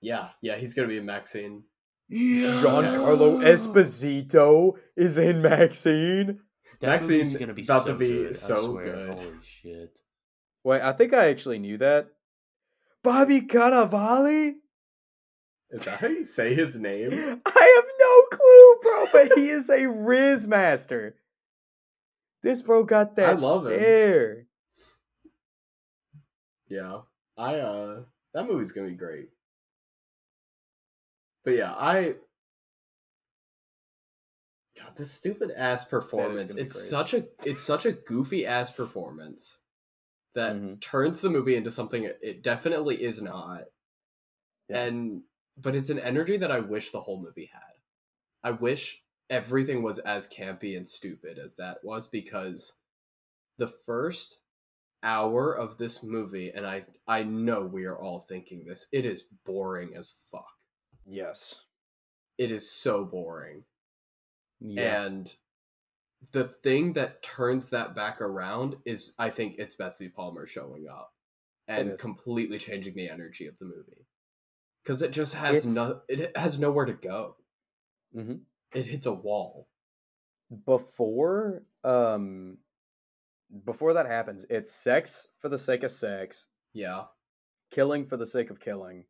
yeah, 0.00 0.30
yeah. 0.42 0.56
He's 0.56 0.74
gonna 0.74 0.88
be 0.88 0.96
in 0.98 1.06
MaXXXine. 1.06 1.62
Giancarlo 2.10 3.42
Esposito 3.44 4.76
is 4.96 5.18
in 5.18 5.42
MaXXXine. 5.42 6.38
That 6.80 7.00
MaXXXine 7.00 7.10
movie's 7.10 7.36
gonna 7.36 7.54
be 7.54 7.62
about 7.62 7.86
so 7.86 7.92
to 7.92 7.98
be 7.98 8.08
good, 8.08 8.36
so 8.36 8.72
good. 8.74 9.14
Holy 9.14 9.36
shit! 9.44 10.00
Wait, 10.64 10.82
I 10.82 10.92
think 10.92 11.14
I 11.14 11.28
actually 11.28 11.58
knew 11.58 11.78
that. 11.78 12.08
Bobby 13.02 13.40
Cannavale? 13.42 14.54
Is 15.70 15.84
that 15.84 16.00
how 16.00 16.08
you 16.08 16.24
say 16.24 16.54
his 16.54 16.76
name? 16.76 17.12
I 17.46 17.74
have 17.76 17.84
no 18.00 18.36
clue, 18.36 18.76
bro, 18.82 19.06
but 19.12 19.38
he 19.38 19.48
is 19.48 19.70
a 19.70 19.86
Riz 19.86 20.48
master. 20.48 21.16
This 22.42 22.62
bro 22.62 22.82
got 22.84 23.16
that 23.16 23.28
I 23.28 23.32
love 23.34 23.66
him. 23.66 23.72
stare. 23.74 24.46
Yeah, 26.68 27.00
I 27.36 27.56
uh, 27.56 28.00
that 28.34 28.46
movie's 28.46 28.72
gonna 28.72 28.88
be 28.88 28.94
great. 28.94 29.28
But 31.44 31.54
yeah, 31.54 31.74
I. 31.74 32.16
God, 34.78 34.96
this 34.96 35.10
stupid 35.10 35.50
ass 35.56 35.84
performance. 35.84 36.54
It's 36.54 36.88
such 36.88 37.14
a 37.14 37.26
it's 37.44 37.60
such 37.62 37.86
a 37.86 37.92
goofy 37.92 38.46
ass 38.46 38.70
performance 38.70 39.58
that 40.34 40.54
Mhm. 40.56 40.80
turns 40.80 41.20
the 41.20 41.28
movie 41.30 41.56
into 41.56 41.70
something 41.70 42.04
it- 42.04 42.18
it 42.22 42.42
definitely 42.42 43.02
is 43.02 43.20
not. 43.20 43.68
Yeah. 44.68 44.84
And 44.84 45.24
but 45.56 45.74
it's 45.74 45.90
an 45.90 45.98
energy 45.98 46.36
that 46.38 46.50
I 46.52 46.60
wish 46.60 46.90
the 46.90 47.00
whole 47.02 47.20
movie 47.20 47.46
had. 47.46 47.74
I 48.42 48.52
wish 48.52 49.04
everything 49.28 49.82
was 49.82 49.98
as 49.98 50.28
campy 50.28 50.76
and 50.76 50.86
stupid 50.88 51.38
as 51.38 51.56
that 51.56 51.82
was 51.84 52.08
because 52.08 52.74
the 53.58 53.68
first 53.68 54.38
hour 55.02 55.52
of 55.52 55.78
this 55.78 56.02
movie 56.02 56.50
and 56.52 56.66
I 56.66 56.86
I 57.08 57.24
know 57.24 57.66
we 57.66 57.84
are 57.86 57.98
all 57.98 58.20
thinking 58.20 58.64
this. 58.64 58.86
It 58.92 59.04
is 59.04 59.24
boring 59.44 59.96
as 59.96 60.10
fuck. 60.10 60.59
Yes. 61.10 61.64
It 62.38 62.52
is 62.52 62.70
so 62.70 63.04
boring. 63.04 63.64
Yeah, 64.60 65.04
And 65.04 65.34
the 66.32 66.44
thing 66.44 66.92
that 66.94 67.22
turns 67.22 67.70
that 67.70 67.94
back 67.94 68.20
around 68.20 68.76
is 68.84 69.14
I 69.18 69.30
think 69.30 69.56
it's 69.58 69.76
Betsy 69.76 70.08
Palmer 70.08 70.46
showing 70.46 70.86
up 70.88 71.12
and 71.66 71.98
completely 71.98 72.58
changing 72.58 72.94
the 72.94 73.08
energy 73.08 73.46
of 73.46 73.58
the 73.58 73.64
movie. 73.64 74.06
Cuz 74.84 75.02
it 75.02 75.10
just 75.12 75.34
has 75.34 75.64
It's- 75.64 75.74
no 75.74 76.02
it 76.08 76.36
has 76.36 76.58
nowhere 76.58 76.84
to 76.86 76.92
go. 76.94 77.36
Mhm. 78.14 78.44
It 78.74 78.86
hits 78.86 79.06
a 79.06 79.12
wall. 79.14 79.68
Before 80.64 81.64
um 81.84 82.58
before 83.64 83.94
that 83.94 84.06
happens, 84.06 84.44
it's 84.50 84.70
sex 84.70 85.26
for 85.38 85.48
the 85.48 85.58
sake 85.58 85.82
of 85.82 85.90
sex, 85.90 86.46
Yeah. 86.72 87.08
killing 87.70 88.06
for 88.06 88.16
the 88.16 88.26
sake 88.26 88.50
of 88.50 88.60
killing. 88.60 89.06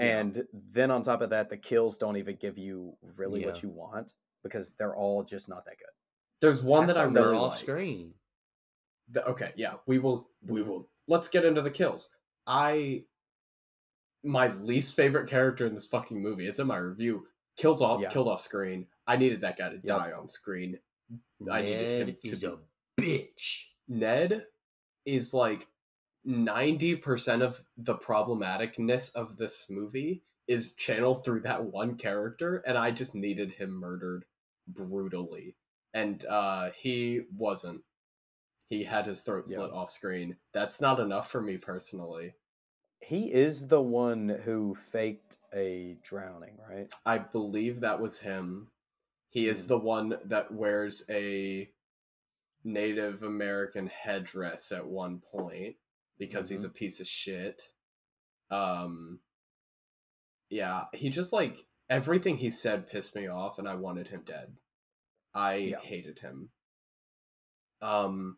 Yeah. 0.00 0.18
And 0.18 0.46
then 0.52 0.90
on 0.90 1.02
top 1.02 1.20
of 1.20 1.30
that, 1.30 1.48
the 1.50 1.56
kills 1.56 1.96
don't 1.96 2.16
even 2.16 2.36
give 2.36 2.56
you 2.58 2.96
really 3.16 3.40
Yeah. 3.40 3.46
what 3.48 3.62
you 3.62 3.68
want 3.68 4.14
because 4.42 4.70
they're 4.78 4.96
all 4.96 5.22
just 5.22 5.48
not 5.48 5.64
that 5.66 5.78
good. 5.78 5.88
There's 6.40 6.62
one 6.62 6.86
that 6.86 6.96
I 6.96 7.00
Half 7.00 7.08
of 7.08 7.14
them 7.14 7.24
are 7.24 7.26
really 7.30 7.38
off 7.38 7.50
like. 7.52 7.60
screen. 7.60 8.14
the, 9.12 9.24
okay, 9.26 9.52
yeah, 9.56 9.74
we 9.86 9.98
will 9.98 10.30
we 10.46 10.62
will 10.62 10.88
let's 11.08 11.28
get 11.28 11.44
into 11.44 11.60
the 11.62 11.70
kills. 11.70 12.10
I 12.46 13.04
my 14.22 14.48
least 14.48 14.94
favorite 14.94 15.28
character 15.28 15.66
in 15.66 15.74
this 15.74 15.86
fucking 15.86 16.20
movie. 16.20 16.46
It's 16.46 16.58
in 16.58 16.66
my 16.66 16.76
review. 16.76 17.26
Kills 17.56 17.82
off 17.82 18.00
Yeah. 18.00 18.10
killed 18.10 18.28
off 18.28 18.40
screen. 18.40 18.86
I 19.06 19.16
needed 19.16 19.40
that 19.40 19.56
guy 19.58 19.68
to 19.70 19.74
Yep. 19.76 19.84
die 19.84 20.12
on 20.12 20.28
screen. 20.28 20.78
I 21.50 21.62
needed 21.62 22.00
him 22.00 22.06
Ned 22.06 22.20
to 22.22 22.28
is 22.28 22.40
be 22.40 22.46
a 22.46 22.58
bitch. 23.00 23.64
Ned 23.88 24.46
is 25.06 25.34
like 25.34 25.66
90% 26.26 27.42
of 27.42 27.64
the 27.76 27.94
problematicness 27.96 29.14
of 29.14 29.36
this 29.36 29.66
movie 29.70 30.22
is 30.46 30.74
channeled 30.74 31.24
through 31.24 31.40
that 31.40 31.64
one 31.64 31.96
character 31.96 32.56
and 32.66 32.76
I 32.76 32.90
just 32.90 33.14
needed 33.14 33.52
him 33.52 33.70
murdered 33.70 34.24
brutally. 34.68 35.56
And 35.94 36.24
uh 36.26 36.70
he 36.72 37.22
wasn't. 37.36 37.82
He 38.68 38.84
had 38.84 39.06
his 39.06 39.22
throat 39.22 39.44
Yeah. 39.48 39.56
slit 39.56 39.72
off 39.72 39.90
screen. 39.90 40.36
That's 40.52 40.80
not 40.80 41.00
enough 41.00 41.30
for 41.30 41.40
me 41.40 41.56
personally. 41.56 42.34
He 43.00 43.32
is 43.32 43.66
the 43.66 43.82
one 43.82 44.28
who 44.28 44.74
faked 44.74 45.38
a 45.54 45.96
drowning, 46.02 46.58
right? 46.68 46.92
I 47.06 47.18
believe 47.18 47.80
that 47.80 47.98
was 47.98 48.20
him. 48.20 48.70
He 49.30 49.48
is 49.48 49.62
Hmm. 49.64 49.68
the 49.68 49.78
one 49.78 50.18
that 50.24 50.52
wears 50.52 51.04
a 51.08 51.72
Native 52.62 53.22
American 53.22 53.86
headdress 53.86 54.70
at 54.72 54.86
one 54.86 55.20
point 55.20 55.76
because 56.20 56.48
he's 56.48 56.62
a 56.62 56.68
Mm-hmm. 56.68 56.76
piece 56.76 57.00
of 57.00 57.08
shit. 57.08 57.60
Um 58.52 59.18
yeah, 60.48 60.84
he 60.92 61.10
just 61.10 61.32
like 61.32 61.66
everything 61.88 62.36
he 62.36 62.50
said 62.52 62.86
pissed 62.88 63.16
me 63.16 63.26
off 63.26 63.58
and 63.58 63.68
I 63.68 63.74
wanted 63.74 64.08
him 64.08 64.22
dead. 64.24 64.56
I 65.34 65.54
Yeah. 65.56 65.80
hated 65.80 66.20
him. 66.20 66.50
Um 67.82 68.36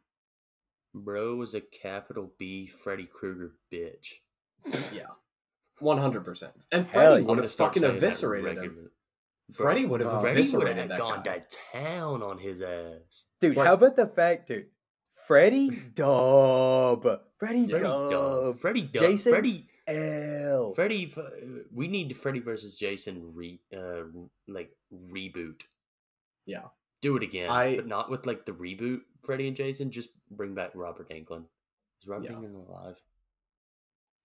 Bro 0.95 1.37
was 1.37 1.55
a 1.55 1.61
capital 1.61 2.33
B 2.39 2.67
Freddy 2.67 3.07
Krueger 3.13 3.53
bitch. 3.73 4.21
yeah. 4.93 5.07
100%. 5.81 6.53
And 6.71 6.87
Hell 6.87 6.93
Freddy 6.93 6.93
yeah. 6.93 7.17
I'm 7.17 7.25
would 7.27 7.39
have 7.39 7.53
fucking 7.53 7.83
eviscerated 7.83 8.51
him. 8.51 8.57
regularly. 8.59 8.89
Freddy 9.53 9.85
would 9.87 10.01
have 10.01 10.11
Bro, 10.11 10.21
Freddy 10.21 10.35
would 10.37 10.47
eviscerated 10.47 10.77
have 10.77 10.89
that 10.91 10.99
gone 10.99 11.23
guy. 11.25 11.39
to 11.41 11.57
town 11.73 12.23
on 12.23 12.39
his 12.39 12.61
ass. 12.63 13.27
Dude, 13.41 13.57
Like- 13.57 13.67
how 13.67 13.73
about 13.75 13.97
the 13.97 14.07
fact, 14.07 14.47
dude? 14.49 14.69
Freddy 15.27 15.71
Dub. 15.95 17.03
Freddie, 17.39 17.69
Freddy 17.69 17.83
Dub. 17.83 18.11
Dub. 18.11 18.61
Freddy 18.61 18.83
Dub. 18.83 19.03
Jason 19.03 19.33
Freddy. 19.33 19.69
L. 19.87 20.73
Freddy. 20.75 21.13
We 21.73 21.89
need 21.89 22.17
Freddy 22.17 22.39
versus 22.41 22.77
Jason 22.77 23.33
re 23.35 23.61
uh 23.77 24.05
like 24.49 24.71
reboot. 24.93 25.63
Yeah. 26.47 26.67
Do 27.01 27.17
it 27.17 27.23
again, 27.25 27.51
I- 27.51 27.77
but 27.77 27.87
not 27.87 28.11
with 28.11 28.27
like 28.27 28.47
the 28.47 28.53
reboot 28.53 29.01
Freddy 29.25 29.49
and 29.49 29.57
Jason. 29.57 29.91
Just 29.91 30.11
bring 30.31 30.55
back 30.55 30.71
Robert 30.75 31.11
Englund. 31.11 31.45
Is 32.01 32.07
Robert 32.09 32.25
Yeah. 32.31 32.37
Englund 32.37 32.69
alive? 32.69 32.97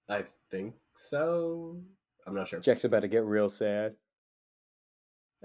I 0.10 0.26
think 0.52 0.76
so. 0.95 1.82
I'm 2.26 2.36
not 2.36 2.48
sure. 2.48 2.60
Jack's 2.60 2.84
about 2.84 3.02
to 3.02 3.08
get 3.08 3.24
real 3.26 3.50
sad. 3.50 3.95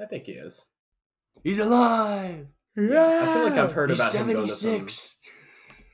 I 0.01 0.07
think 0.07 0.27
he 0.27 0.33
is. 0.33 0.67
He's 1.43 1.59
alive. 1.59 2.47
Yeah, 2.77 3.21
I 3.23 3.35
feel 3.35 3.43
like 3.45 3.59
I've 3.59 3.73
heard 3.73 3.91
He's 3.91 3.99
about 4.01 4.15
him 4.15 4.33
going 4.33 4.47
to 4.47 4.53
some. 4.53 4.87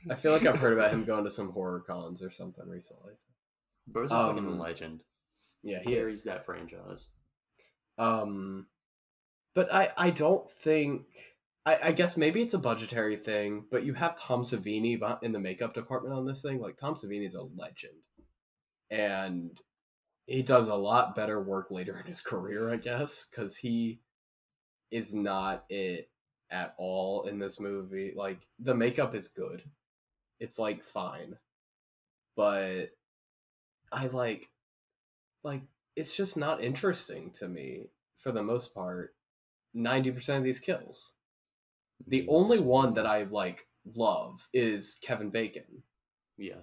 I 0.09 0.15
feel 0.15 0.31
like 0.31 0.45
I've 0.45 0.59
heard 0.59 0.73
about 0.73 0.91
him 0.91 1.03
going 1.05 1.23
to 1.23 1.31
some 1.31 1.49
horror 1.51 1.81
cons 1.81 2.21
or 2.21 2.29
something 2.31 2.67
recently. 2.67 3.13
Bro's 3.87 4.11
a 4.11 4.15
Um, 4.15 4.35
fucking 4.35 4.57
legend. 4.59 5.03
Yeah, 5.63 5.79
He 5.79 5.93
carries 5.95 6.15
is. 6.15 6.23
that 6.23 6.45
franchise. 6.45 7.07
Um, 7.97 8.67
but 9.55 9.73
I 9.73 9.91
I 9.97 10.09
don't 10.11 10.49
think. 10.49 11.05
I, 11.65 11.77
I 11.83 11.91
guess 11.91 12.15
maybe 12.15 12.41
it's 12.41 12.53
a 12.53 12.59
budgetary 12.59 13.17
thing, 13.17 13.65
but 13.69 13.83
you 13.83 13.93
have 13.93 14.15
Tom 14.15 14.43
Savini 14.43 14.97
in 15.21 15.31
the 15.33 15.39
makeup 15.39 15.73
department 15.73 16.15
on 16.15 16.25
this 16.25 16.41
thing. 16.41 16.59
Like 16.61 16.77
Tom 16.77 16.95
Savini 16.95 17.25
is 17.25 17.35
a 17.35 17.41
legend, 17.43 17.99
and 18.89 19.59
he 20.25 20.41
does 20.41 20.69
a 20.69 20.75
lot 20.75 21.15
better 21.15 21.41
work 21.41 21.71
later 21.71 21.97
in 21.99 22.05
his 22.05 22.21
career, 22.21 22.71
I 22.71 22.77
guess, 22.77 23.25
because 23.29 23.57
he 23.57 23.99
is 24.91 25.13
not 25.13 25.65
it 25.69 26.09
at 26.49 26.73
all 26.77 27.23
in 27.27 27.37
this 27.39 27.59
movie. 27.59 28.13
Like 28.15 28.39
the 28.59 28.73
makeup 28.75 29.13
is 29.13 29.27
good, 29.27 29.61
it's 30.39 30.57
like 30.59 30.83
fine, 30.83 31.35
but 32.35 32.85
I 33.91 34.07
like 34.07 34.49
like 35.43 35.61
it's 35.95 36.15
just 36.15 36.37
not 36.37 36.63
interesting 36.63 37.31
to 37.31 37.47
me 37.47 37.87
for 38.17 38.31
the 38.31 38.43
most 38.43 38.73
part. 38.73 39.15
Ninety 39.73 40.11
percent 40.11 40.37
of 40.39 40.43
these 40.43 40.59
kills. 40.59 41.11
The 42.07 42.25
only 42.29 42.59
one 42.59 42.93
that 42.95 43.05
I 43.05 43.23
like 43.23 43.67
love 43.95 44.47
is 44.53 44.97
Kevin 45.01 45.29
Bacon, 45.29 45.83
yeah 46.37 46.61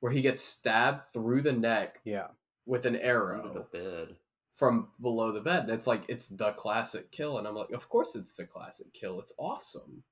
where 0.00 0.12
he 0.12 0.20
gets 0.20 0.40
stabbed 0.44 1.02
through 1.02 1.40
the 1.42 1.52
neck 1.52 2.00
Yeah. 2.04 2.28
with 2.66 2.86
an 2.86 2.94
arrow 2.94 3.66
bed. 3.72 4.14
from 4.52 4.88
below 5.00 5.32
the 5.32 5.40
bed. 5.40 5.64
And 5.64 5.70
it's 5.72 5.88
like 5.88 6.04
it's 6.08 6.28
the 6.28 6.52
classic 6.52 7.10
kill. 7.10 7.38
And 7.38 7.48
I'm 7.48 7.54
like, 7.56 7.70
of 7.72 7.88
course 7.88 8.14
it's 8.14 8.36
the 8.36 8.44
classic 8.46 8.92
kill. 8.92 9.18
It's 9.18 9.32
awesome. 9.38 10.04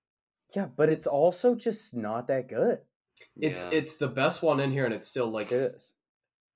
Yeah, 0.56 0.66
but 0.66 0.88
it's 0.88 1.06
It's- 1.06 1.14
also 1.14 1.54
just 1.54 1.94
not 1.94 2.26
that 2.28 2.48
good. 2.48 2.80
It's 3.40 3.64
Yeah. 3.64 3.78
it's 3.78 3.96
the 3.96 4.08
best 4.08 4.42
one 4.42 4.60
in 4.60 4.70
here, 4.72 4.84
and 4.84 4.94
it's 4.94 5.06
still 5.06 5.28
like 5.30 5.52
It 5.52 5.74
is. 5.74 5.94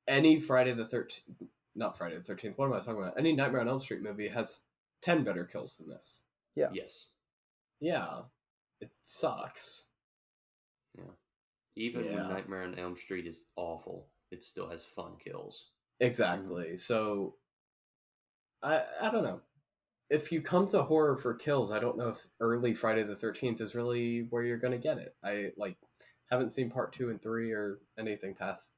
any 0.07 0.41
Friday 0.41 0.73
the 0.73 0.85
thirteenth 0.87 1.51
not 1.77 1.97
Friday 1.97 2.17
the 2.17 2.23
thirteenth, 2.25 2.59
what 2.59 2.67
am 2.67 2.73
I 2.73 2.79
talking 2.81 2.99
about? 3.03 3.17
Any 3.19 3.33
Nightmare 3.33 3.61
on 3.61 3.69
Elm 3.69 3.81
Street 3.81 4.03
movie 4.03 4.29
has 4.29 4.63
ten 5.01 5.23
better 5.25 5.45
kills 5.45 5.77
than 5.79 5.89
this. 5.89 6.23
Yeah. 6.57 6.71
yes. 6.73 7.07
Yeah. 7.81 8.23
It 8.81 8.91
sucks. 9.03 9.87
Yeah. 10.99 11.05
Even 11.77 12.05
Yeah. 12.05 12.15
when 12.17 12.29
Nightmare 12.29 12.63
on 12.63 12.79
Elm 12.79 12.97
Street 12.97 13.27
is 13.27 13.45
awful, 13.57 14.09
it 14.31 14.43
still 14.43 14.69
has 14.69 14.85
fun 14.85 15.17
kills. 15.19 15.71
Exactly. 16.01 16.67
Mm-hmm. 16.67 16.77
So 16.77 17.37
I 18.63 18.85
I 19.01 19.11
don't 19.11 19.25
know. 19.25 19.41
If 20.11 20.33
you 20.33 20.43
come 20.43 20.67
to 20.69 20.83
horror 20.83 21.17
for 21.17 21.35
kills, 21.35 21.71
I 21.71 21.79
don't 21.79 21.97
know 21.97 22.09
if 22.09 22.27
early 22.41 22.75
Friday 22.75 23.05
the 23.05 23.15
thirteenth 23.17 23.61
is 23.61 23.75
really 23.77 24.23
where 24.25 24.43
you're 24.43 24.59
gonna 24.59 24.77
get 24.79 24.99
it. 24.99 25.17
I 25.23 25.53
like 25.57 25.79
haven't 26.31 26.53
seen 26.53 26.71
part 26.71 26.93
two 26.93 27.11
and 27.11 27.21
three 27.23 27.53
or 27.53 27.79
anything 27.99 28.35
past 28.35 28.75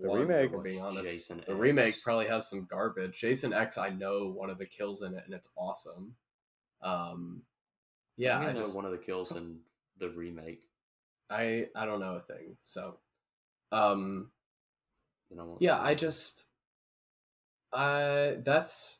The 0.00 0.08
one, 0.08 0.22
if 0.22 0.28
remake. 0.28 0.52
we're 0.52 0.62
being 0.62 0.80
honest. 0.80 1.04
Jason. 1.04 1.38
The 1.46 1.52
X. 1.52 1.60
remake 1.60 2.02
probably 2.02 2.28
has 2.28 2.48
some 2.48 2.66
garbage. 2.70 3.18
Jason 3.20 3.52
X, 3.52 3.76
I 3.78 3.90
know 3.90 4.28
one 4.30 4.50
of 4.50 4.58
the 4.58 4.66
kills 4.66 5.02
in 5.02 5.14
it, 5.14 5.22
and 5.24 5.34
it's 5.34 5.48
awesome. 5.56 6.14
Um, 6.82 7.42
yeah, 8.16 8.38
I, 8.38 8.48
I, 8.48 8.52
know 8.52 8.60
just 8.60 8.76
one 8.76 8.84
of 8.84 8.92
the 8.92 8.98
kills 8.98 9.32
in 9.32 9.58
the 9.98 10.10
remake. 10.10 10.62
I 11.30 11.66
I 11.74 11.86
don't 11.86 12.00
know 12.00 12.16
a 12.16 12.20
thing. 12.20 12.56
So, 12.64 12.98
um, 13.70 14.30
And 15.30 15.40
I 15.40 15.44
yeah, 15.60 15.80
I 15.80 15.94
just, 15.94 16.44
I 17.72 18.36
that's 18.44 18.98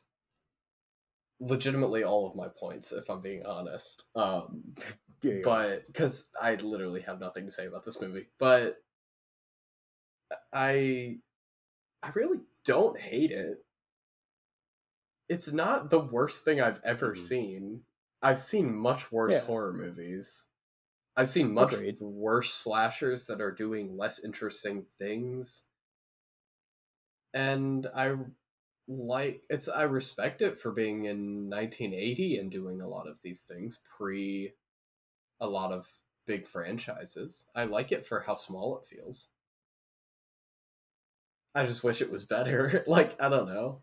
legitimately 1.39 2.03
all 2.03 2.27
of 2.27 2.35
my 2.35 2.47
points, 2.47 2.91
if 2.91 3.09
I'm 3.09 3.21
being 3.21 3.45
honest. 3.45 4.03
Um, 4.15 4.63
Yeah. 5.23 5.43
but 5.43 5.87
because 5.87 6.29
I 6.41 6.55
literally 6.55 7.01
have 7.01 7.19
nothing 7.19 7.45
to 7.45 7.51
say 7.51 7.65
about 7.67 7.85
this 7.85 8.01
movie, 8.01 8.27
but 8.39 8.83
I 10.53 11.19
I 12.03 12.09
really 12.15 12.41
don't 12.65 12.99
hate 12.99 13.31
it. 13.31 13.65
It's 15.27 15.51
not 15.51 15.89
the 15.89 15.99
worst 15.99 16.45
thing 16.45 16.61
I've 16.61 16.79
ever 16.85 17.13
Mhm. 17.13 17.15
seen. 17.15 17.85
I've 18.21 18.39
seen 18.39 18.73
much 18.73 19.11
worse 19.11 19.39
Yeah. 19.39 19.41
horror 19.41 19.73
movies. 19.73 20.45
I've 21.17 21.29
seen 21.29 21.53
much 21.53 21.75
Agreed. 21.75 21.97
worse 21.99 22.53
slashers 22.53 23.27
that 23.27 23.41
are 23.41 23.51
doing 23.51 23.97
less 23.97 24.23
interesting 24.23 24.85
things. 24.85 25.67
And 27.33 27.87
I 27.93 28.15
like 28.87 29.43
it's 29.49 29.67
I 29.69 29.83
respect 29.83 30.41
it 30.41 30.59
for 30.59 30.71
being 30.71 31.05
in 31.05 31.49
1980 31.49 32.37
and 32.37 32.51
doing 32.51 32.81
a 32.81 32.87
lot 32.87 33.07
of 33.07 33.19
these 33.23 33.45
things 33.45 33.81
pre 33.97 34.53
a 35.43 35.47
lot 35.47 35.71
of 35.71 35.87
big 36.25 36.47
franchises. 36.47 37.45
I 37.53 37.65
like 37.65 37.91
it 37.91 38.05
for 38.05 38.21
how 38.21 38.33
small 38.35 38.77
it 38.79 38.87
feels. 38.87 39.27
I 41.53 41.65
just 41.65 41.83
wish 41.83 42.01
it 42.01 42.09
was 42.09 42.25
better. 42.25 42.83
like 42.87 43.21
I 43.21 43.29
don't 43.29 43.47
know. 43.47 43.81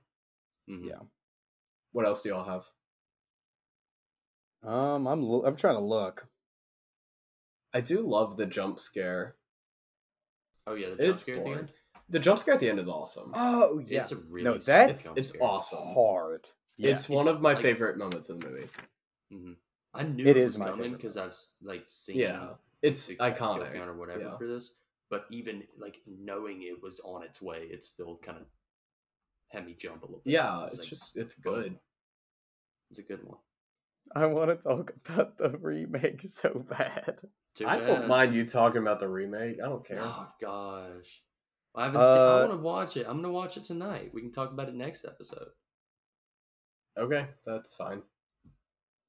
Mhm. 0.69 0.87
Yeah. 0.89 1.01
What 1.93 2.07
else 2.07 2.23
do 2.23 2.31
y'all 2.31 2.45
have? 2.45 2.65
um, 4.63 5.07
I'm 5.07 5.23
lo- 5.23 5.45
I'm 5.45 5.57
trying 5.57 5.77
to 5.77 5.83
look. 5.83 6.27
I 7.73 7.81
do 7.81 8.01
love 8.03 8.37
the 8.37 8.47
jump 8.47 8.79
scare. 8.79 9.37
Oh 10.67 10.75
yeah, 10.75 10.91
the 10.91 10.97
jump 10.97 11.13
It's 11.13 11.21
scare 11.23 11.37
at 11.37 11.45
the 11.45 11.51
end. 11.51 11.73
The 12.09 12.19
jump 12.19 12.39
scare 12.41 12.55
at 12.55 12.61
the 12.61 12.69
end 12.69 12.79
is 12.81 12.89
awesome. 12.89 13.33
Oh 13.35 13.81
yeah, 13.87 14.03
It's 14.03 14.13
a 14.13 14.17
really 14.17 14.45
no, 14.45 14.59
that's 14.59 15.05
jump 15.05 15.19
it's 15.19 15.33
awesome. 15.41 15.79
hard. 15.81 16.49
Yeah. 16.77 16.91
it's 16.93 17.09
one 17.09 17.27
It's 17.27 17.37
of 17.37 17.41
my 17.41 17.53
like- 17.55 17.63
favorite 17.63 17.97
moments 17.99 18.29
in 18.31 18.39
the 18.41 18.47
movie. 18.49 18.69
Mhm. 19.33 19.57
I 19.95 20.03
knew 20.05 20.25
It 20.25 20.37
it, 20.37 20.37
is 20.39 20.59
was 20.59 20.69
coming 20.69 20.93
because 20.93 21.17
I've 21.17 21.37
like 21.63 21.85
seen 21.87 22.19
Yeah, 22.19 22.51
it's 22.83 23.07
TikTok 23.09 23.37
iconic. 23.39 23.87
or 23.87 23.95
whatever 23.95 24.21
yeah. 24.21 24.37
for 24.39 24.47
this. 24.47 24.75
But 25.11 25.27
even 25.31 25.65
like 25.79 25.99
knowing 26.07 26.63
it 26.63 26.81
was 26.83 27.01
on 27.01 27.25
its 27.25 27.43
way, 27.43 27.59
it 27.71 27.83
still 27.83 28.17
kind 28.23 28.39
of 28.39 28.45
had 29.49 29.67
me 29.67 29.75
jump 29.77 30.03
a 30.03 30.07
little 30.07 30.23
bit. 30.25 30.33
Yeah, 30.33 30.63
It's 30.65 30.75
it's 30.75 30.83
like, 30.83 30.89
just 30.91 31.17
it's 31.17 31.35
good. 31.35 31.77
It's 32.91 33.01
a 33.01 33.03
good 33.03 33.25
one. 33.25 33.39
I 34.15 34.27
want 34.27 34.51
to 34.51 34.57
talk 34.57 34.93
about 35.09 35.37
the 35.39 35.51
remake 35.59 36.23
so 36.23 36.65
bad. 36.69 37.21
Too 37.57 37.67
I 37.67 37.79
don't 37.81 38.07
mind 38.07 38.35
you 38.35 38.47
talking 38.47 38.81
about 38.83 39.01
the 39.01 39.09
remake. 39.09 39.57
I 39.63 39.67
don't 39.69 39.85
care. 39.85 39.99
Oh 40.01 40.29
gosh, 40.41 41.23
I 41.75 41.85
haven't. 41.87 42.01
seen, 42.01 42.07
I 42.13 42.15
Uh, 42.43 42.47
want 42.47 42.53
to 42.53 42.63
watch 42.65 42.97
it. 42.97 43.07
I'm 43.09 43.17
gonna 43.17 43.33
watch 43.33 43.57
it 43.57 43.65
tonight. 43.65 44.13
We 44.15 44.21
can 44.21 44.31
talk 44.31 44.53
about 44.53 44.69
it 44.69 44.75
next 44.75 45.05
episode. 45.05 45.49
Okay, 46.97 47.27
that's 47.45 47.75
fine. 47.75 48.03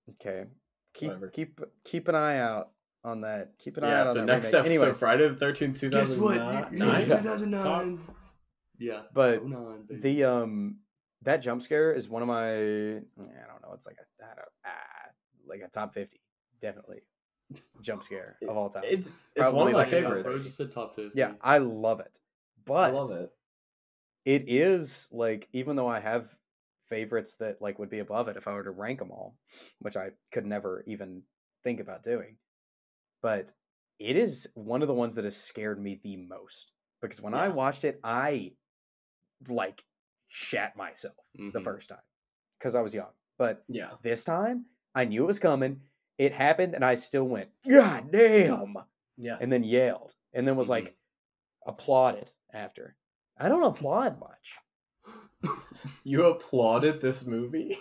Okay, 0.10 0.46
keep 0.94 1.08
Whatever. 1.10 1.28
keep 1.30 1.62
keep 1.84 2.08
an 2.08 2.16
eye 2.16 2.38
out 2.39 2.72
on 3.04 3.22
that. 3.22 3.54
Keep 3.60 3.78
an 3.78 3.84
eye 3.86 3.89
Yeah, 3.89 4.02
out 4.02 4.08
on 4.08 4.14
that. 4.16 4.20
so 4.22 4.26
next 4.26 4.48
remake. 4.54 4.60
episode, 4.66 4.80
Anyways, 4.82 5.00
Friday 5.00 5.28
the 5.30 5.46
13th, 5.46 5.80
2009. 5.80 6.78
Yeah. 6.78 7.06
2009. 7.06 8.00
Yeah. 8.80 9.02
but 9.14 9.46
09, 9.46 9.88
the 9.89 10.24
um 10.24 10.78
that 11.24 11.38
jump 11.38 11.62
scare 11.62 11.94
is 11.94 12.10
one 12.10 12.22
of 12.24 12.28
my 12.28 12.52
I 12.52 12.56
don't 12.58 13.62
know. 13.62 13.72
It's 13.74 13.86
like 13.88 13.98
a 13.98 14.24
I 14.24 14.36
don't, 14.36 14.48
ah, 14.66 15.10
like 15.48 15.62
a 15.62 15.68
top 15.68 15.94
fifty, 15.94 16.20
definitely 16.60 17.02
jump 17.82 18.02
scare 18.04 18.38
of 18.48 18.56
all 18.58 18.70
time. 18.70 18.84
It's 18.86 19.08
it's 19.10 19.18
Probably 19.36 19.58
one 19.60 19.68
of 19.68 19.74
my 19.74 19.80
like 19.80 19.88
a 19.92 20.02
top 20.02 20.14
favorites. 20.14 20.44
just 20.46 20.58
said 20.58 20.72
top 20.72 20.96
50. 20.96 21.12
yeah, 21.20 21.34
I 21.42 21.58
love 21.60 22.00
it, 22.00 22.20
but 22.66 22.89
I 22.89 22.94
love 22.94 23.12
it. 23.12 23.32
it 24.26 24.46
is 24.48 25.08
like 25.12 25.48
even 25.54 25.76
though 25.76 25.88
I 25.88 26.00
have 26.00 26.34
favorites 26.96 27.36
that 27.39 27.62
like 27.62 27.80
would 27.80 27.89
be 27.89 28.00
above 28.00 28.28
it 28.28 28.36
if 28.38 28.48
I 28.48 28.54
were 28.54 28.64
to 28.66 28.72
rank 28.72 29.00
them 29.00 29.12
all, 29.12 29.38
which 29.80 29.96
I 29.98 30.10
could 30.32 30.46
never 30.46 30.84
even 30.86 31.24
think 31.64 31.80
about 31.80 32.04
doing. 32.04 32.36
But 33.24 33.54
it 33.98 34.18
is 34.18 34.48
one 34.56 34.82
of 34.82 34.88
the 34.89 34.94
ones 34.94 35.16
that 35.16 35.24
has 35.24 35.38
scared 35.38 35.82
me 35.82 36.00
the 36.04 36.18
most 36.18 36.74
because 37.02 37.22
when 37.22 37.34
I 37.34 37.48
watched 37.48 37.86
it, 37.86 38.00
I 38.04 38.52
like 39.48 39.84
shat 40.28 40.76
myself 40.76 41.16
the 41.34 41.60
Mhm. 41.60 41.64
first 41.64 41.89
time 41.89 42.04
because 42.60 42.76
I 42.76 42.82
was 42.82 42.94
young. 42.94 43.14
But 43.38 43.64
Yeah. 43.68 43.92
this 44.02 44.24
time, 44.26 44.66
I 44.94 45.06
knew 45.06 45.24
it 45.24 45.28
was 45.28 45.39
coming. 45.39 45.82
It 46.18 46.34
happened, 46.34 46.76
and 46.76 46.84
I 46.86 46.96
still 46.96 47.24
went, 47.28 47.50
God 47.68 48.12
damn! 48.12 48.76
Yeah. 49.18 49.38
And 49.39 49.52
then 49.52 49.64
yelled, 49.64 50.16
and 50.34 50.46
then 50.48 50.56
was 50.58 50.68
Mhm. 50.68 50.72
like, 50.72 50.98
applauded 51.66 52.32
after. 52.54 52.96
I 53.38 53.50
don't 53.50 53.64
applaud 53.64 54.20
much. 54.20 54.60
You 56.04 56.26
applauded 56.26 57.02
this 57.02 57.26
movie? 57.26 57.76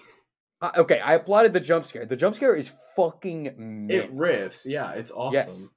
I, 0.60 0.66
uh, 0.66 0.72
okay, 0.78 1.00
I 1.00 1.14
applauded 1.14 1.52
the 1.52 1.60
jump 1.60 1.84
scare. 1.84 2.06
The 2.06 2.16
jump 2.16 2.34
scare 2.34 2.54
is 2.54 2.72
fucking 2.96 3.54
mint. 3.58 3.90
It 3.90 4.16
riffs. 4.16 4.64
Yeah, 4.64 4.92
it's 4.92 5.10
awesome. 5.10 5.34
Yes. 5.34 5.68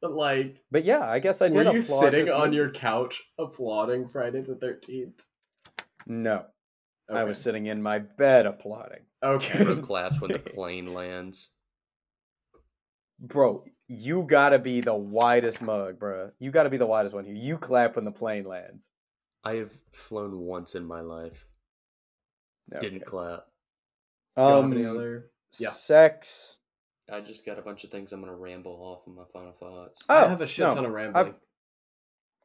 But 0.00 0.12
like, 0.12 0.62
But 0.70 0.84
yeah, 0.84 1.08
I 1.08 1.18
guess 1.18 1.40
I 1.40 1.48
did. 1.48 1.56
were 1.66 1.72
you 1.72 1.80
applaud 1.80 2.00
sitting 2.00 2.24
this 2.26 2.34
on 2.34 2.46
movie. 2.46 2.56
your 2.56 2.70
couch 2.70 3.22
applauding 3.38 4.06
Friday 4.06 4.42
the 4.42 4.54
13th? 4.54 5.20
No, 6.06 6.44
I 7.10 7.24
was 7.24 7.40
sitting 7.40 7.66
in 7.66 7.82
my 7.82 7.98
bed 7.98 8.46
applauding. 8.46 9.00
Okay. 9.22 9.64
Bro 9.64 9.76
claps 9.78 10.20
when 10.20 10.32
the 10.32 10.38
plane 10.38 10.92
lands. 10.92 11.50
Bro, 13.18 13.64
you 13.88 14.26
gotta 14.26 14.58
be 14.58 14.80
the 14.80 14.94
widest 14.94 15.62
mug, 15.62 15.98
bro. 15.98 16.30
You 16.38 16.50
gotta 16.50 16.68
be 16.68 16.76
the 16.76 16.86
widest 16.86 17.14
one 17.14 17.24
here. 17.24 17.34
You 17.34 17.56
clap 17.56 17.96
when 17.96 18.04
the 18.04 18.12
plane 18.12 18.44
lands. 18.44 18.88
I 19.44 19.54
have 19.56 19.72
flown 19.92 20.38
once 20.40 20.74
in 20.74 20.84
my 20.84 21.00
life. 21.00 21.46
Didn't 22.80 23.02
Okay. 23.02 23.04
clap. 23.04 23.46
Do 24.36 24.42
you 24.42 24.48
have 24.48 24.64
Um, 24.64 24.72
any 24.72 24.84
other? 24.86 25.30
yeah. 25.58 25.70
sex. 25.70 26.58
I 27.10 27.20
just 27.20 27.44
got 27.44 27.58
a 27.58 27.62
bunch 27.62 27.84
of 27.84 27.90
things 27.90 28.12
I'm 28.12 28.20
gonna 28.20 28.34
ramble 28.34 28.72
off 28.72 29.06
in 29.06 29.14
my 29.14 29.26
final 29.26 29.52
thoughts. 29.52 30.02
I 30.08 30.24
Oh, 30.24 30.28
have 30.28 30.40
a 30.40 30.46
shit 30.46 30.66
no, 30.66 30.74
ton 30.74 30.86
of 30.86 30.92
rambling. 30.92 31.34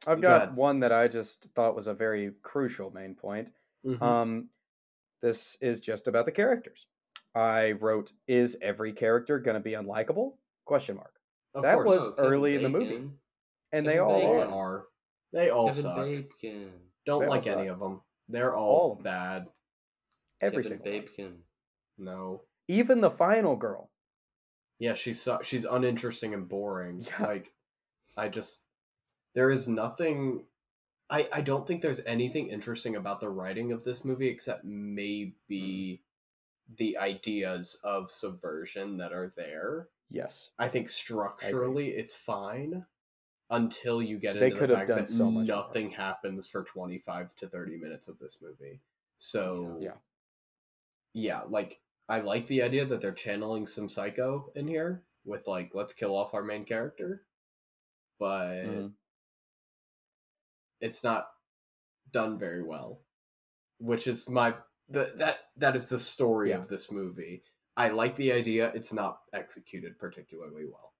I've 0.06 0.20
Go 0.20 0.28
got 0.28 0.42
ahead. 0.42 0.56
one 0.56 0.80
that 0.80 0.92
I 0.92 1.08
just 1.08 1.50
thought 1.54 1.74
was 1.74 1.86
a 1.86 1.94
very 1.94 2.32
crucial 2.42 2.90
main 2.90 3.14
point. 3.14 3.50
Mhm. 3.84 4.00
Um, 4.02 4.50
this 5.22 5.56
is 5.62 5.80
just 5.80 6.06
about 6.06 6.26
the 6.26 6.32
characters. 6.32 6.86
I 7.34 7.72
wrote, 7.72 8.12
"Is 8.26 8.56
every 8.60 8.92
character 8.92 9.38
gonna 9.38 9.60
be 9.60 9.72
unlikable?" 9.72 10.38
Question 10.66 10.96
mark. 10.96 11.16
of 11.54 11.62
that 11.64 11.74
course. 11.74 11.88
was 11.88 12.08
Oh, 12.08 12.12
Kevin 12.12 12.32
early 12.32 12.54
in 12.54 12.62
the 12.62 12.68
movie. 12.68 12.90
Bacon. 12.90 13.20
And 13.72 13.86
they 13.88 13.98
all 13.98 14.20
Bacon. 14.20 14.52
are. 14.52 14.78
are. 14.78 14.88
They 15.32 15.50
all 15.50 15.66
Kevin 15.68 15.82
suck. 15.82 15.96
Bacon. 15.96 16.89
Don't 17.06 17.20
They 17.20 17.26
all 17.26 17.30
like 17.30 17.46
any 17.46 17.66
suck. 17.68 17.74
of 17.74 17.80
them. 17.80 18.02
They're 18.28 18.54
All 18.54 18.68
all, 18.68 18.92
of 18.92 18.98
'em. 18.98 19.04
bad. 19.04 19.46
Every 20.40 20.62
Kevin 20.62 20.82
single 20.84 21.26
one. 21.26 21.42
No. 21.98 22.42
Even 22.68 23.00
the 23.00 23.10
final 23.10 23.56
girl. 23.56 23.90
Yeah, 24.78 24.94
she's 24.94 25.20
su- 25.20 25.42
she's 25.42 25.64
uninteresting 25.64 26.32
and 26.34 26.48
boring. 26.48 27.00
Yeah. 27.00 27.26
Like, 27.26 27.52
I 28.16 28.28
just 28.28 28.62
there 29.34 29.50
is 29.50 29.68
nothing. 29.68 30.46
I 31.10 31.28
I 31.32 31.40
don't 31.42 31.66
think 31.66 31.82
there's 31.82 32.00
anything 32.06 32.48
interesting 32.48 32.96
about 32.96 33.20
the 33.20 33.28
writing 33.28 33.72
of 33.72 33.84
this 33.84 34.04
movie 34.04 34.28
except 34.28 34.64
maybe 34.64 36.02
hmm. 36.68 36.74
the 36.76 36.96
ideas 36.98 37.78
of 37.84 38.10
subversion 38.10 38.96
that 38.98 39.12
are 39.12 39.30
there. 39.36 39.88
Yes. 40.10 40.50
I 40.58 40.68
think 40.68 40.88
structurally 40.88 41.90
it's 41.90 42.14
fine 42.14 42.86
until 43.50 44.00
you 44.02 44.18
get 44.18 44.36
They 44.36 44.46
into 44.46 44.60
could 44.60 44.70
the 44.70 44.76
have 44.76 44.78
fact 44.78 44.88
done 44.88 44.98
that 45.00 45.08
so 45.08 45.30
much 45.30 45.48
more. 45.48 45.56
nothing 45.58 45.90
happens 45.90 46.48
for 46.48 46.64
25 46.64 47.34
to 47.36 47.48
30 47.48 47.76
minutes 47.76 48.08
of 48.08 48.18
this 48.18 48.38
movie. 48.40 48.80
So 49.18 49.78
Yeah. 49.80 49.94
yeah, 51.12 51.42
like 51.48 51.80
I 52.08 52.20
like 52.20 52.46
the 52.46 52.62
idea 52.62 52.84
that 52.86 53.00
they're 53.00 53.12
channeling 53.12 53.66
some 53.66 53.88
psycho 53.88 54.52
in 54.54 54.66
here 54.66 55.04
with 55.24 55.46
like 55.46 55.70
let's 55.74 55.92
kill 55.92 56.14
off 56.16 56.34
our 56.34 56.42
main 56.42 56.64
character, 56.64 57.26
but 58.18 58.64
Mhm. 58.64 58.94
it's 60.80 61.04
not 61.04 61.28
done 62.12 62.38
very 62.38 62.62
well, 62.62 63.02
which 63.78 64.06
is 64.06 64.28
my 64.28 64.56
the, 64.88 65.12
that 65.16 65.40
that 65.56 65.76
is 65.76 65.88
the 65.88 65.98
story 66.00 66.50
Yeah. 66.50 66.58
of 66.58 66.68
this 66.68 66.90
movie. 66.92 67.44
I 67.76 67.88
like 67.90 68.16
the 68.16 68.32
idea, 68.32 68.72
it's 68.74 68.92
not 68.92 69.22
executed 69.32 69.98
particularly 69.98 70.66
well. 70.66 70.94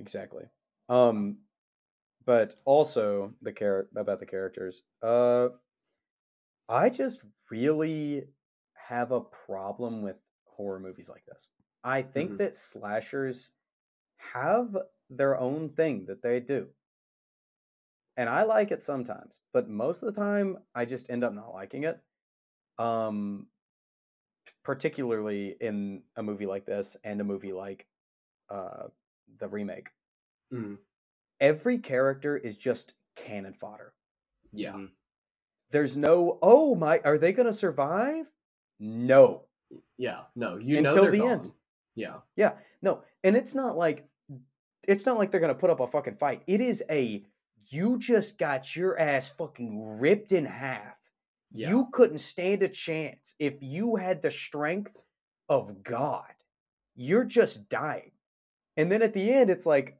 Exactly. 0.00 0.50
Um, 0.90 1.40
but 2.24 2.56
also 2.66 3.34
the 3.42 3.52
char- 3.52 3.88
about 3.96 4.20
the 4.20 4.26
characters. 4.26 4.84
Uh, 5.02 5.50
I 6.68 6.88
just 6.88 7.24
really 7.50 8.28
have 8.74 9.12
a 9.12 9.20
problem 9.20 10.02
with 10.02 10.22
horror 10.46 10.80
movies 10.80 11.08
like 11.08 11.24
this. 11.26 11.50
I 11.84 12.02
think 12.02 12.36
Mhm. 12.36 12.38
that 12.38 12.54
slashers 12.54 13.50
have 14.18 14.76
their 15.10 15.38
own 15.38 15.70
thing 15.70 16.06
that 16.06 16.22
they 16.22 16.40
do. 16.40 16.74
And 18.16 18.28
I 18.28 18.42
like 18.42 18.70
it 18.70 18.82
sometimes, 18.82 19.40
but 19.52 19.68
most 19.68 20.02
of 20.02 20.12
the 20.12 20.20
time 20.20 20.64
I 20.74 20.84
just 20.84 21.10
end 21.10 21.24
up 21.24 21.32
not 21.32 21.52
liking 21.54 21.84
it. 21.84 22.02
Um 22.78 23.50
particularly 24.62 25.56
in 25.60 26.02
a 26.16 26.22
movie 26.22 26.46
like 26.46 26.66
this 26.66 26.96
and 27.04 27.20
a 27.20 27.24
movie 27.24 27.52
like 27.52 27.86
uh 28.50 28.88
the 29.38 29.48
remake. 29.48 29.90
Mm, 30.52 30.78
Every 31.40 31.78
character 31.78 32.36
is 32.36 32.56
just 32.56 32.94
cannon 33.16 33.54
fodder. 33.54 33.94
yeah, 34.52 34.72
Mhm. 34.72 34.90
There's 35.70 35.96
no, 35.96 36.38
oh 36.42 36.74
my, 36.74 36.98
are 37.04 37.16
they 37.18 37.32
going 37.32 37.46
to 37.46 37.52
survive? 37.52 38.30
No. 38.80 39.46
yeah. 39.96 40.22
No, 40.34 40.56
you 40.56 40.78
Until 40.78 41.04
know 41.04 41.10
the 41.10 41.18
gone. 41.18 41.28
end. 41.30 41.52
Yeah, 41.94 42.16
Yeah, 42.36 42.58
no. 42.82 43.04
And 43.22 43.36
it's 43.36 43.54
not 43.54 43.76
like, 43.76 44.08
it's 44.88 45.06
not 45.06 45.16
like 45.18 45.30
they're 45.30 45.40
going 45.40 45.54
to 45.54 45.58
put 45.58 45.70
up 45.70 45.78
a 45.80 45.86
fucking 45.86 46.14
fight. 46.16 46.42
It 46.48 46.60
is 46.60 46.82
a, 46.90 47.24
you 47.68 47.98
just 47.98 48.36
got 48.38 48.74
your 48.74 48.98
ass 48.98 49.28
fucking 49.28 50.00
ripped 50.00 50.32
in 50.32 50.44
half. 50.46 50.96
Yeah. 51.52 51.68
You 51.68 51.88
couldn't 51.92 52.18
stand 52.18 52.62
a 52.64 52.68
chance 52.68 53.34
if 53.38 53.62
you 53.62 53.94
had 53.96 54.22
the 54.22 54.30
strength 54.30 54.96
of 55.48 55.82
God. 55.84 56.32
You're 56.96 57.24
just 57.24 57.68
dying. 57.68 58.10
And 58.76 58.90
then 58.90 59.02
at 59.02 59.12
the 59.14 59.32
end, 59.32 59.50
it's 59.50 59.66
like, 59.66 59.99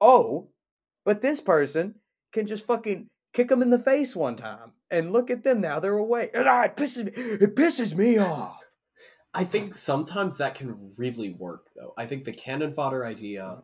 oh, 0.00 0.50
but 1.04 1.22
this 1.22 1.40
person 1.40 1.96
can 2.32 2.46
just 2.46 2.66
fucking 2.66 3.08
kick 3.32 3.48
them 3.48 3.62
in 3.62 3.70
the 3.70 3.78
face 3.78 4.14
one 4.16 4.36
time. 4.36 4.72
And 4.90 5.12
look 5.12 5.30
at 5.30 5.42
them 5.44 5.60
now, 5.60 5.80
they're 5.80 5.96
away. 5.96 6.30
And 6.34 6.46
ah, 6.48 6.64
it 6.64 6.76
pisses 6.76 7.04
me, 7.06 7.12
it 7.22 7.56
pisses 7.56 7.94
me 7.94 8.18
off. 8.18 8.60
I 9.34 9.44
think 9.44 9.76
sometimes 9.76 10.38
that 10.38 10.54
can 10.54 10.92
really 10.96 11.30
work 11.34 11.66
though. 11.76 11.92
I 11.98 12.06
think 12.06 12.24
the 12.24 12.32
cannon 12.32 12.72
fodder 12.72 13.04
idea, 13.04 13.58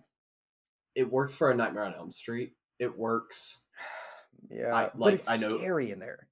it 0.95 1.11
works 1.11 1.35
for 1.35 1.51
a 1.51 1.55
Nightmare 1.55 1.85
on 1.85 1.95
Elm 1.95 2.12
Street. 2.12 2.53
It 2.78 2.97
works 2.99 3.62
Yeah, 4.51 4.74
I- 4.74 4.85
but 4.87 4.99
like, 4.99 5.14
it's 5.14 5.30
I 5.30 5.37
know- 5.37 5.57
scary 5.59 5.91
in 5.93 5.99
there. 6.01 6.28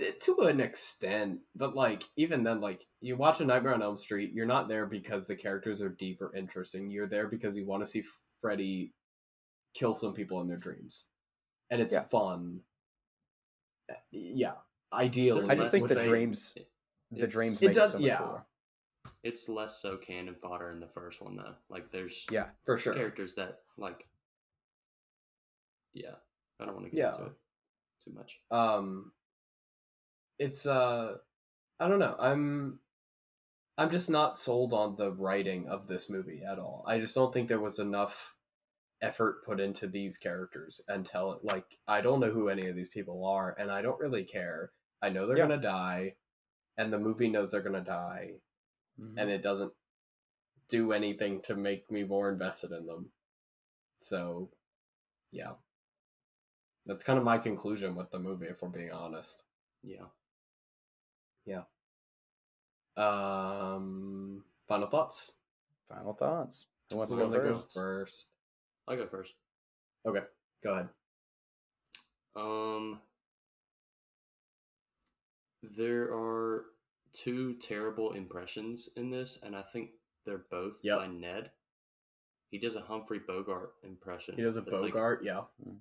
eh, 0.00 0.10
to 0.22 0.36
an 0.42 0.58
extent, 0.60 1.40
but 1.54 1.76
like 1.76 2.02
even 2.16 2.42
then, 2.42 2.60
like 2.60 2.84
you 3.00 3.16
watch 3.16 3.40
a 3.40 3.44
Nightmare 3.44 3.74
on 3.74 3.82
Elm 3.82 3.96
Street, 3.96 4.32
you're 4.32 4.46
not 4.46 4.68
there 4.68 4.86
because 4.86 5.26
the 5.26 5.36
characters 5.36 5.80
are 5.82 5.90
deep 5.90 6.20
or 6.22 6.34
interesting. 6.34 6.90
You're 6.90 7.06
there 7.08 7.28
because 7.28 7.56
you 7.56 7.66
want 7.66 7.84
to 7.84 7.88
see 7.90 8.02
Freddy 8.52 8.92
kill 9.72 9.94
some 9.96 10.12
people 10.12 10.42
in 10.42 10.48
their 10.48 10.58
dreams, 10.58 11.06
and 11.70 11.80
it's 11.80 11.94
Yeah. 11.94 12.02
fun. 12.02 12.62
Eh, 13.88 13.94
Yeah, 14.10 14.56
ideally, 14.92 15.48
I 15.48 15.54
just 15.54 15.70
think 15.70 15.88
the 15.88 15.98
a- 15.98 16.06
dreams, 16.06 16.54
the 17.10 17.26
dreams 17.26 17.62
It 17.62 17.66
make 17.68 17.70
it, 17.76 17.78
does- 17.78 17.92
so 17.92 17.98
much 17.98 18.06
yeah. 18.06 18.18
cooler. 18.18 18.46
It's 19.22 19.48
less 19.48 19.78
so 19.78 19.96
cannon 19.96 20.34
fodder 20.34 20.70
in 20.70 20.80
the 20.80 20.88
first 20.88 21.20
one 21.22 21.36
though. 21.36 21.56
Like 21.68 21.90
there's 21.92 22.26
Yeah, 22.30 22.50
for 22.64 22.76
sure. 22.76 22.92
characters 22.94 23.34
that 23.36 23.64
like 23.76 24.08
Yeah. 25.94 26.16
I 26.58 26.64
don't 26.64 26.74
want 26.74 26.86
to 26.86 26.90
get 26.90 26.98
Yeah. 26.98 27.10
into 27.14 27.26
it 27.26 27.38
too 28.00 28.12
much. 28.12 28.42
um 28.50 29.14
it's 30.38 30.66
uh 30.66 31.18
i 31.78 31.86
don't 31.86 32.00
know 32.00 32.16
i'm 32.18 32.80
I'm 33.78 33.90
just 33.90 34.10
not 34.10 34.36
sold 34.38 34.72
on 34.72 34.96
the 34.96 35.12
writing 35.12 35.68
of 35.68 35.88
this 35.88 36.10
movie 36.10 36.42
at 36.48 36.58
all. 36.58 36.84
I 36.86 36.98
just 36.98 37.14
don't 37.14 37.32
think 37.32 37.48
there 37.48 37.60
was 37.60 37.78
enough 37.78 38.34
effort 39.00 39.44
put 39.44 39.58
into 39.60 39.86
these 39.88 40.16
characters 40.18 40.80
until 40.88 41.32
it, 41.32 41.44
like 41.44 41.64
I 41.88 42.00
don't 42.00 42.20
know 42.20 42.30
who 42.30 42.48
any 42.48 42.68
of 42.68 42.76
these 42.76 42.88
people 42.88 43.24
are 43.26 43.56
and 43.58 43.70
I 43.70 43.82
don't 43.82 43.98
really 43.98 44.24
care. 44.24 44.72
I 45.00 45.08
know 45.08 45.26
they're 45.26 45.38
Yeah. 45.38 45.48
going 45.48 45.60
to 45.60 45.66
die 45.66 46.14
and 46.76 46.92
the 46.92 46.98
movie 46.98 47.28
knows 47.28 47.50
they're 47.50 47.62
going 47.62 47.74
to 47.74 47.80
die 47.80 48.34
Mm-hmm. 49.00 49.18
and 49.18 49.30
it 49.30 49.42
doesn't 49.42 49.72
do 50.68 50.92
anything 50.92 51.40
to 51.42 51.56
make 51.56 51.90
me 51.90 52.04
more 52.04 52.30
invested 52.30 52.72
in 52.72 52.86
them. 52.86 53.10
So, 54.00 54.50
yeah. 55.30 55.52
That's 56.84 57.02
kind 57.02 57.18
of 57.18 57.24
my 57.24 57.38
conclusion 57.38 57.94
with 57.94 58.10
the 58.10 58.18
movie 58.18 58.46
if 58.46 58.60
we're 58.60 58.68
being 58.68 58.92
honest. 58.92 59.42
Yeah. 59.82 60.04
Yeah. 61.46 61.62
Um 62.96 64.44
final 64.68 64.86
thoughts? 64.88 65.32
Final 65.88 66.14
thoughts. 66.14 66.66
Who 66.90 66.98
wants 66.98 67.12
Who 67.12 67.18
to 67.18 67.24
go 67.24 67.30
wants 67.30 67.42
to 67.42 67.48
go 67.48 67.54
first? 67.54 67.74
first? 67.74 68.26
I'll 68.88 68.96
go 68.96 69.06
first. 69.06 69.32
Okay, 70.06 70.24
go 70.62 70.72
ahead. 70.74 70.88
Um, 72.34 73.00
there 75.62 76.12
are 76.12 76.66
two 77.12 77.54
terrible 77.54 78.12
impressions 78.12 78.88
in 78.96 79.10
this, 79.10 79.38
and 79.42 79.54
I 79.54 79.62
think 79.62 79.90
they're 80.24 80.44
both 80.50 80.74
Yep. 80.82 80.98
by 80.98 81.06
Ned. 81.08 81.50
He 82.50 82.58
does 82.58 82.76
a 82.76 82.80
Humphrey 82.80 83.18
Bogart 83.20 83.74
impression. 83.82 84.34
He 84.36 84.42
does 84.42 84.56
a 84.56 84.62
that's 84.62 84.80
like- 84.80 84.92
Bogart, 84.92 85.24
yeah. 85.24 85.44
Hmm. 85.62 85.76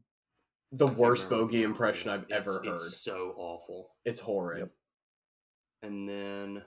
The 0.73 0.87
I 0.87 0.91
worst 0.91 1.29
bogey 1.29 1.63
impression. 1.63 2.09
I've 2.09 2.23
It's- 2.23 2.37
ever 2.39 2.59
heard. 2.63 2.75
It's 2.75 2.97
so 2.97 3.33
awful. 3.37 3.95
It's 4.05 4.21
horrid. 4.21 4.59
Yep. 4.59 4.71
And 5.81 6.07
then 6.07 6.65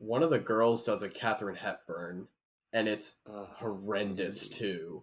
One 0.00 0.22
of 0.22 0.30
the 0.30 0.38
girls 0.38 0.82
does 0.84 1.02
a 1.02 1.08
Katharine 1.08 1.56
Hepburn, 1.56 2.26
and 2.72 2.88
it's 2.88 3.18
uh, 3.30 3.44
horrendous 3.44 4.44
movies. 4.44 4.58
too. 4.58 5.02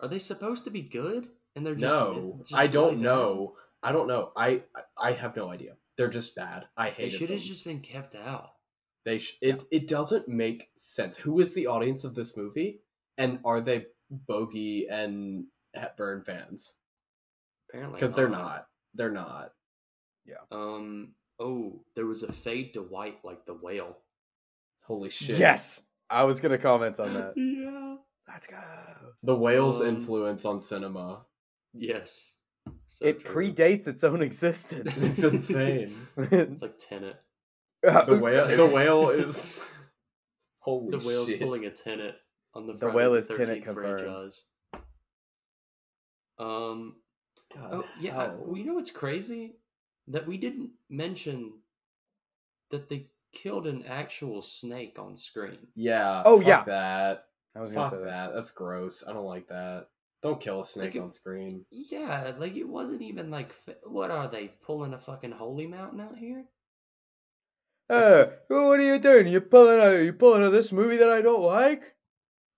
Are 0.00 0.08
they 0.08 0.18
supposed 0.18 0.64
to 0.64 0.70
be 0.70 0.82
good? 0.82 1.28
And 1.56 1.64
they're 1.64 1.74
just 1.74 1.82
No, 1.92 2.36
just 2.40 2.54
I 2.54 2.66
don't 2.66 2.84
really 2.84 2.96
bad? 2.96 3.02
know. 3.02 3.56
I 3.82 3.92
don't 3.92 4.06
know. 4.08 4.32
I 4.36 4.62
I 4.98 5.12
have 5.12 5.34
no 5.36 5.48
idea. 5.50 5.76
They're 5.96 6.08
just 6.08 6.34
bad. 6.36 6.66
I 6.76 6.90
hate. 6.90 7.10
They 7.12 7.16
should 7.16 7.28
them. 7.28 7.38
have 7.38 7.46
just 7.46 7.64
been 7.64 7.80
kept 7.80 8.14
out. 8.14 8.50
They 9.04 9.18
sh- 9.18 9.38
it 9.40 9.62
it 9.70 9.88
doesn't 9.88 10.28
make 10.28 10.68
sense. 10.76 11.16
Who 11.16 11.40
is 11.40 11.54
the 11.54 11.68
audience 11.68 12.04
of 12.04 12.14
this 12.14 12.36
movie, 12.36 12.80
and 13.16 13.38
are 13.44 13.60
they 13.60 13.86
Bogey 14.10 14.88
and 14.90 15.46
Hepburn 15.74 16.24
fans? 16.24 16.74
Apparently, 17.70 17.96
Because 17.96 18.14
they're 18.14 18.28
not. 18.28 18.66
They're 18.94 19.10
not. 19.10 19.52
Yeah. 20.26 20.36
Um. 20.50 21.12
Oh, 21.40 21.82
there 21.96 22.06
was 22.06 22.22
a 22.22 22.32
fade 22.32 22.74
to 22.74 22.80
white 22.82 23.18
like 23.24 23.44
the 23.46 23.54
whale. 23.54 23.96
Holy 24.82 25.10
shit! 25.10 25.38
Yes, 25.38 25.80
I 26.10 26.24
was 26.24 26.40
gonna 26.40 26.58
comment 26.58 27.00
on 27.00 27.12
that. 27.14 27.32
Yeah. 27.36 27.96
Let's 28.28 28.46
go. 28.46 28.56
the 29.22 29.34
whale's 29.36 29.80
Um, 29.80 29.88
influence 29.88 30.44
on 30.44 30.58
cinema. 30.60 31.24
Yes. 31.72 32.36
So 32.86 33.04
It 33.06 33.20
true. 33.24 33.50
predates 33.52 33.86
its 33.88 34.02
own 34.04 34.22
existence. 34.22 35.02
It's 35.02 35.22
insane. 35.22 35.94
It's 36.16 36.62
like 36.62 36.78
Tenet. 36.78 37.16
the 37.82 38.18
whale. 38.22 38.48
The 38.56 38.66
whale 38.66 39.10
is. 39.10 39.58
Holy 40.60 40.88
The 40.96 41.04
whale's 41.06 41.28
shit! 41.28 41.40
pulling 41.40 41.66
a 41.66 41.70
Tenet 41.70 42.14
on 42.54 42.66
the. 42.66 42.72
The 42.72 42.78
Friday 42.80 42.96
whale 42.96 43.14
is 43.14 43.28
Tenet 43.28 43.60
13th 43.60 43.64
confirmed. 43.64 44.00
franchise. 44.00 44.44
Um. 46.38 46.96
God, 47.54 47.68
Oh 47.72 47.84
yeah. 48.00 48.18
I, 48.18 48.28
well, 48.34 48.56
you 48.56 48.64
know 48.64 48.74
what's 48.74 48.90
crazy? 48.90 49.56
That 50.08 50.26
we 50.26 50.36
didn't 50.36 50.70
mention 50.90 51.52
that 52.70 52.88
they 52.88 53.06
killed 53.32 53.66
an 53.66 53.84
actual 53.86 54.42
snake 54.42 54.98
on 54.98 55.16
screen. 55.16 55.58
Yeah. 55.74 56.22
Oh, 56.24 56.38
fuck 56.38 56.46
yeah. 56.48 56.64
That. 56.64 57.24
I 57.56 57.60
was 57.60 57.72
gonna 57.72 57.88
Fuck 57.88 57.98
say 58.00 58.04
that. 58.04 58.28
that. 58.28 58.34
That's 58.34 58.50
gross. 58.50 59.04
I 59.08 59.12
don't 59.12 59.24
like 59.26 59.48
that. 59.48 59.86
Don't 60.22 60.40
kill 60.40 60.60
a 60.62 60.64
snake 60.64 60.86
Like 60.86 60.96
it- 60.96 61.00
on 61.02 61.10
screen. 61.10 61.64
Yeah, 61.70 62.32
like 62.38 62.56
it 62.56 62.68
wasn't 62.68 63.02
even 63.02 63.30
like 63.30 63.54
what 63.84 64.10
are 64.10 64.28
they 64.28 64.48
pulling 64.62 64.92
a 64.94 64.98
fucking 64.98 65.32
holy 65.32 65.66
mountain 65.66 66.00
out 66.00 66.16
here? 66.18 66.44
Uh, 67.90 68.18
just- 68.24 68.40
what 68.48 68.80
are 68.80 68.82
you 68.82 68.98
doing? 68.98 69.26
You 69.28 69.40
pulling 69.40 69.78
a 69.78 70.02
you 70.02 70.12
pulling 70.12 70.42
a 70.42 70.50
this 70.50 70.72
movie 70.72 70.96
that 70.96 71.10
I 71.10 71.20
don't 71.22 71.42
like? 71.42 71.94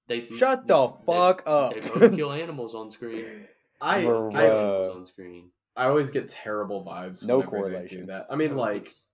They 0.09 0.29
Shut 0.31 0.67
the 0.69 0.87
they- 0.89 0.95
fuck 1.05 1.43
up. 1.47 1.75
They 1.75 1.81
both 1.81 2.15
kill 2.17 2.33
animals 2.45 2.75
on 2.75 2.91
screen. 2.91 3.47
I 3.81 4.03
Bruh. 4.05 4.31
Kill 4.31 4.41
I, 4.41 4.45
animals 4.45 4.97
on 4.97 5.07
screen. 5.07 5.51
I 5.77 5.87
always 5.87 6.11
get 6.11 6.29
terrible 6.29 6.85
vibes. 6.85 7.27
No 7.27 7.39
whenever 7.39 7.63
They 7.71 7.87
do 7.87 8.07
that. 8.07 8.27
I 8.31 8.37
mean, 8.37 8.51
No, 8.51 8.57
like, 8.57 8.87
it's, 8.87 9.09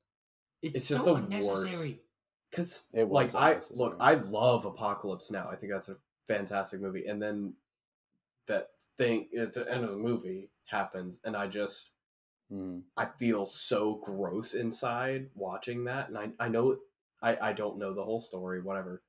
it's, 0.63 0.79
it's 0.79 0.89
just 0.89 1.05
so 1.05 1.15
the 1.15 1.17
unnecessary. 1.17 2.03
because 2.51 2.89
It 2.93 3.09
was 3.09 3.35
like 3.35 3.35
I 3.35 3.61
look, 3.71 3.97
I 4.01 4.15
love 4.15 4.65
Apocalypse 4.65 5.31
Now. 5.31 5.49
I 5.51 5.57
think 5.57 5.73
that's 5.73 5.89
a 5.89 5.99
fantastic 6.29 6.81
movie. 6.81 7.07
And 7.07 7.21
then 7.23 7.55
that 8.47 8.69
thing 8.99 9.31
at 9.39 9.55
the 9.55 9.71
end 9.73 9.85
of 9.85 9.91
the 9.91 9.97
movie 9.99 10.51
happens, 10.67 11.21
and 11.25 11.37
I 11.37 11.49
just 11.49 11.93
Mm. 12.51 12.83
I 12.97 13.05
feel 13.05 13.45
so 13.45 13.97
gross 13.97 14.55
inside 14.55 15.31
watching 15.35 15.85
that, 15.85 16.09
and 16.09 16.17
I 16.17 16.33
I 16.39 16.49
know 16.49 16.81
I 17.21 17.37
I 17.51 17.53
don't 17.53 17.77
know 17.79 17.93
the 17.93 18.05
whole 18.05 18.19
story, 18.21 18.63
whatever. 18.63 19.03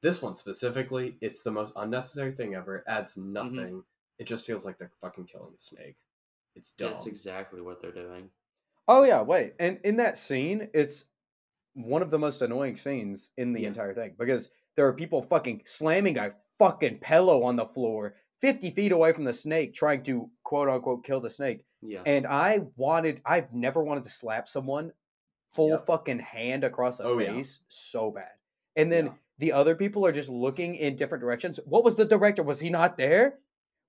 This 0.00 0.20
one 0.20 0.34
specifically, 0.34 1.18
it's 1.20 1.44
the 1.44 1.52
most 1.52 1.72
unnecessary 1.76 2.32
thing 2.32 2.56
ever. 2.56 2.78
It 2.78 2.84
adds 2.88 3.16
Mm-hmm. 3.40 3.68
nothing. 3.68 3.84
It 4.18 4.24
just 4.24 4.44
feels 4.44 4.64
like 4.66 4.76
they're 4.78 4.90
fucking 5.00 5.26
killing 5.26 5.54
a 5.54 5.60
snake. 5.60 5.98
It's 6.58 6.70
dumb. 6.70 6.90
That's 6.90 7.06
exactly 7.06 7.60
what 7.62 7.80
they're 7.80 7.92
doing. 7.92 8.30
Oh 8.88 9.04
yeah, 9.04 9.22
wait. 9.22 9.54
And 9.60 9.78
in 9.84 9.96
that 9.96 10.18
scene, 10.18 10.68
it's 10.74 11.04
one 11.74 12.02
of 12.02 12.10
the 12.10 12.18
most 12.18 12.42
annoying 12.42 12.74
scenes 12.76 13.30
in 13.36 13.52
the 13.52 13.62
Yeah. 13.62 13.68
entire 13.68 13.94
thing 13.94 14.16
because 14.18 14.50
there 14.76 14.86
are 14.86 14.92
people 14.92 15.22
fucking 15.22 15.62
slamming 15.64 16.18
a 16.18 16.34
fucking 16.58 16.98
pillow 16.98 17.44
on 17.44 17.56
the 17.56 17.64
floor 17.64 18.16
50 18.40 18.70
feet 18.72 18.92
away 18.92 19.12
from 19.12 19.24
the 19.24 19.32
snake 19.32 19.74
trying 19.74 20.02
to 20.04 20.30
quote 20.42 20.68
unquote 20.68 21.04
kill 21.04 21.20
the 21.20 21.30
snake. 21.30 21.64
Yeah. 21.82 22.02
And 22.06 22.26
I 22.26 22.66
wanted 22.76 23.20
I've 23.24 23.52
never 23.54 23.82
wanted 23.82 24.02
to 24.04 24.10
slap 24.10 24.48
someone 24.48 24.92
full 25.50 25.70
Yep. 25.70 25.86
fucking 25.86 26.18
hand 26.18 26.64
across 26.64 26.98
the 26.98 27.04
Oh, 27.04 27.18
yeah. 27.18 27.32
face 27.34 27.60
so 27.68 28.10
bad. 28.10 28.32
And 28.76 28.90
then 28.90 29.06
Yeah. 29.06 29.12
the 29.38 29.52
other 29.52 29.74
people 29.76 30.04
are 30.06 30.12
just 30.12 30.28
looking 30.28 30.74
in 30.74 30.96
different 30.96 31.22
directions. 31.22 31.60
What 31.64 31.84
was 31.84 31.94
the 31.96 32.04
director? 32.04 32.42
Was 32.42 32.60
he 32.60 32.70
not 32.70 32.96
there? 32.96 33.38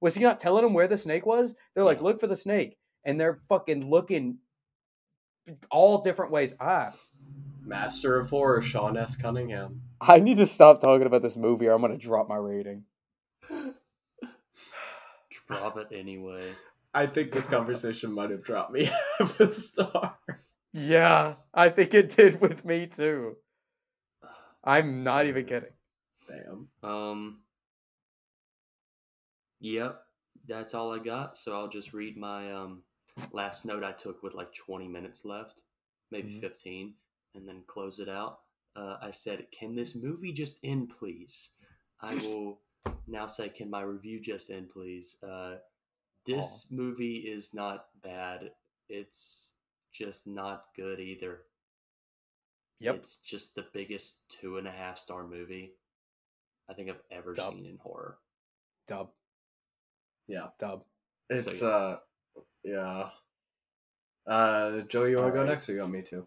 Was 0.01 0.15
he 0.15 0.23
not 0.23 0.39
telling 0.39 0.63
them 0.63 0.73
where 0.73 0.87
the 0.87 0.97
snake 0.97 1.25
was? 1.25 1.53
They're 1.73 1.83
like, 1.83 2.01
look 2.01 2.19
for 2.19 2.27
the 2.27 2.35
snake. 2.35 2.77
And 3.05 3.19
they're 3.19 3.39
fucking 3.49 3.89
looking 3.89 4.39
all 5.71 6.01
different 6.01 6.31
ways. 6.31 6.53
Ah, 6.59 6.93
Master 7.61 8.17
of 8.19 8.29
Horror, 8.29 8.61
Sean 8.61 8.97
S. 8.97 9.15
Cunningham. 9.15 9.81
I 10.01 10.19
need 10.19 10.37
to 10.37 10.45
stop 10.45 10.81
talking 10.81 11.05
about 11.05 11.21
this 11.21 11.37
movie 11.37 11.67
or 11.67 11.73
I'm 11.73 11.81
going 11.81 11.91
to 11.91 11.97
drop 11.97 12.27
my 12.27 12.35
rating. 12.35 12.83
Drop 15.47 15.77
it 15.77 15.87
anyway. 15.91 16.43
I 16.93 17.05
think 17.05 17.31
this 17.31 17.47
conversation 17.47 18.11
might 18.11 18.29
have 18.31 18.43
dropped 18.43 18.71
me 18.71 18.89
as 19.19 19.39
a 19.39 19.51
star. 19.51 20.17
Yeah, 20.73 21.35
I 21.53 21.69
think 21.69 21.93
it 21.93 22.15
did 22.15 22.41
with 22.41 22.65
me 22.65 22.87
too. 22.87 23.35
I'm 24.63 25.03
not 25.03 25.25
even 25.25 25.45
kidding. 25.45 25.69
Damn. 26.27 26.67
Um. 26.83 27.39
Yep, 29.59 30.01
that's 30.47 30.73
all 30.73 30.93
I 30.93 30.99
got. 30.99 31.37
So 31.37 31.53
I'll 31.53 31.67
just 31.67 31.93
read 31.93 32.17
my 32.17 32.51
um 32.53 32.83
last 33.31 33.65
note 33.65 33.83
I 33.83 33.91
took 33.91 34.23
with 34.23 34.33
like 34.33 34.53
20 34.53 34.87
minutes 34.87 35.25
left, 35.25 35.63
maybe 36.11 36.33
Mhm. 36.35 36.39
15, 36.41 36.95
and 37.35 37.47
then 37.47 37.63
close 37.67 37.99
it 37.99 38.09
out. 38.09 38.41
Uh, 38.75 38.97
I 39.01 39.11
said, 39.11 39.51
"Can 39.51 39.75
this 39.75 39.95
movie 39.95 40.31
just 40.31 40.59
end, 40.63 40.89
please?" 40.89 41.51
I 41.99 42.15
will 42.15 42.61
now 43.07 43.27
say, 43.27 43.49
"Can 43.49 43.69
my 43.69 43.81
review 43.81 44.19
just 44.19 44.49
end, 44.51 44.69
please?" 44.69 45.21
Uh, 45.21 45.59
this 46.25 46.71
movie 46.71 47.27
is 47.29 47.53
not 47.53 47.89
bad. 48.01 48.55
It's 48.87 49.53
just 49.91 50.27
not 50.27 50.73
good 50.75 50.99
either. 50.99 51.45
Yep. 52.79 52.95
It's 52.95 53.17
just 53.17 53.55
the 53.55 53.63
biggest 53.73 54.29
two 54.29 54.57
and 54.57 54.67
a 54.67 54.71
half 54.71 54.97
star 54.97 55.27
movie 55.27 55.75
I 56.69 56.73
think 56.73 56.89
I've 56.89 57.03
ever 57.11 57.33
Dub. 57.33 57.53
seen 57.53 57.65
in 57.65 57.77
horror. 57.77 58.19
Dub. 58.87 59.11
Yeah. 60.29 60.47
Dub. 60.59 60.83
It's 61.29 61.61
yeah. 61.61 61.67
uh 61.67 61.97
yeah. 62.63 63.09
Uh 64.25 64.81
Joe, 64.81 65.05
you 65.05 65.17
wanna 65.17 65.31
go 65.31 65.39
Alright. 65.39 65.47
next 65.47 65.69
or 65.69 65.73
you 65.73 65.81
want 65.81 65.93
me 65.93 66.01
to? 66.03 66.25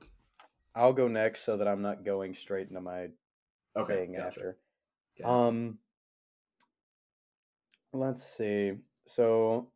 I'll 0.75 0.93
go 0.93 1.09
next 1.09 1.45
so 1.45 1.57
that 1.57 1.69
I'm 1.69 1.83
not 1.83 2.05
going 2.05 2.35
straight 2.35 2.69
into 2.69 2.81
my 2.81 3.09
Okay. 3.77 3.95
thing 3.95 4.13
gotcha. 4.13 4.27
after. 4.27 4.57
Gotcha. 5.19 5.31
Um, 5.31 5.79
let's 7.93 8.23
see. 8.23 8.73
So, 9.07 9.69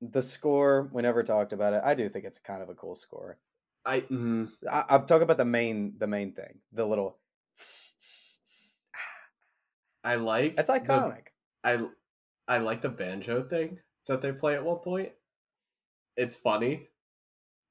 the 0.00 0.22
score, 0.22 0.88
we 0.92 1.02
never 1.02 1.22
talked 1.22 1.52
about 1.52 1.72
it. 1.72 1.82
I 1.84 1.94
do 1.94 2.08
think 2.08 2.24
it's 2.24 2.38
kind 2.38 2.62
of 2.62 2.68
a 2.68 2.74
cool 2.74 2.94
score. 2.94 3.38
I 3.84 4.00
mm, 4.00 4.50
I, 4.70 4.84
I'm 4.88 5.06
talking 5.06 5.22
about 5.22 5.36
the 5.38 5.44
main, 5.44 5.94
the 5.98 6.06
main 6.08 6.32
thing, 6.32 6.58
the 6.72 6.86
little. 6.86 7.18
I 10.04 10.16
like 10.16 10.56
the- 10.56 10.62
iconic. 10.64 11.26
I 11.64 11.78
I 12.48 12.58
like 12.58 12.80
the 12.80 12.88
banjo 12.88 13.42
thing 13.42 13.80
that 14.06 14.22
they 14.22 14.32
play 14.32 14.54
at 14.54 14.64
one 14.64 14.78
point. 14.78 15.12
It's 16.16 16.36
funny. 16.36 16.88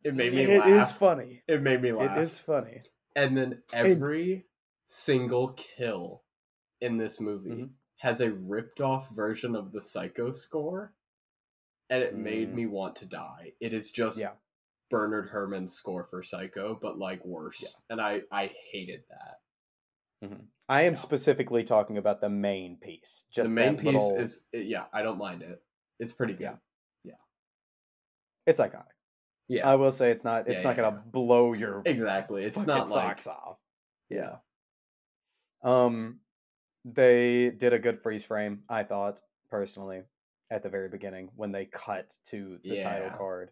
It 0.03 0.13
made 0.13 0.34
me 0.34 0.43
It 0.43 0.59
laugh. 0.59 0.91
is 0.91 0.97
funny. 0.97 1.41
It 1.47 1.61
made 1.61 1.82
me 1.82 1.91
laugh. 1.91 2.17
It 2.17 2.21
is 2.21 2.39
funny. 2.39 2.82
And 3.15 3.36
then 3.38 3.63
every 3.73 4.45
single 4.88 5.53
kill 5.53 6.23
in 6.82 6.97
this 6.97 7.19
movie 7.19 7.49
Mhm. 7.51 7.73
has 7.97 8.21
a 8.21 8.32
ripped 8.32 8.82
off 8.82 9.09
version 9.11 9.55
of 9.55 9.71
the 9.71 9.82
Psycho 9.82 10.32
score, 10.32 10.93
and 11.89 12.03
it 12.03 12.13
made 12.15 12.49
Mm. 12.49 12.53
me 12.55 12.65
want 12.67 12.95
to 12.97 13.05
die. 13.05 13.53
It 13.59 13.73
is 13.73 13.89
just 13.89 14.19
Yeah. 14.19 14.36
Bernard 14.89 15.30
Herrmann's 15.30 15.73
score 15.73 16.03
for 16.03 16.21
Psycho, 16.21 16.76
but 16.76 16.99
like 16.99 17.23
worse, 17.26 17.82
and 17.89 17.99
I 17.99 18.23
I 18.32 18.47
hated 18.47 19.07
that. 19.09 19.41
I 20.67 20.84
am 20.84 20.93
Yeah. 20.93 20.99
specifically 20.99 21.63
talking 21.63 21.97
about 21.97 22.21
the 22.21 22.30
main 22.30 22.78
piece. 22.78 23.26
Just 23.32 23.49
the 23.51 23.55
main 23.55 23.76
that 23.76 23.82
piece 23.84 23.93
little- 24.01 24.17
is 24.17 24.47
yeah, 24.53 24.86
I 24.93 25.01
don't 25.03 25.17
mind 25.17 25.41
it. 25.43 25.63
It's 25.99 26.11
pretty 26.11 26.34
good. 26.34 26.43
Yeah. 26.43 26.55
Yeah, 27.03 27.13
it's 28.45 28.59
iconic. 28.59 28.88
yeah, 29.47 29.69
I 29.69 29.76
will 29.76 29.91
say 29.91 30.09
it's 30.11 30.23
not. 30.23 30.47
It's 30.47 30.63
Yeah, 30.63 30.69
not 30.71 30.78
yeah, 30.78 30.84
gonna 30.89 31.03
blow 31.05 31.53
your 31.53 31.82
exactly. 31.86 32.43
It's 32.43 32.55
fucking 32.57 32.67
not 32.67 32.89
like 32.89 33.21
socks 33.21 33.28
off. 33.28 33.59
yeah. 34.09 34.38
Um, 35.61 36.19
they 36.84 37.49
did 37.51 37.73
a 37.73 37.80
good 37.80 38.01
freeze 38.01 38.23
frame. 38.23 38.63
I 38.69 38.84
thought 38.84 39.19
personally 39.49 40.03
at 40.51 40.61
the 40.63 40.69
very 40.69 40.89
beginning 40.89 41.32
when 41.36 41.51
they 41.51 41.65
cut 41.65 42.15
to 42.26 42.59
the 42.63 42.82
title 42.84 43.09
card, 43.11 43.51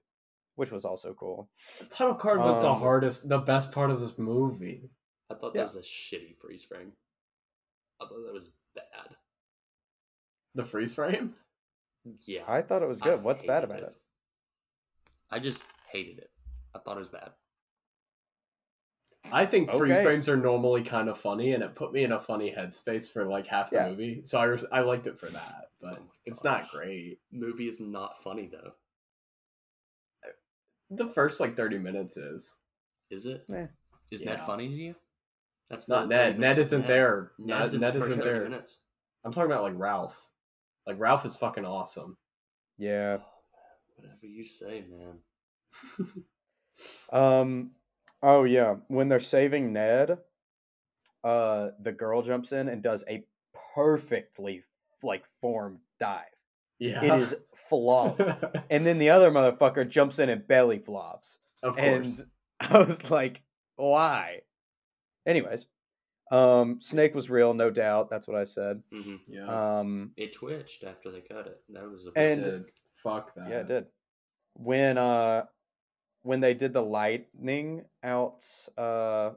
which 0.56 0.72
was 0.72 0.86
also 0.86 1.14
cool. 1.16 1.50
The 1.80 1.86
title 1.86 2.14
card 2.16 2.40
was 2.40 2.62
the 2.62 2.70
Um, 2.70 2.80
hardest, 2.80 3.28
the 3.30 3.40
best 3.40 3.72
part 3.72 3.90
of 3.90 4.00
this 4.00 4.18
movie. 4.18 4.90
I 5.30 5.36
thought 5.36 5.54
Yeah. 5.56 5.62
that 5.62 5.76
was 5.76 5.76
a 5.76 5.82
shitty 5.82 6.38
freeze 6.38 6.64
frame. 6.64 6.94
I 8.00 8.06
thought 8.06 8.24
that 8.26 8.34
was 8.34 8.50
bad. 8.76 9.16
The 10.56 10.64
freeze 10.64 10.94
frame. 10.96 11.34
Yeah. 12.26 12.44
I 12.48 12.62
thought 12.62 12.84
it 12.84 12.88
was 12.88 13.02
I 13.02 13.06
good. 13.06 13.24
What's 13.24 13.42
bad 13.44 13.64
about 13.64 13.80
it? 13.84 13.96
I 15.32 15.40
just 15.40 15.64
hated 15.90 16.20
it. 16.20 16.32
I 16.76 16.80
thought 16.80 16.98
it 16.98 17.00
was 17.00 17.10
bad. 17.10 17.32
I 19.32 19.46
think 19.46 19.72
freeze 19.72 20.00
frames 20.02 20.28
are 20.28 20.36
normally 20.36 20.84
kind 20.84 21.08
of 21.08 21.18
funny, 21.18 21.54
and 21.54 21.64
it 21.64 21.76
put 21.76 21.94
me 21.94 22.04
in 22.04 22.12
a 22.12 22.20
funny 22.20 22.52
headspace 22.52 23.10
for 23.12 23.24
like 23.26 23.48
half 23.48 23.70
the 23.70 23.78
Yeah. 23.78 23.90
movie. 23.90 24.22
So 24.26 24.38
I, 24.38 24.44
res- 24.44 24.66
I 24.72 24.82
liked 24.82 25.08
it 25.08 25.18
for 25.18 25.26
that, 25.30 25.70
but 25.82 26.00
Oh 26.00 26.12
it's 26.26 26.44
not 26.44 26.70
great. 26.70 27.20
Movie 27.32 27.68
is 27.70 27.80
not 27.80 28.22
funny 28.22 28.48
though, 28.52 28.74
The 30.90 31.08
first 31.08 31.40
like 31.40 31.56
thirty 31.56 31.78
minutes 31.80 32.18
is. 32.18 32.54
is 33.10 33.26
it? 33.26 33.46
Eh. 33.52 33.68
Is 34.12 34.22
Ned 34.24 34.38
Yeah. 34.40 34.46
funny 34.46 34.68
to 34.68 34.74
you? 34.76 34.96
That's 35.70 35.84
It's 35.86 35.90
not 35.90 36.08
Ned. 36.08 36.40
Ned 36.40 36.58
isn't 36.58 36.86
there. 36.88 37.32
Ned, 37.40 37.60
Ned's 37.60 37.74
in 37.74 37.82
Ned 37.82 37.94
the 37.94 38.00
first 38.00 38.12
isn't 38.12 38.24
there. 38.24 38.44
minutes. 38.44 38.84
I'm 39.24 39.32
talking 39.32 39.52
about 39.52 39.64
like 39.64 39.74
Ralph. 39.76 40.28
Like 40.86 41.00
Ralph 41.00 41.26
is 41.26 41.36
fucking 41.36 41.66
awesome. 41.66 42.18
Yeah. 42.78 43.18
Whatever 43.96 44.26
you 44.26 44.44
say, 44.44 44.84
man. 44.90 45.20
Um. 47.12 47.72
Oh 48.24 48.46
yeah. 48.46 48.78
When 48.88 49.08
they're 49.08 49.20
saving 49.20 49.74
Ned, 49.74 50.18
uh, 51.24 51.70
the 51.80 51.92
girl 51.92 52.24
jumps 52.24 52.52
in 52.52 52.68
and 52.68 52.82
does 52.82 53.04
a 53.08 53.24
perfectly 53.76 54.64
like 55.04 55.24
formed 55.40 55.80
dive. 56.00 56.24
Yeah, 56.80 57.04
It 57.04 57.22
is 57.22 57.36
flawless. 57.70 58.28
and 58.70 58.86
then 58.86 58.98
the 58.98 59.12
other 59.12 59.32
motherfucker 59.32 59.88
jumps 59.88 60.20
in 60.20 60.30
and 60.30 60.48
belly 60.48 60.80
flops. 60.80 61.40
of 61.62 61.76
course. 61.78 61.86
and 61.86 62.04
course. 62.06 62.24
I 62.60 62.78
was 62.80 63.12
like, 63.12 63.44
why? 63.76 64.42
Anyways, 65.26 65.66
um, 66.32 66.82
Snake 66.82 67.16
was 67.16 67.30
real, 67.30 67.54
no 67.54 67.70
doubt. 67.70 68.10
That's 68.10 68.28
what 68.28 68.38
I 68.38 68.44
said. 68.44 68.84
hmm 68.92 69.16
Yeah, 69.28 69.80
Um, 69.80 70.12
It 70.18 70.34
twitched 70.34 70.84
after 70.84 71.12
they 71.12 71.22
cut 71.22 71.48
it. 71.48 71.62
That 71.70 71.90
was 71.90 72.06
a 72.08 72.12
and- 72.18 72.42
it 72.42 72.44
did. 72.52 72.66
fuck 72.94 73.34
that. 73.36 73.50
yeah, 73.50 73.60
it 73.60 73.68
did. 73.68 73.86
When 74.56 74.98
uh, 74.98 75.46
when 76.22 76.40
they 76.40 76.54
did 76.54 76.74
the 76.74 76.82
lightning 76.84 77.86
out, 78.04 78.46
uh, 78.78 79.32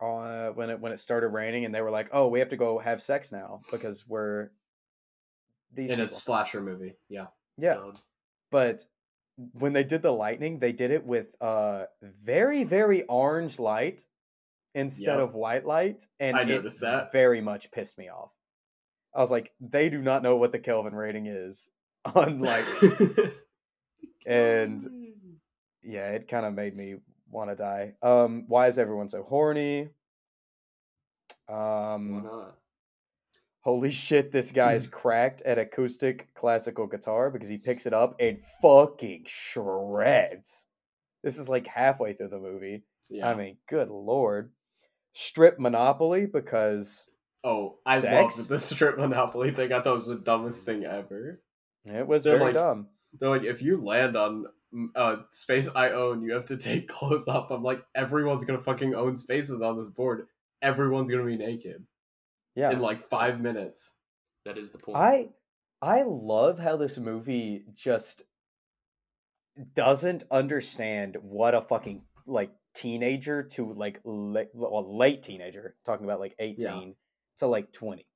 uh, 0.00 0.50
when 0.50 0.70
it 0.70 0.80
when 0.80 0.92
it 0.92 0.98
started 1.00 1.28
raining, 1.28 1.64
and 1.64 1.74
they 1.74 1.80
were 1.82 1.90
like, 1.90 2.08
"Oh, 2.12 2.28
we 2.28 2.38
have 2.38 2.48
to 2.50 2.56
go 2.56 2.78
have 2.78 3.02
sex 3.02 3.30
now 3.32 3.60
because 3.70 4.06
we're 4.08 4.50
these 5.72 5.90
In 5.90 6.00
a 6.00 6.08
slasher 6.08 6.60
movie. 6.62 6.94
Yeah, 7.08 7.26
yeah, 7.58 7.74
dog. 7.74 7.98
but 8.50 8.86
when 9.52 9.72
they 9.74 9.84
did 9.84 10.00
the 10.02 10.12
lightning, 10.12 10.58
they 10.58 10.72
did 10.72 10.90
it 10.90 11.04
with 11.04 11.34
uh 11.42 11.84
very 12.02 12.64
very 12.64 13.02
orange 13.04 13.58
light 13.58 14.06
instead 14.78 15.18
Yep. 15.18 15.28
of 15.28 15.34
white 15.34 15.66
light, 15.66 16.04
and 16.20 16.36
I 16.36 16.42
it 16.42 16.48
noticed 16.48 16.80
that. 16.80 17.12
very 17.12 17.40
much 17.40 17.70
pissed 17.70 17.98
me 17.98 18.08
off. 18.08 18.32
I 19.14 19.20
was 19.20 19.30
like, 19.30 19.52
they 19.60 19.88
do 19.88 20.00
not 20.00 20.22
know 20.22 20.36
what 20.36 20.52
the 20.52 20.58
Kelvin 20.58 20.94
rating 20.94 21.26
is 21.26 21.70
on 22.14 22.38
lightning, 22.38 23.32
and 24.26 24.82
yeah, 25.82 26.10
it 26.10 26.28
kind 26.28 26.46
of 26.46 26.54
made 26.54 26.76
me 26.76 26.96
want 27.30 27.50
to 27.50 27.56
die. 27.56 27.94
Um, 28.02 28.44
why 28.48 28.66
is 28.68 28.78
everyone 28.78 29.08
so 29.08 29.22
horny? 29.22 29.88
Why 31.46 31.94
Um, 31.94 32.22
not? 32.24 32.54
Holy 33.62 33.90
shit, 33.90 34.32
this 34.32 34.52
guy 34.52 34.74
is 34.74 34.86
cracked 35.00 35.42
at 35.42 35.58
acoustic 35.58 36.32
classical 36.34 36.86
guitar 36.86 37.30
because 37.30 37.48
he 37.48 37.58
picks 37.58 37.86
it 37.86 37.92
up 37.92 38.14
and 38.20 38.38
fucking 38.62 39.24
shreds. 39.26 40.66
This 41.22 41.38
is 41.38 41.48
like 41.48 41.66
halfway 41.66 42.12
through 42.14 42.28
the 42.28 42.38
movie. 42.38 42.84
yeah. 43.10 43.28
I 43.28 43.34
mean, 43.34 43.56
good 43.68 43.88
lord. 43.90 44.52
Strip 45.20 45.58
Monopoly 45.58 46.26
because 46.26 47.04
oh, 47.42 47.78
I 47.84 48.00
sex? 48.00 48.38
loved 48.38 48.50
the 48.50 48.58
strip 48.60 48.98
monopoly 48.98 49.50
thing. 49.50 49.72
I 49.72 49.80
thought 49.80 49.94
it 49.94 49.94
was 49.94 50.06
the 50.06 50.14
dumbest 50.14 50.64
thing 50.64 50.84
ever. 50.84 51.40
it 51.86 52.06
was 52.06 52.22
They're 52.22 52.38
very 52.38 52.52
like- 52.52 52.54
dumb. 52.54 52.86
They're 53.18 53.28
like, 53.30 53.42
if 53.42 53.60
you 53.60 53.82
land 53.82 54.16
on 54.16 54.44
mm, 54.72 54.86
uh, 54.94 55.22
space 55.30 55.68
I 55.74 55.90
own, 55.90 56.22
you 56.22 56.34
have 56.34 56.44
to 56.46 56.56
take 56.56 56.86
clothes 56.96 57.26
off. 57.26 57.50
I'm 57.50 57.64
like, 57.64 57.84
everyone's 57.96 58.44
gonna 58.44 58.60
fucking 58.62 58.94
own 58.94 59.16
spaces 59.16 59.60
on 59.60 59.76
this 59.76 59.88
board. 59.88 60.28
Everyone's 60.62 61.10
gonna 61.10 61.24
be 61.24 61.36
naked 61.36 61.84
Yeah. 62.54 62.70
in 62.70 62.80
like 62.80 63.02
five 63.02 63.40
minutes. 63.40 63.94
That 64.44 64.56
is 64.56 64.70
the 64.70 64.78
point. 64.78 64.98
I 64.98 65.30
I 65.82 66.04
love 66.06 66.60
how 66.60 66.76
this 66.76 66.96
movie 66.96 67.64
just 67.74 68.22
doesn't 69.74 70.22
understand 70.30 71.16
what 71.22 71.56
a 71.56 71.60
fucking 71.60 72.02
like 72.24 72.52
teenager 72.74 73.42
to 73.42 73.72
like 73.72 74.00
late, 74.04 74.48
well, 74.54 74.96
late 74.96 75.22
teenager 75.22 75.76
talking 75.84 76.04
about 76.04 76.20
like 76.20 76.34
18 76.38 76.94
to 77.38 77.46
like 77.46 77.72
20 77.72 78.06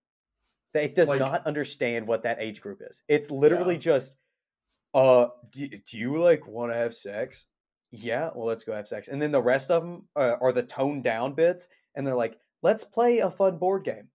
it 0.75 0.95
does 0.95 1.09
Like- 1.09 1.19
not 1.21 1.47
understand 1.47 2.07
what 2.07 2.23
that 2.23 2.41
age 2.41 2.61
group 2.61 2.81
is 2.83 3.03
it's 3.09 3.31
literally 3.31 3.75
Yeah. 3.75 3.81
just 3.81 4.17
uh 4.95 5.29
do, 5.51 5.69
do 5.69 5.99
you 5.99 6.17
like 6.19 6.47
want 6.47 6.71
to 6.73 6.77
have 6.77 6.95
sex 6.95 7.47
yeah 7.91 8.31
well 8.35 8.47
let's 8.47 8.65
go 8.65 8.75
have 8.75 8.89
sex 8.89 9.09
and 9.09 9.21
then 9.21 9.33
the 9.33 9.43
rest 9.43 9.71
of 9.71 9.83
them 9.83 10.09
uh, 10.17 10.37
are 10.41 10.53
the 10.53 10.63
toned 10.63 11.03
down 11.05 11.35
bits 11.35 11.69
and 11.95 12.07
they're 12.07 12.15
like 12.15 12.39
let's 12.63 12.85
play 12.85 13.19
a 13.19 13.31
fun 13.31 13.59
board 13.59 13.85
game 13.85 14.09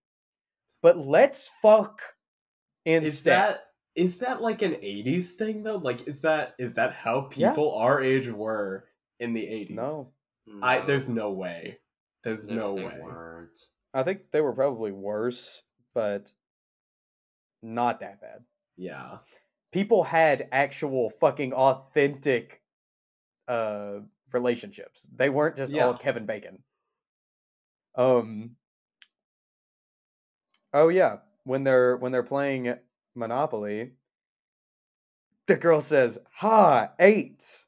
but 0.82 0.98
let's 0.98 1.50
fuck 1.62 2.02
instead 2.86 3.06
Is 3.06 3.24
that 3.24 3.60
is 3.96 4.18
that 4.20 4.42
like 4.42 4.62
an 4.62 4.74
'80s 4.74 5.32
thing 5.32 5.64
though? 5.64 5.78
Like, 5.78 6.08
is 6.08 6.22
that 6.22 6.54
is 6.60 6.76
that 6.76 6.94
how 6.94 7.30
Yeah. 7.36 7.50
people 7.50 7.74
our 7.74 8.00
age 8.02 8.28
were 8.30 8.88
in 9.20 9.34
the 9.34 9.42
'80s? 9.42 9.72
no 9.72 10.14
I 10.62 10.80
there's 10.80 11.10
no 11.10 11.32
way. 11.32 11.80
There's 12.24 12.46
They- 12.46 12.56
no 12.56 12.76
they 12.76 12.86
way. 12.86 13.00
weren't. 13.02 13.60
I 13.94 14.04
think 14.04 14.32
they 14.32 14.42
were 14.42 14.54
probably 14.54 14.92
worse, 14.92 15.64
but 15.94 16.32
not 17.62 18.00
that 18.02 18.22
bad. 18.22 18.46
Yeah. 18.76 19.20
People 19.72 20.04
had 20.04 20.48
actual 20.52 21.10
fucking 21.10 21.54
authentic 21.54 22.62
uh 23.48 24.00
relationships. 24.34 25.08
They 25.14 25.30
weren't 25.30 25.56
just 25.56 25.74
all 25.76 25.98
Kevin 25.98 26.26
Bacon. 26.26 26.64
Um 27.96 28.56
Oh 30.74 30.90
yeah, 30.90 31.18
when 31.44 31.64
they're 31.64 31.98
when 31.98 32.12
they're 32.12 32.24
playing 32.24 32.76
Monopoly, 33.16 33.94
the 35.48 35.56
girl 35.56 35.82
says, 35.82 36.20
"Ha, 36.36 36.94
8." 37.00 37.66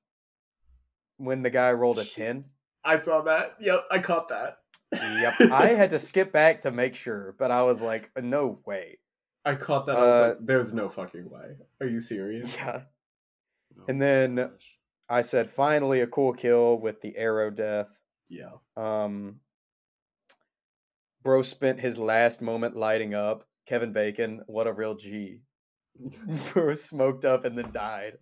When 1.18 1.42
the 1.42 1.50
guy 1.50 1.72
rolled 1.74 2.00
a 2.00 2.06
10. 2.06 2.46
I 2.86 3.00
saw 3.00 3.22
that. 3.22 3.56
Yep, 3.60 3.86
I 3.92 4.00
caught 4.00 4.28
that. 4.30 4.58
Yep. 4.94 5.34
I 5.52 5.68
had 5.70 5.90
to 5.92 6.00
skip 6.00 6.32
back 6.32 6.62
to 6.62 6.72
make 6.72 6.96
sure, 6.96 7.36
but 7.38 7.52
I 7.52 7.64
was 7.64 7.82
like, 7.82 8.10
"No 8.20 8.60
way." 8.66 9.00
I 9.46 9.56
caught 9.56 9.86
that. 9.86 9.96
I 9.98 10.06
was 10.06 10.16
Uh, 10.16 10.28
like, 10.30 10.38
"There's 10.42 10.74
no 10.74 10.90
fucking 10.90 11.30
way." 11.30 11.58
Are 11.82 11.88
you 11.88 12.00
serious? 12.00 12.50
Yeah. 12.56 12.82
Oh 13.80 13.84
And 13.88 14.02
then- 14.02 14.36
gosh. 14.36 14.78
I 15.12 15.22
said 15.22 15.50
finally 15.50 16.02
a 16.02 16.08
cool 16.08 16.34
kill 16.34 16.78
with 16.80 17.02
the 17.02 17.16
arrow 17.18 17.50
death. 17.50 17.90
Yeah. 18.30 18.52
Um 18.78 19.40
Bro 21.24 21.42
spent 21.44 21.80
his 21.82 21.98
last 22.00 22.42
moment 22.42 22.76
lighting 22.76 23.14
up. 23.14 23.48
Kevin 23.68 23.92
Bacon, 23.94 24.42
what 24.48 24.68
a 24.68 24.74
real 24.74 24.96
G. 24.96 25.42
Bro 26.54 26.76
smoked 26.76 27.26
up 27.26 27.44
and 27.46 27.58
then 27.58 27.72
died. 27.72 28.18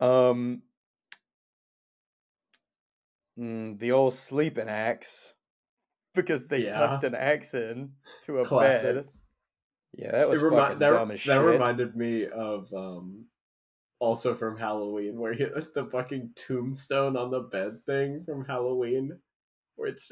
Um 0.00 0.62
mm, 3.38 3.78
the 3.78 3.92
old 3.92 4.14
sleeping 4.14 4.68
axe. 4.68 5.34
Because 6.14 6.46
they 6.46 6.64
Yeah. 6.64 6.72
tucked 6.72 7.04
an 7.04 7.14
axe 7.14 7.54
in 7.54 7.94
to 8.22 8.40
a 8.40 8.44
Classic. 8.44 8.96
bed. 8.96 9.08
Yeah, 9.94 10.12
that 10.12 10.28
was 10.28 10.42
remi- 10.42 10.56
fucking 10.56 10.78
that, 10.80 10.90
dumb 10.90 11.10
as 11.10 11.24
that 11.24 11.36
shit. 11.36 11.44
reminded 11.44 11.96
me 11.96 12.26
of 12.26 12.72
um, 12.74 13.26
also 13.98 14.34
from 14.34 14.58
Halloween, 14.58 15.18
where 15.18 15.32
he, 15.32 15.44
the 15.74 15.88
fucking 15.90 16.32
tombstone 16.34 17.16
on 17.16 17.30
the 17.30 17.40
bed 17.40 17.84
thing 17.86 18.22
from 18.24 18.44
Halloween, 18.44 19.18
where 19.76 19.88
it's 19.88 20.10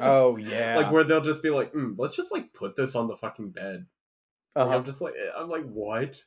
Oh 0.00 0.36
yeah. 0.36 0.74
like 0.76 0.90
where 0.92 1.04
they'll 1.04 1.20
just 1.22 1.42
be 1.42 1.50
like, 1.50 1.72
mm, 1.72 1.94
let's 1.96 2.16
just 2.16 2.32
like 2.32 2.52
put 2.52 2.76
this 2.76 2.94
on 2.94 3.08
the 3.08 3.16
fucking 3.16 3.50
bed. 3.50 3.86
Uh-huh. 4.56 4.74
I'm 4.74 4.84
just 4.84 5.00
like, 5.00 5.14
I'm 5.36 5.48
like, 5.48 5.64
what? 5.64 6.22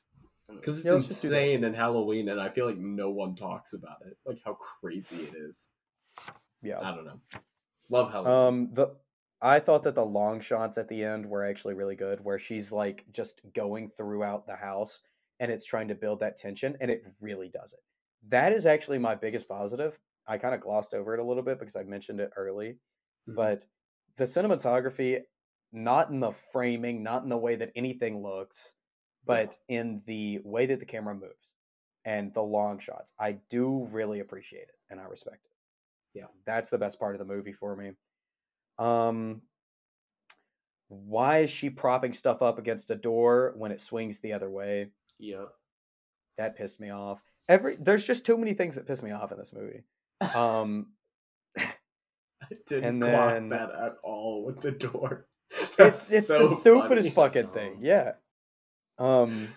Because 0.49 0.77
it's 0.77 0.85
Yeah, 0.85 0.93
let's 0.93 1.07
just 1.07 1.21
do 1.21 1.29
that. 1.29 1.35
insane 1.41 1.63
in 1.63 1.73
Halloween, 1.73 2.29
and 2.29 2.39
I 2.41 2.49
feel 2.49 2.65
like 2.65 2.77
no 2.77 3.09
one 3.11 3.35
talks 3.35 3.73
about 3.73 3.97
it. 4.07 4.17
Like 4.25 4.39
how 4.43 4.53
crazy 4.53 5.17
it 5.17 5.35
is. 5.35 5.69
Yeah. 6.63 6.79
I 6.79 6.95
don't 6.95 7.05
know. 7.05 7.19
Love 7.89 8.11
Halloween. 8.11 8.33
Um, 8.33 8.73
the 8.73 8.95
I 9.41 9.59
thought 9.59 9.83
that 9.83 9.95
the 9.95 10.05
long 10.05 10.39
shots 10.39 10.77
at 10.77 10.87
the 10.87 11.03
end 11.03 11.25
were 11.25 11.43
actually 11.45 11.73
really 11.73 11.95
good, 11.97 12.23
where 12.23 12.39
she's 12.39 12.71
like 12.71 13.05
just 13.11 13.41
going 13.53 13.89
throughout 13.89 14.47
the 14.47 14.55
house 14.55 15.01
and 15.39 15.51
it's 15.51 15.65
trying 15.65 15.89
to 15.89 15.95
build 15.95 16.21
that 16.21 16.37
tension, 16.37 16.77
and 16.79 16.89
it 16.89 17.05
really 17.19 17.49
does 17.49 17.73
it. 17.73 17.79
That 18.29 18.53
is 18.53 18.65
actually 18.65 18.99
my 18.99 19.15
biggest 19.15 19.49
positive. 19.49 19.99
I 20.27 20.37
kind 20.37 20.55
of 20.55 20.61
glossed 20.61 20.93
over 20.93 21.13
it 21.13 21.19
a 21.19 21.23
little 21.23 21.43
bit 21.43 21.59
because 21.59 21.75
I 21.75 21.83
mentioned 21.83 22.21
it 22.21 22.31
early, 22.37 22.79
Mhm. 23.27 23.35
but 23.35 23.65
the 24.15 24.23
cinematography, 24.23 25.25
not 25.73 26.09
in 26.09 26.19
the 26.21 26.31
framing, 26.31 27.03
not 27.03 27.23
in 27.23 27.29
the 27.29 27.37
way 27.37 27.55
that 27.57 27.71
anything 27.75 28.21
looks, 28.21 28.75
but 29.25 29.57
in 29.67 30.03
the 30.05 30.39
way 30.45 30.65
that 30.67 30.79
the 30.79 30.85
camera 30.85 31.15
moves 31.15 31.51
and 32.05 32.33
the 32.33 32.43
long 32.43 32.79
shots, 32.79 33.11
I 33.19 33.33
do 33.33 33.85
really 33.87 34.19
appreciate 34.21 34.69
it 34.69 34.79
and 34.89 34.99
I 35.01 35.05
respect 35.05 35.45
it. 35.45 35.51
Yeah. 36.13 36.25
that's 36.45 36.69
the 36.69 36.77
best 36.77 36.99
part 36.99 37.15
of 37.15 37.19
the 37.19 37.25
movie 37.33 37.53
for 37.53 37.75
me. 37.75 37.91
Um, 38.77 39.41
why 40.89 41.39
is 41.39 41.49
she 41.49 41.69
propping 41.69 42.13
stuff 42.13 42.41
up 42.41 42.59
against 42.59 42.91
a 42.91 42.95
door 42.95 43.53
when 43.57 43.71
it 43.71 43.81
swings 43.81 44.19
the 44.19 44.33
other 44.33 44.49
way? 44.49 44.91
Yep. 45.19 45.49
That 46.37 46.55
pissed 46.57 46.79
me 46.79 46.89
off. 46.91 47.23
Every 47.49 47.75
there's 47.75 48.05
just 48.05 48.25
too 48.25 48.37
many 48.37 48.53
things 48.53 48.75
that 48.75 48.87
piss 48.87 49.01
me 49.03 49.11
off 49.11 49.31
in 49.31 49.37
this 49.37 49.53
movie. 49.53 49.83
Um, 50.35 50.87
I 51.57 51.67
didn't 52.67 53.01
clock 53.01 53.33
then- 53.33 53.49
that 53.49 53.71
at 53.71 53.93
all 54.03 54.43
with 54.45 54.61
the 54.61 54.71
door. 54.71 55.27
it's 55.51 55.75
That's 55.75 56.11
it's 56.11 56.27
so 56.27 56.47
the 56.47 56.55
stupidest 56.55 57.11
funny. 57.13 57.27
fucking 57.43 57.47
thing. 57.53 57.73
Um, 57.73 57.79
Yeah. 57.83 58.11
Um. 58.99 59.47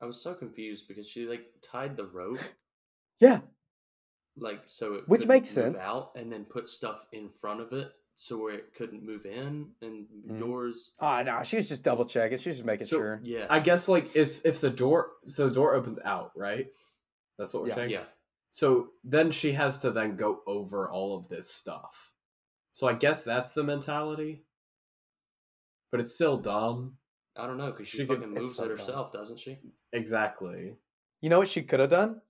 I 0.00 0.06
was 0.06 0.20
so 0.20 0.34
confused 0.34 0.88
because 0.88 1.06
she 1.06 1.26
like 1.26 1.44
tied 1.62 1.96
the 1.96 2.04
rope 2.06 2.40
Yeah. 3.20 3.40
Like 4.36 4.62
so 4.66 4.94
it 4.94 5.08
Which 5.08 5.26
makes 5.26 5.54
move 5.56 5.64
sense. 5.76 5.82
out 5.82 6.12
and 6.16 6.32
then 6.32 6.44
put 6.44 6.68
stuff 6.68 7.06
in 7.12 7.28
front 7.28 7.60
of 7.60 7.72
it 7.72 7.92
so 8.14 8.38
where 8.38 8.54
it 8.54 8.74
couldn't 8.74 9.02
move 9.04 9.24
in 9.26 9.70
and 9.82 10.06
Mhm. 10.26 10.38
doors. 10.38 10.92
Ah, 11.00 11.22
no, 11.22 11.42
she 11.42 11.56
was 11.56 11.68
just 11.68 11.82
double 11.82 12.04
checking. 12.04 12.38
She 12.38 12.48
was 12.50 12.56
just 12.58 12.66
making 12.66 12.86
So- 12.86 12.96
sure. 12.98 13.20
Yeah. 13.22 13.46
I 13.50 13.60
guess 13.60 13.88
like 13.88 14.14
is 14.16 14.42
if 14.44 14.60
the 14.60 14.70
door 14.70 15.12
so 15.24 15.48
the 15.48 15.54
door 15.54 15.74
opens 15.74 15.98
out, 16.04 16.32
right? 16.36 16.70
That's 17.38 17.52
what 17.54 17.62
we're 17.62 17.70
Yeah. 17.70 17.74
saying. 17.74 17.90
yeah. 17.90 18.04
So 18.50 18.92
then 19.04 19.30
she 19.30 19.52
has 19.52 19.80
to 19.82 19.90
then 19.90 20.16
go 20.16 20.42
over 20.46 20.90
all 20.90 21.16
of 21.16 21.28
this 21.28 21.50
stuff. 21.50 22.12
So 22.72 22.86
I 22.86 22.92
guess 22.94 23.24
that's 23.24 23.52
the 23.54 23.64
mentality. 23.64 24.44
But 25.90 26.00
it's 26.00 26.14
still 26.14 26.38
dumb. 26.38 26.98
I 27.36 27.46
don't 27.46 27.56
know 27.58 27.70
because 27.70 27.88
she, 27.88 27.98
She 27.98 28.06
could- 28.06 28.18
fucking 28.18 28.32
it's 28.32 28.38
moves 28.40 28.56
so 28.56 28.64
it 28.64 28.68
dumb. 28.68 28.78
herself, 28.78 29.12
doesn't 29.12 29.38
she? 29.38 29.58
Exactly. 29.92 30.76
You 31.22 31.30
know 31.30 31.38
what 31.38 31.48
she 31.48 31.62
could 31.62 31.80
have 31.80 31.90
done? 31.90 32.20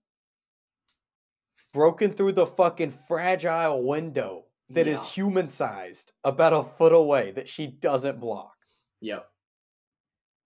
Broken 1.73 2.13
through 2.13 2.33
the 2.33 2.47
fucking 2.47 2.91
fragile 2.91 3.83
window 3.83 4.45
that 4.71 4.87
is 4.87 5.01
Yeah. 5.05 5.13
human 5.25 5.49
sized, 5.49 6.13
about 6.25 6.53
a 6.53 6.63
foot 6.65 6.93
away, 6.93 7.31
that 7.33 7.49
she 7.49 7.67
doesn't 7.67 8.21
block. 8.21 8.57
Yep. 9.01 9.29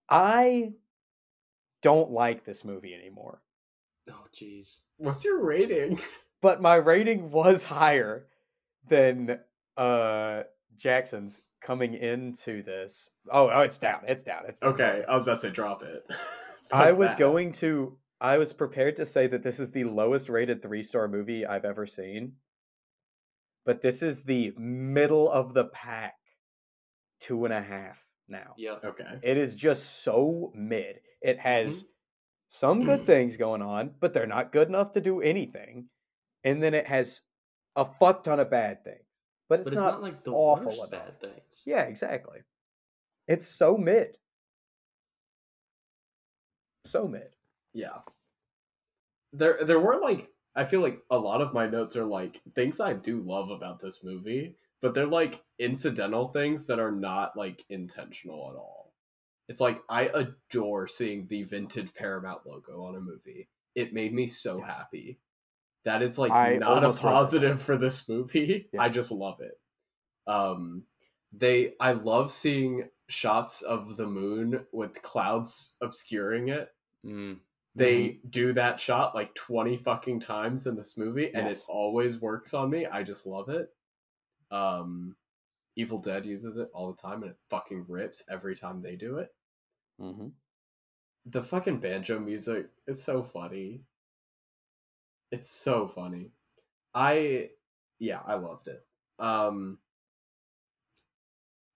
I 0.09 0.72
don't 1.83 2.11
like 2.11 2.45
this 2.45 2.64
movie 2.64 2.95
anymore. 2.95 3.43
Oh 4.11 4.24
jeez. 4.33 4.81
What's 4.99 5.24
your 5.24 5.43
rating? 5.43 5.99
But 6.43 6.61
my 6.61 6.74
rating 6.77 7.31
was 7.31 7.64
higher 7.64 8.27
than 8.89 9.41
uh 9.77 10.43
Jackson's 10.77 11.41
coming 11.62 11.95
into 11.95 12.62
this. 12.62 13.11
Oh, 13.33 13.49
oh, 13.53 13.62
it's 13.62 13.79
down. 13.79 14.03
It's 14.07 14.22
down. 14.22 14.43
It's 14.47 14.61
down. 14.61 14.74
Okay, 14.74 15.03
I 15.09 15.14
was 15.14 15.22
about 15.24 15.37
to 15.37 15.41
say 15.41 15.51
drop 15.51 15.83
it. 15.83 16.05
I 16.72 16.93
was 16.93 17.09
that. 17.11 17.18
going 17.18 17.53
to. 17.53 17.97
I 18.21 18.39
was 18.39 18.53
prepared 18.53 18.97
to 18.97 19.07
say 19.07 19.27
that 19.27 19.43
this 19.43 19.61
is 19.61 19.71
the 19.71 19.85
lowest 19.85 20.29
rated 20.29 20.62
three 20.62 20.83
star 20.83 21.07
movie 21.09 21.45
I've 21.45 21.64
ever 21.64 21.87
seen, 21.87 22.33
but 23.64 23.83
this 23.83 24.03
is 24.03 24.25
the 24.25 24.53
middle 24.57 25.31
of 25.31 25.53
the 25.55 25.64
pack, 25.67 26.14
two 27.21 27.45
and 27.45 27.53
a 27.53 27.61
half 27.62 28.03
now. 28.29 28.55
Yeah. 28.57 28.77
Okay. 28.85 29.19
It 29.23 29.37
is 29.37 29.55
just 29.55 30.03
so 30.03 30.51
mid. 30.55 31.01
It 31.23 31.39
has 31.39 31.83
Mm-hmm. 31.83 31.89
some 32.49 32.85
good 32.85 33.05
things 33.07 33.37
going 33.37 33.61
on, 33.62 33.93
but 34.01 34.14
they're 34.14 34.27
not 34.27 34.53
good 34.53 34.69
enough 34.69 34.93
to 34.93 35.01
do 35.01 35.21
anything. 35.21 35.89
And 36.45 36.62
then 36.62 36.75
it 36.75 36.87
has 36.87 37.23
a 37.75 37.85
fuck 37.85 38.23
ton 38.25 38.41
of 38.41 38.51
bad 38.51 38.83
things, 38.85 39.05
but 39.49 39.61
it's, 39.61 39.67
but 39.69 39.73
it's 39.75 39.83
not, 39.83 39.95
not, 39.95 40.03
like 40.03 40.25
the 40.25 40.31
awful 40.33 40.67
worst 40.67 40.79
enough. 40.79 40.91
bad 40.91 41.21
things. 41.21 41.62
Yeah, 41.67 41.83
exactly. 41.83 42.39
It's 43.29 43.47
so 43.47 43.77
mid. 43.77 44.17
So 46.87 47.09
mid. 47.09 47.36
Yeah. 47.77 48.01
There 49.33 49.59
there 49.64 49.81
were 49.81 50.01
like 50.01 50.33
I 50.55 50.64
feel 50.64 50.81
like 50.81 51.03
a 51.11 51.18
lot 51.18 51.43
of 51.43 51.53
my 51.53 51.66
notes 51.66 51.97
are 51.97 52.05
like 52.07 52.41
things 52.55 52.81
I 52.81 52.95
do 52.95 53.20
love 53.20 53.51
about 53.51 53.81
this 53.81 54.03
movie, 54.03 54.57
but 54.81 54.95
they're 54.95 55.07
like 55.07 55.45
incidental 55.59 56.29
things 56.29 56.66
that 56.66 56.79
are 56.81 56.93
not 56.93 57.37
like 57.37 57.64
intentional 57.68 58.51
at 58.51 58.57
all. 58.57 58.95
It's 59.49 59.61
like 59.61 59.83
I 59.91 60.05
adore 60.14 60.87
seeing 60.89 61.27
the 61.27 61.43
vintage 61.43 61.93
Paramount 61.95 62.47
logo 62.47 62.85
on 62.85 62.97
a 62.97 63.01
movie. 63.01 63.49
It 63.74 63.93
made 63.93 64.14
me 64.14 64.27
so 64.27 64.59
Yes. 64.59 64.77
happy. 64.79 65.18
That 65.85 66.03
is 66.03 66.18
like 66.18 66.33
I 66.33 66.57
not 66.57 66.83
a 66.85 66.87
almost 66.87 67.03
wrote 67.03 67.11
that 67.20 67.20
positive 67.20 67.62
for 67.62 67.77
this 67.77 68.09
movie. 68.09 68.70
Yeah. 68.72 68.83
I 68.83 68.89
just 68.89 69.11
love 69.12 69.41
it. 69.41 69.61
Um 70.27 70.87
they 71.33 71.74
I 71.81 71.93
love 71.93 72.31
seeing 72.33 72.91
shots 73.09 73.62
of 73.62 73.97
the 73.97 74.07
moon 74.07 74.66
with 74.72 75.03
clouds 75.03 75.77
obscuring 75.83 76.49
it 76.49 76.72
Mm. 77.05 77.41
They 77.77 78.20
do 78.31 78.55
that 78.55 78.81
shot 78.81 79.14
like 79.14 79.35
20 79.35 79.77
fucking 79.77 80.18
times 80.20 80.66
in 80.66 80.77
this 80.77 80.97
movie 80.97 81.31
and 81.35 81.47
it 81.47 81.61
always 81.68 82.20
works 82.20 82.55
on 82.55 82.70
me. 82.70 82.87
I 82.87 83.03
just 83.03 83.27
love 83.27 83.51
it. 83.51 83.68
Um 84.51 85.14
evil 85.77 85.99
dead 85.99 86.24
uses 86.24 86.57
it 86.57 86.70
all 86.72 86.91
the 86.91 87.01
time 87.01 87.22
and 87.22 87.33
it 87.33 87.39
fucking 87.51 87.85
rips 87.87 88.24
every 88.31 88.57
time 88.57 88.81
they 88.83 88.97
do 88.97 89.18
it. 89.18 89.29
Mm-hmm. 90.01 90.29
the 91.27 91.43
fucking 91.43 91.81
banjo 91.81 92.18
music 92.18 92.68
is 92.87 93.03
so 93.03 93.22
funny. 93.22 93.83
It's 95.31 95.51
so 95.51 95.87
funny. 95.87 96.33
I 96.95 97.51
yeah 97.99 98.20
i 98.27 98.35
loved 98.37 98.68
it. 98.68 98.87
Um 99.18 99.79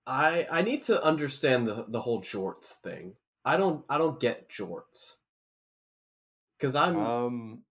i 0.07 0.47
i 0.51 0.63
need 0.63 0.83
to 0.85 1.03
understand 1.05 1.67
the 1.67 1.85
the 1.89 2.01
whole 2.01 2.23
jorts 2.23 2.73
thing. 2.75 3.17
I 3.45 3.57
don't 3.59 3.85
i 3.91 3.99
don't 3.99 4.21
get 4.21 4.49
jorts 4.51 5.17
because 6.61 6.75
i'm 6.75 6.97
Um, 6.99 7.63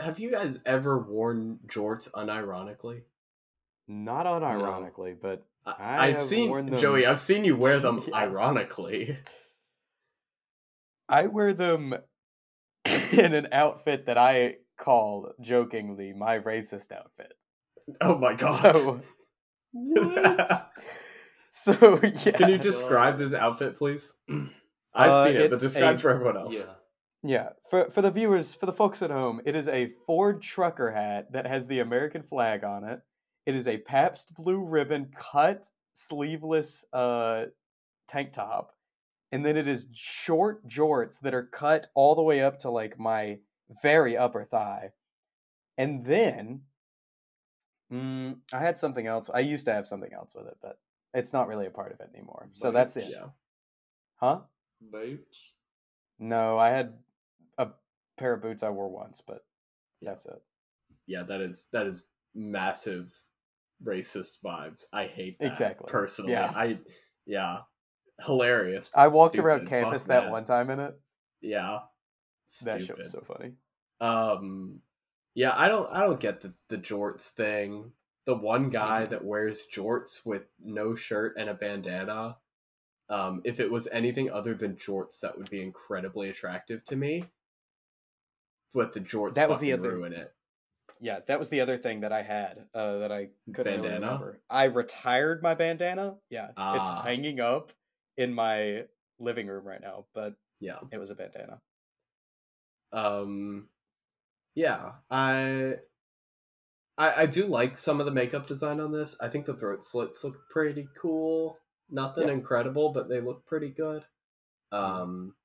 have 0.00 0.18
you 0.18 0.30
guys 0.30 0.60
ever 0.66 0.98
worn 0.98 1.58
jorts 1.66 2.10
unironically 2.12 3.02
not 3.88 4.24
unironically, 4.26 5.16
but 5.20 5.44
I 5.66 6.10
I've 6.10 6.22
seen 6.22 6.76
Joey. 6.78 7.06
I've 7.06 7.18
seen 7.18 7.44
you 7.44 7.56
wear 7.56 7.80
them 7.80 8.04
Yeah. 8.08 8.18
ironically. 8.18 9.18
I 11.08 11.26
wear 11.26 11.52
them 11.52 11.94
in 13.12 13.34
an 13.34 13.48
outfit 13.50 14.06
that 14.06 14.16
I 14.16 14.58
call 14.78 15.32
jokingly 15.40 16.12
my 16.12 16.38
racist 16.38 16.92
outfit. 16.92 17.32
Oh 18.00 18.16
my 18.16 18.34
god! 18.34 18.62
So, 18.62 19.00
What? 19.72 20.70
so 21.50 22.00
yeah. 22.02 22.30
Can 22.30 22.48
you 22.48 22.58
describe 22.58 23.18
this 23.18 23.34
outfit, 23.34 23.74
please? 23.76 24.14
I've 24.94 25.10
Uh, 25.10 25.24
seen 25.24 25.36
it, 25.36 25.50
but 25.50 25.58
describe 25.58 25.96
a- 25.96 25.98
for 25.98 26.10
everyone 26.10 26.36
else. 26.36 26.54
yeah. 26.54 26.74
Yeah, 27.22 27.50
for 27.68 27.90
for 27.90 28.00
the 28.00 28.10
viewers, 28.10 28.54
for 28.54 28.66
the 28.66 28.72
folks 28.72 29.02
at 29.02 29.10
home, 29.10 29.40
it 29.44 29.54
is 29.54 29.68
a 29.68 29.88
Ford 30.06 30.40
trucker 30.40 30.90
hat 30.92 31.32
that 31.32 31.46
has 31.46 31.66
the 31.66 31.80
American 31.80 32.22
flag 32.22 32.64
on 32.64 32.84
it. 32.84 33.02
It 33.44 33.54
is 33.54 33.68
a 33.68 33.78
Pabst 33.78 34.34
Blue 34.34 34.60
Ribbon 34.64 35.10
cut 35.14 35.70
sleeveless 35.92 36.84
uh 36.92 37.46
tank 38.08 38.32
top, 38.32 38.74
and 39.32 39.44
then 39.44 39.56
it 39.58 39.66
is 39.68 39.88
short 39.92 40.66
jorts 40.66 41.20
that 41.20 41.34
are 41.34 41.44
cut 41.46 41.88
all 41.94 42.14
the 42.14 42.22
way 42.22 42.40
up 42.42 42.58
to 42.60 42.70
like 42.70 42.98
my 42.98 43.38
very 43.82 44.16
upper 44.16 44.44
thigh, 44.44 44.92
and 45.76 46.04
then 46.06 46.62
mm, 47.92 48.36
I 48.52 48.58
had 48.58 48.78
something 48.78 49.06
else. 49.06 49.28
I 49.32 49.40
used 49.40 49.66
to 49.66 49.72
have 49.74 49.86
something 49.86 50.12
else 50.12 50.34
with 50.34 50.46
it, 50.46 50.56
but 50.62 50.78
it's 51.12 51.32
not 51.32 51.48
really 51.48 51.66
a 51.66 51.70
part 51.70 51.92
of 51.92 52.00
it 52.00 52.10
anymore. 52.14 52.48
So 52.54 52.70
that's 52.70 52.96
it, 52.96 53.08
Yeah. 53.10 53.26
huh? 54.16 54.40
Boots. 54.80 55.52
No, 56.18 56.58
I 56.58 56.68
had 56.70 56.94
pair 58.20 58.34
of 58.34 58.42
boots 58.42 58.62
I 58.62 58.68
wore 58.70 58.88
once, 58.88 59.20
but 59.26 59.44
that's 60.02 60.26
it. 60.26 60.40
Yeah, 61.06 61.22
that 61.24 61.40
is 61.40 61.66
that 61.72 61.86
is 61.86 62.06
massive 62.34 63.10
racist 63.84 64.40
vibes. 64.44 64.84
I 64.92 65.06
hate 65.06 65.38
that 65.40 65.46
Exactly. 65.48 65.86
personally. 65.90 66.32
Yeah. 66.32 66.52
I 66.54 66.78
yeah. 67.26 67.60
Hilarious. 68.24 68.90
I 68.94 69.08
walked 69.08 69.38
around 69.38 69.66
campus 69.66 70.02
Fuck 70.04 70.08
that 70.08 70.30
one 70.30 70.44
time 70.44 70.70
in 70.70 70.78
it. 70.80 70.94
Yeah. 71.40 71.78
That 72.64 72.82
shit 72.84 72.98
was 72.98 73.10
so 73.10 73.22
funny. 73.22 73.52
Um 74.00 74.80
yeah, 75.34 75.54
I 75.56 75.68
don't 75.68 75.90
I 75.90 76.00
don't 76.02 76.20
get 76.20 76.40
the 76.42 76.52
the 76.68 76.78
jorts 76.78 77.30
thing. 77.30 77.92
The 78.26 78.34
one 78.34 78.68
guy 78.68 79.06
Mhm. 79.06 79.10
that 79.10 79.24
wears 79.24 79.66
jorts 79.72 80.26
with 80.26 80.42
no 80.60 80.94
shirt 80.94 81.36
and 81.38 81.48
a 81.48 81.54
bandana. 81.54 82.36
Um, 83.08 83.40
if 83.44 83.58
it 83.58 83.68
was 83.68 83.88
anything 83.88 84.30
other 84.30 84.54
than 84.54 84.76
jorts, 84.76 85.18
that 85.20 85.36
would 85.36 85.50
be 85.50 85.62
incredibly 85.62 86.28
attractive 86.28 86.84
to 86.84 86.94
me. 86.96 87.24
But 88.72 88.92
the 88.92 89.00
jorts 89.00 89.34
That 89.34 89.48
was 89.48 89.58
the 89.58 89.72
other- 89.72 89.90
ruin 89.92 90.12
it. 90.12 90.32
Yeah, 91.02 91.20
that 91.26 91.38
was 91.38 91.48
the 91.48 91.62
other 91.62 91.78
thing 91.78 92.00
that 92.00 92.12
I 92.12 92.22
had 92.22 92.68
uh, 92.74 92.98
that 92.98 93.10
I 93.10 93.30
couldn't 93.54 93.80
really 93.80 93.94
remember. 93.94 94.40
I 94.50 94.64
retired 94.64 95.42
my 95.42 95.54
bandana. 95.54 96.18
Yeah, 96.28 96.52
Ah. 96.58 96.76
it's 97.00 97.06
hanging 97.06 97.40
up 97.40 97.72
in 98.18 98.34
my 98.34 98.86
living 99.18 99.46
room 99.46 99.66
right 99.66 99.80
now, 99.80 100.06
but 100.14 100.34
Yeah. 100.60 100.78
it 100.92 100.98
was 100.98 101.10
a 101.10 101.14
bandana. 101.14 101.60
um 102.92 103.68
yeah 104.56 104.94
I, 105.10 105.76
I 106.98 107.22
i 107.22 107.26
do 107.26 107.46
like 107.46 107.76
some 107.76 108.00
of 108.00 108.06
the 108.06 108.10
makeup 108.12 108.48
design 108.48 108.80
on 108.80 108.90
this 108.90 109.14
i 109.20 109.28
think 109.28 109.46
the 109.46 109.54
throat 109.54 109.84
slits 109.84 110.24
look 110.24 110.48
pretty 110.50 110.88
cool 111.00 111.56
nothing 111.88 112.26
Yeah. 112.26 112.34
incredible 112.34 112.90
but 112.92 113.08
they 113.08 113.20
look 113.20 113.46
pretty 113.46 113.68
good 113.70 114.04
um 114.72 115.36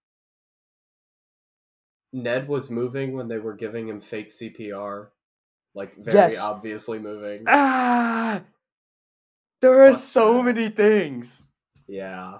ned 2.16 2.48
was 2.48 2.70
moving 2.70 3.14
when 3.14 3.28
they 3.28 3.38
were 3.40 3.54
giving 3.54 3.88
him 3.90 4.00
fake 4.00 4.30
cpr 4.30 5.08
like 5.74 5.94
very 5.96 6.16
Yes. 6.18 6.40
obviously 6.40 6.98
moving 7.00 7.44
Ah, 7.48 8.42
there 9.62 9.84
are 9.84 9.92
Fuck 9.94 10.02
so 10.02 10.38
that. 10.38 10.44
many 10.44 10.70
things. 10.70 11.44
yeah 11.88 12.40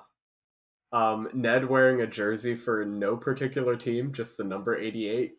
um 0.92 1.28
ned 1.34 1.68
wearing 1.70 2.02
a 2.02 2.08
jersey 2.08 2.56
for 2.56 2.86
no 2.86 3.18
particular 3.18 3.76
team 3.76 4.14
just 4.14 4.38
the 4.38 4.44
number 4.44 4.76
88 4.78 5.34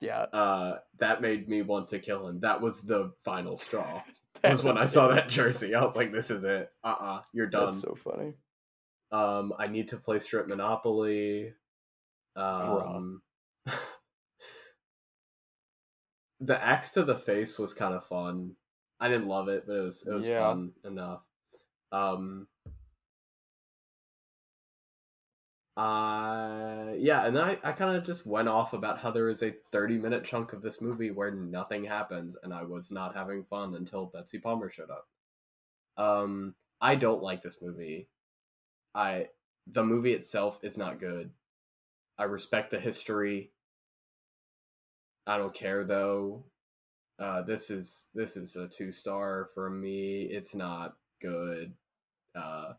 Yeah, 0.00 0.20
uh 0.32 0.78
that 0.98 1.20
made 1.20 1.48
me 1.48 1.62
want 1.62 1.88
to 1.88 1.98
kill 1.98 2.28
him 2.28 2.38
that 2.40 2.60
was 2.60 2.82
the 2.82 3.12
final 3.24 3.56
straw 3.56 4.02
that 4.42 4.52
was 4.52 4.62
when 4.62 4.78
I 4.78 4.86
saw 4.86 5.08
that 5.08 5.28
jersey. 5.28 5.74
I 5.74 5.82
was 5.84 5.96
like, 5.96 6.12
"This 6.12 6.30
is 6.30 6.44
it. 6.44 6.70
Uh, 6.84 6.94
uh-uh, 7.00 7.22
you're 7.32 7.48
done." 7.48 7.64
That's 7.70 7.80
so 7.80 7.96
funny. 7.96 8.34
um, 9.10 9.52
I 9.58 9.66
need 9.66 9.88
to 9.88 9.96
play 9.96 10.20
strip 10.20 10.46
Monopoly. 10.46 11.54
Um, 12.36 13.20
the 16.40 16.62
axe 16.62 16.90
to 16.90 17.02
the 17.04 17.16
face 17.16 17.58
was 17.58 17.74
kind 17.74 17.94
of 17.94 18.06
fun. 18.06 18.54
I 19.00 19.08
didn't 19.08 19.28
love 19.28 19.48
it, 19.48 19.64
but 19.66 19.76
it 19.76 19.82
was 19.82 20.06
it 20.06 20.12
was 20.12 20.26
Yeah. 20.26 20.40
fun 20.40 20.72
enough. 20.84 21.22
Um, 21.92 22.48
uh, 25.76 26.92
yeah, 26.96 27.24
and 27.26 27.36
then 27.36 27.44
I, 27.44 27.58
I 27.62 27.72
kind 27.72 27.96
of 27.96 28.04
just 28.04 28.26
went 28.26 28.48
off 28.48 28.72
about 28.72 28.98
how 28.98 29.10
there 29.10 29.28
is 29.28 29.42
a 29.42 29.54
30 29.72 29.98
minute 29.98 30.24
chunk 30.24 30.52
of 30.52 30.62
this 30.62 30.80
movie 30.80 31.10
where 31.10 31.30
nothing 31.30 31.84
happens, 31.84 32.36
and 32.42 32.52
I 32.52 32.64
was 32.64 32.90
not 32.90 33.14
having 33.14 33.44
fun 33.44 33.74
until 33.74 34.06
Betsy 34.06 34.38
Palmer 34.38 34.70
showed 34.70 34.90
up. 34.90 35.08
Um, 35.96 36.54
I 36.80 36.94
don't 36.96 37.22
like 37.22 37.42
this 37.42 37.62
movie. 37.62 38.08
I 38.94 39.28
the 39.66 39.84
movie 39.84 40.12
itself 40.14 40.60
is 40.62 40.78
not 40.78 40.98
good. 40.98 41.30
I 42.18 42.24
respect 42.24 42.70
the 42.70 42.80
history. 42.80 43.52
I 45.28 45.38
don't 45.38 45.54
care 45.54 45.84
though. 45.84 46.44
Uh, 47.18 47.42
this 47.42 47.70
is 47.70 48.08
this 48.14 48.36
is 48.36 48.56
a 48.56 48.66
two 48.68 48.90
star 48.92 49.48
for 49.54 49.68
me. 49.68 50.22
It's 50.22 50.54
not 50.54 50.96
good. 51.20 51.74
Uh, 52.34 52.72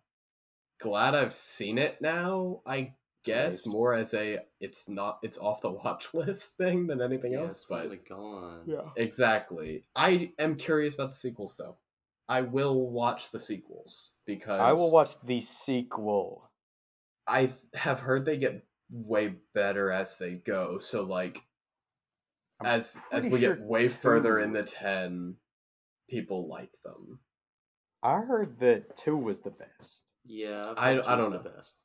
glad 0.82 1.14
I've 1.16 1.34
seen 1.36 1.78
it 1.78 2.02
now. 2.02 2.62
I 2.66 2.93
guess 3.26 3.66
Nice. 3.66 3.68
more 3.68 3.93
as 3.93 4.14
a 4.14 4.39
it's 4.60 4.89
not 4.89 5.20
it's 5.22 5.38
off 5.38 5.62
the 5.62 5.70
watch 5.72 6.08
list 6.14 6.58
thing 6.58 6.88
than 6.88 7.02
anything 7.02 7.34
Yeah, 7.34 7.41
else. 7.41 7.58
it's 7.58 7.66
But 7.66 7.80
finally 7.82 8.00
gone. 8.08 8.62
Yeah, 8.66 8.89
exactly, 8.95 9.84
I 9.95 10.32
am 10.39 10.56
curious 10.56 10.95
about 10.95 11.12
the 11.12 11.16
sequels 11.18 11.56
though. 11.58 11.76
I 12.28 12.41
will 12.41 12.89
watch 12.89 13.32
the 13.32 13.39
sequels 13.39 14.14
because 14.26 14.60
I 14.62 14.74
will 14.74 14.91
watch 14.91 15.20
the 15.24 15.41
sequel. 15.41 16.50
I 17.28 17.52
have 17.76 18.00
heard 18.00 18.26
they 18.26 18.38
get 18.38 18.64
way 18.89 19.36
better 19.54 19.91
as 19.91 20.18
they 20.18 20.36
go. 20.36 20.78
So 20.78 21.04
like 21.04 21.43
I'm 22.62 22.66
as 22.68 22.99
as 23.12 23.24
we 23.26 23.39
sure 23.39 23.55
get 23.55 23.62
way 23.66 23.86
further 23.88 24.39
in 24.39 24.53
the 24.53 24.64
10 24.64 25.36
people 26.10 26.47
like 26.47 26.72
them. 26.84 27.20
I 28.03 28.20
heard 28.22 28.60
that 28.60 28.95
two 28.95 29.16
was 29.18 29.39
the 29.39 29.51
best. 29.51 30.12
Yeah, 30.26 30.64
I've 30.78 30.99
I- 31.05 31.16
don't 31.16 31.32
two's 31.32 31.43
the 31.43 31.49
know. 31.49 31.55
Best. 31.55 31.78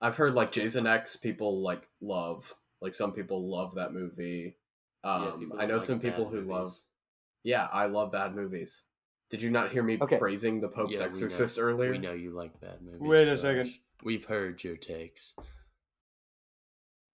I've 0.00 0.16
heard 0.16 0.34
like 0.34 0.50
Jason 0.52 0.86
X 0.86 1.16
people 1.16 1.62
like 1.62 1.88
love. 2.00 2.54
Like 2.80 2.94
some 2.94 3.12
people 3.12 3.50
love 3.50 3.74
that 3.74 3.92
movie. 3.92 4.56
Um 5.04 5.40
people 5.40 5.60
I 5.60 5.66
know 5.66 5.74
like 5.74 5.82
some 5.82 5.98
people 6.00 6.26
who 6.28 6.40
love. 6.42 6.72
Yeah, 7.42 7.68
I 7.72 7.86
love 7.86 8.12
bad 8.12 8.34
movies. 8.34 8.84
Did 9.30 9.42
you 9.42 9.50
not 9.50 9.70
hear 9.70 9.82
me 9.82 9.96
Okay. 10.00 10.18
praising 10.18 10.60
the 10.60 10.68
Pope's 10.68 10.94
Yeah, 10.94 10.98
we 11.00 11.04
know- 11.04 11.10
Exorcist 11.10 11.58
earlier? 11.58 11.90
We 11.90 11.98
know 11.98 12.12
you 12.14 12.32
like 12.32 12.58
bad 12.60 12.82
movies. 12.82 13.00
Wait 13.00 13.28
a 13.28 13.36
second. 13.36 13.72
We've 14.02 14.24
heard 14.24 14.62
your 14.64 14.76
takes. 14.76 15.36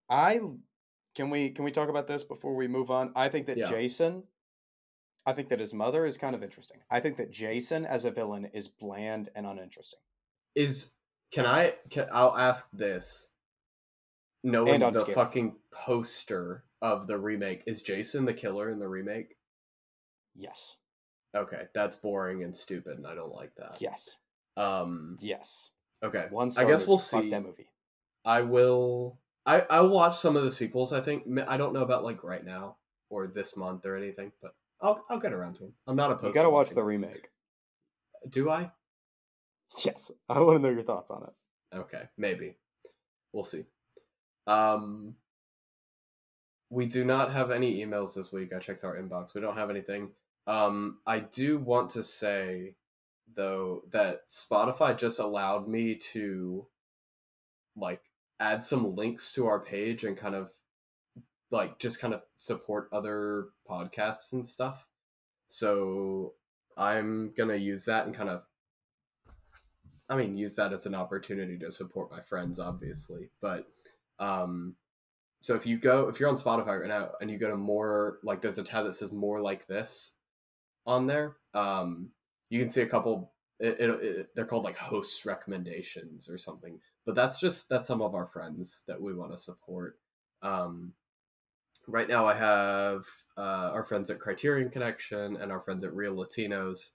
I 0.09 0.40
can 1.16 1.30
we 1.30 1.50
can 1.50 1.64
we 1.64 1.70
talk 1.72 1.88
about 1.88 2.06
this 2.06 2.22
before 2.22 2.54
we 2.54 2.68
move 2.68 2.90
on? 2.90 3.12
I 3.16 3.28
think 3.28 3.46
that 3.46 3.56
Yeah. 3.56 3.68
Jason 3.68 4.22
I 5.26 5.32
think 5.32 5.48
that 5.48 5.58
his 5.58 5.74
mother 5.74 6.06
is 6.06 6.16
kind 6.16 6.36
of 6.36 6.44
interesting. 6.44 6.78
I 6.88 7.00
think 7.00 7.16
that 7.16 7.32
Jason 7.32 7.84
as 7.84 8.04
a 8.04 8.12
villain 8.12 8.44
is 8.54 8.68
bland 8.68 9.28
and 9.34 9.44
uninteresting. 9.44 9.98
Is 10.54 10.92
can 11.32 11.46
I 11.46 11.74
can 11.90 12.06
I'll 12.12 12.36
ask 12.36 12.70
this. 12.72 13.28
Knowing 14.44 14.78
the 14.78 15.04
fucking 15.06 15.56
poster 15.72 16.62
of 16.80 17.08
the 17.08 17.18
remake, 17.18 17.64
is 17.66 17.82
Jason 17.82 18.24
the 18.24 18.34
killer 18.34 18.70
in 18.70 18.78
the 18.78 18.86
remake? 18.86 19.36
Yes. 20.36 20.76
Okay, 21.34 21.64
that's 21.74 21.96
boring 21.96 22.44
and 22.44 22.54
stupid, 22.54 22.98
and 22.98 23.06
I 23.06 23.16
don't 23.16 23.34
like 23.34 23.52
that. 23.56 23.78
Yes. 23.80 24.14
Um. 24.56 25.16
Yes. 25.20 25.70
Okay. 26.04 26.26
One 26.30 26.52
I 26.56 26.64
guess 26.64 26.86
we'll 26.86 26.98
see. 26.98 27.30
that 27.30 27.42
movie. 27.42 27.68
I 28.24 28.42
will. 28.42 29.18
I 29.47 29.64
I'll 29.70 29.88
watch 29.88 30.18
some 30.18 30.36
of 30.36 30.42
the 30.42 30.51
sequels. 30.51 30.92
I 30.92 31.01
think 31.01 31.24
I 31.47 31.57
don't 31.57 31.72
know 31.72 31.82
about 31.82 32.05
like 32.05 32.24
right 32.24 32.44
now 32.44 32.76
or 33.09 33.28
this 33.28 33.57
month 33.57 33.86
or 33.86 33.97
anything, 33.97 34.32
but 34.42 34.55
I'll 34.80 35.05
I'll 35.09 35.20
get 35.20 35.32
around 35.32 35.55
to 35.55 35.64
them. 35.64 35.74
I'm 35.86 35.97
not 35.97 36.11
opposed. 36.11 36.26
You 36.26 36.34
gotta 36.34 36.47
to 36.47 36.51
watch 36.51 36.70
the 36.70 36.82
remake. 36.82 37.28
Do 38.28 38.51
I? 38.51 38.73
Yes. 39.85 40.10
I 40.28 40.40
want 40.40 40.59
to 40.59 40.62
know 40.62 40.74
your 40.74 40.82
thoughts 40.82 41.10
on 41.10 41.23
it. 41.23 41.77
Okay, 41.77 42.02
maybe. 42.18 42.56
We'll 43.32 43.44
see. 43.44 43.64
Um 44.47 45.14
we 46.68 46.86
do 46.86 47.05
not 47.05 47.32
have 47.32 47.52
any 47.52 47.85
emails 47.85 48.14
this 48.14 48.32
week. 48.32 48.52
I 48.52 48.59
checked 48.59 48.82
our 48.82 48.97
inbox. 48.97 49.35
We 49.35 49.40
don't 49.40 49.56
have 49.56 49.70
anything. 49.70 50.10
Um 50.48 50.98
I 51.06 51.20
do 51.20 51.59
want 51.59 51.90
to 51.90 52.02
say 52.02 52.74
though 53.32 53.82
that 53.93 54.27
Spotify 54.28 54.97
just 54.97 55.20
allowed 55.20 55.68
me 55.68 55.94
to 56.12 56.66
like 57.77 58.02
add 58.40 58.62
some 58.62 58.94
links 58.94 59.32
to 59.32 59.46
our 59.46 59.60
page 59.60 60.04
and 60.04 60.16
kind 60.16 60.34
of 60.34 60.50
like 61.50 61.78
just 61.78 62.00
kind 62.00 62.12
of 62.12 62.22
support 62.36 62.88
other 62.92 63.48
podcasts 63.68 64.32
and 64.32 64.46
stuff. 64.46 64.86
So 65.46 66.34
I'm 66.76 67.32
going 67.36 67.48
to 67.48 67.58
use 67.58 67.84
that 67.86 68.06
and 68.06 68.14
kind 68.14 68.28
of 68.28 68.42
I 70.08 70.16
mean, 70.16 70.36
use 70.36 70.56
that 70.56 70.72
as 70.72 70.86
an 70.86 70.94
opportunity 70.94 71.58
to 71.58 71.72
support 71.72 72.10
my 72.10 72.20
friends, 72.20 72.60
obviously. 72.60 73.30
But 73.40 73.66
um, 74.18 74.76
so 75.40 75.54
if 75.54 75.66
you 75.66 75.78
go, 75.78 76.08
if 76.08 76.20
you're 76.20 76.28
on 76.28 76.36
Spotify 76.36 76.80
right 76.80 76.88
now 76.88 77.10
and 77.20 77.30
you 77.30 77.38
go 77.38 77.50
to 77.50 77.56
more, 77.56 78.18
like 78.22 78.40
there's 78.40 78.58
a 78.58 78.62
tab 78.62 78.84
that 78.84 78.94
says 78.94 79.12
more 79.12 79.40
like 79.40 79.66
this 79.66 80.14
on 80.86 81.06
there, 81.06 81.36
um, 81.54 82.10
you 82.50 82.58
can 82.60 82.68
see 82.68 82.82
a 82.82 82.86
couple. 82.86 83.32
It, 83.58 83.80
it, 83.80 83.90
it, 83.90 84.28
they're 84.36 84.44
called 84.44 84.64
like 84.64 84.76
hosts 84.76 85.24
recommendations 85.24 86.28
or 86.28 86.38
something. 86.38 86.78
But 87.07 87.15
that's 87.15 87.39
just 87.39 87.69
that's 87.69 87.89
some 87.89 88.03
of 88.03 88.15
our 88.15 88.27
friends 88.27 88.83
that 88.89 89.01
we 89.01 89.15
want 89.15 89.33
to 89.33 89.39
support. 89.39 89.99
Um, 90.43 90.93
right 91.87 92.09
now, 92.09 92.27
I 92.27 92.35
have 92.35 93.07
uh, 93.39 93.70
our 93.73 93.85
friends 93.85 94.11
at 94.11 94.19
Criterion 94.19 94.70
Connection 94.70 95.37
and 95.37 95.53
our 95.53 95.61
friends 95.61 95.85
at 95.85 95.95
Real 95.95 96.16
Latinos 96.16 96.91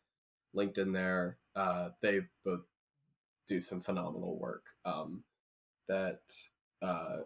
linked 0.53 0.77
in 0.77 0.91
there. 0.91 1.37
Uh, 1.55 1.89
they 2.01 2.21
both 2.43 2.61
do 3.47 3.61
some 3.61 3.81
phenomenal 3.81 4.37
work 4.37 4.65
um, 4.85 5.23
that 5.87 6.21
uh, 6.81 7.19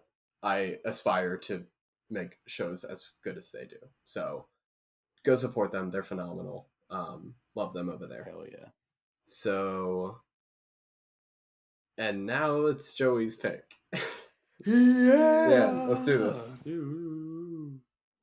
I 0.44 0.78
aspire 0.86 1.38
to 1.38 1.66
make 2.10 2.38
shows 2.46 2.84
as 2.84 3.12
good 3.24 3.36
as 3.36 3.52
they 3.52 3.66
do. 3.66 3.78
So 4.04 4.46
go 5.24 5.36
support 5.36 5.72
them; 5.72 5.90
they're 5.90 6.04
phenomenal. 6.04 6.68
Um, 6.92 7.34
love 7.56 7.74
them 7.74 7.90
over 7.90 8.06
there. 8.06 8.24
Hell 8.24 8.46
yeah. 8.50 8.68
So, 9.24 10.20
and 11.98 12.26
now 12.26 12.66
it's 12.68 12.94
Joey's 12.94 13.36
pick. 13.36 13.76
Yeah. 14.66 15.50
Yeah, 15.50 15.86
let's 15.88 16.06
do 16.06 16.18
this. 16.18 16.50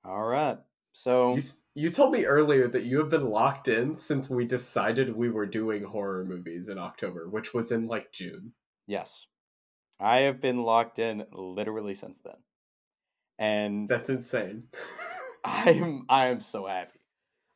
All 0.05 0.25
right. 0.25 0.59
So 0.95 1.37
You, 1.37 1.43
you 1.75 1.89
told 1.91 2.13
me 2.13 2.25
earlier 2.25 2.69
that 2.69 2.85
you 2.85 2.99
have 2.99 3.09
been 3.09 3.31
locked 3.31 3.69
in 3.69 3.97
since 3.97 4.29
we 4.29 4.45
decided 4.47 5.15
we 5.15 5.31
were 5.31 5.47
doing 5.47 5.83
horror 5.83 6.25
movies 6.25 6.69
in 6.69 6.79
October, 6.79 7.29
which 7.29 7.55
was 7.55 7.73
in 7.73 7.87
like 7.87 8.13
June. 8.13 8.53
yes. 8.87 9.27
I 10.01 10.23
have 10.23 10.41
been 10.41 10.65
locked 10.65 10.99
in 10.99 11.25
literally 11.33 11.95
since 11.95 12.19
then. 12.25 12.35
And 13.39 13.87
That's 13.87 14.11
insane. 14.11 14.65
I'm 15.45 16.05
I 16.09 16.27
am 16.27 16.41
so 16.41 16.67
happy 16.67 16.99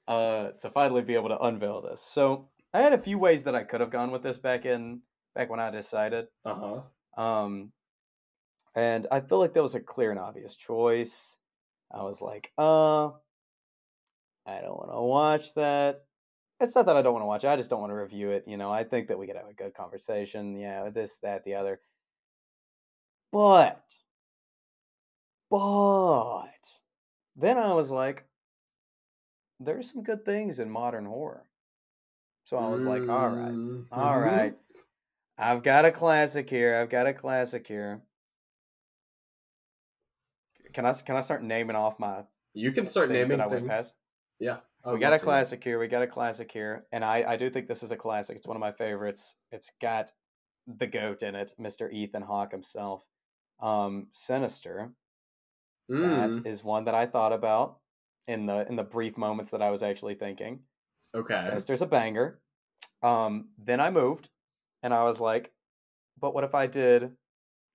uh 0.06 0.52
to 0.60 0.70
finally 0.70 1.02
be 1.02 1.14
able 1.14 1.30
to 1.30 1.40
unveil 1.40 1.82
this. 1.82 2.00
So 2.00 2.48
I 2.72 2.82
had 2.82 2.92
a 2.92 2.98
few 2.98 3.18
ways 3.18 3.42
that 3.44 3.56
I 3.56 3.64
could 3.64 3.80
have 3.80 3.90
gone 3.90 4.12
with 4.12 4.22
this 4.22 4.38
back 4.38 4.64
in 4.64 5.00
back 5.36 5.50
when 5.50 5.60
I 5.60 5.70
decided. 5.70 6.28
Uh 6.44 6.82
huh. 7.16 7.22
Um 7.22 7.72
and 8.74 9.06
I 9.10 9.20
feel 9.20 9.38
like 9.38 9.52
that 9.54 9.62
was 9.62 9.74
a 9.74 9.80
clear 9.80 10.10
and 10.10 10.18
obvious 10.18 10.56
choice. 10.56 11.36
I 11.92 12.02
was 12.02 12.20
like, 12.20 12.52
uh 12.58 13.10
I 14.46 14.60
don't 14.60 14.76
want 14.76 14.90
to 14.92 15.02
watch 15.02 15.54
that. 15.54 16.04
It's 16.60 16.74
not 16.74 16.86
that 16.86 16.96
I 16.96 17.02
don't 17.02 17.12
want 17.12 17.22
to 17.22 17.26
watch 17.26 17.44
it, 17.44 17.48
I 17.48 17.56
just 17.56 17.68
don't 17.68 17.80
want 17.80 17.90
to 17.90 17.96
review 17.96 18.30
it. 18.30 18.44
You 18.46 18.56
know, 18.56 18.72
I 18.72 18.84
think 18.84 19.08
that 19.08 19.18
we 19.18 19.26
could 19.26 19.36
have 19.36 19.48
a 19.48 19.52
good 19.54 19.74
conversation. 19.74 20.56
Yeah, 20.56 20.88
this, 20.88 21.18
that, 21.18 21.44
the 21.44 21.54
other. 21.54 21.80
But 23.30 23.94
but 25.50 26.80
then 27.36 27.58
I 27.58 27.74
was 27.74 27.90
like, 27.90 28.24
there's 29.60 29.92
some 29.92 30.02
good 30.02 30.24
things 30.24 30.58
in 30.58 30.70
modern 30.70 31.06
horror. 31.06 31.44
So 32.44 32.56
I 32.56 32.68
was 32.68 32.86
like, 32.86 33.08
all 33.08 33.28
right, 33.28 33.52
Mm, 33.52 33.86
all 33.90 34.18
right. 34.20 34.56
I've 35.38 35.62
got 35.62 35.84
a 35.84 35.90
classic 35.90 36.48
here. 36.48 36.74
I've 36.76 36.88
got 36.90 37.06
a 37.06 37.12
classic 37.12 37.66
here. 37.66 38.00
Can 40.72 40.86
I 40.86 40.92
can 40.92 41.16
I 41.16 41.20
start 41.20 41.42
naming 41.42 41.76
off 41.76 41.98
my 41.98 42.22
You 42.54 42.72
can 42.72 42.86
start 42.86 43.10
naming 43.10 43.38
that 43.38 43.40
I 43.40 43.46
went 43.46 43.60
things. 43.62 43.70
past? 43.70 43.94
Yeah. 44.38 44.58
I 44.84 44.92
we 44.92 44.98
got 45.00 45.08
a 45.08 45.10
love 45.12 45.20
to 45.20 45.24
hear. 45.24 45.24
classic 45.24 45.64
here. 45.64 45.78
We 45.78 45.88
got 45.88 46.02
a 46.02 46.06
classic 46.06 46.50
here, 46.52 46.84
and 46.92 47.04
I 47.04 47.24
I 47.26 47.36
do 47.36 47.50
think 47.50 47.66
this 47.68 47.82
is 47.82 47.90
a 47.90 47.96
classic. 47.96 48.36
It's 48.36 48.46
one 48.46 48.56
of 48.56 48.60
my 48.60 48.72
favorites. 48.72 49.34
It's 49.50 49.72
got 49.80 50.12
the 50.66 50.86
goat 50.86 51.22
in 51.22 51.34
it, 51.34 51.54
Mr. 51.60 51.92
Ethan 51.92 52.22
Hawke 52.22 52.52
himself. 52.52 53.04
Um, 53.60 54.08
Sinister. 54.12 54.92
Mm, 55.90 56.32
That 56.42 56.48
is 56.48 56.64
one 56.64 56.84
that 56.84 56.94
I 56.94 57.06
thought 57.06 57.32
about 57.32 57.78
in 58.26 58.46
the 58.46 58.66
in 58.68 58.76
the 58.76 58.82
brief 58.82 59.16
moments 59.16 59.50
that 59.52 59.62
I 59.62 59.70
was 59.70 59.82
actually 59.82 60.14
thinking. 60.16 60.60
okay. 61.14 61.40
Sinister's 61.44 61.82
a 61.82 61.86
banger. 61.86 62.40
Um, 63.02 63.48
then 63.58 63.80
I 63.80 63.90
moved, 63.90 64.28
and 64.86 64.94
I 64.94 65.02
was 65.02 65.18
like, 65.18 65.50
but 66.16 66.32
what 66.32 66.44
if 66.44 66.54
I 66.54 66.68
did 66.68 67.10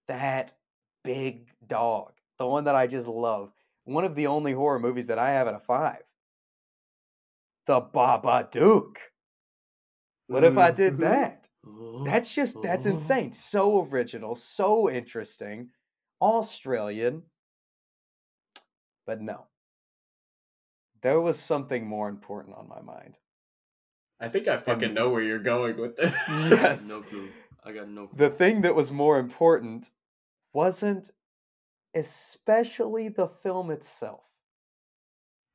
that 0.07 0.53
big 1.03 1.49
dog, 1.67 2.13
the 2.39 2.47
one 2.47 2.63
that 2.63 2.73
I 2.73 2.87
just 2.87 3.05
love, 3.05 3.51
one 3.83 4.05
of 4.05 4.15
the 4.15 4.27
only 4.27 4.53
horror 4.53 4.79
movies 4.79 5.07
that 5.07 5.19
I 5.19 5.31
have 5.31 5.45
at 5.45 5.53
a 5.53 5.59
five, 5.59 6.03
the 7.65 7.81
Baba 7.81 8.47
Babadook. 8.49 8.95
What 10.27 10.45
if 10.45 10.57
I 10.57 10.71
did 10.71 10.93
Mhm. 10.95 10.99
that? 11.01 11.49
That's 12.05 12.33
just 12.33 12.61
that's 12.61 12.85
oh. 12.85 12.91
insane. 12.91 13.33
So 13.33 13.85
original, 13.85 14.33
so 14.35 14.89
interesting, 14.89 15.71
Australian. 16.21 17.23
But 19.05 19.19
no. 19.19 19.47
There 21.01 21.19
was 21.19 21.37
something 21.37 21.85
more 21.85 22.07
important 22.07 22.55
on 22.55 22.69
my 22.69 22.79
mind. 22.79 23.19
I 24.21 24.27
think 24.29 24.47
I 24.47 24.57
fucking 24.57 24.83
And- 24.85 24.93
know 24.95 25.09
where 25.09 25.21
you're 25.23 25.39
going 25.39 25.77
with 25.77 25.95
this. 25.97 26.13
I 26.27 26.49
got 26.49 26.61
Yes. 26.61 26.87
no 26.89 27.01
clue. 27.01 27.29
I 27.63 27.71
got 27.73 27.89
no 27.89 28.07
clue. 28.07 28.17
The 28.17 28.29
thing 28.33 28.61
that 28.61 28.75
was 28.75 28.91
more 28.91 29.17
important 29.19 29.89
wasn't 30.53 31.11
especially 31.93 33.09
the 33.09 33.27
film 33.27 33.69
itself. 33.71 34.21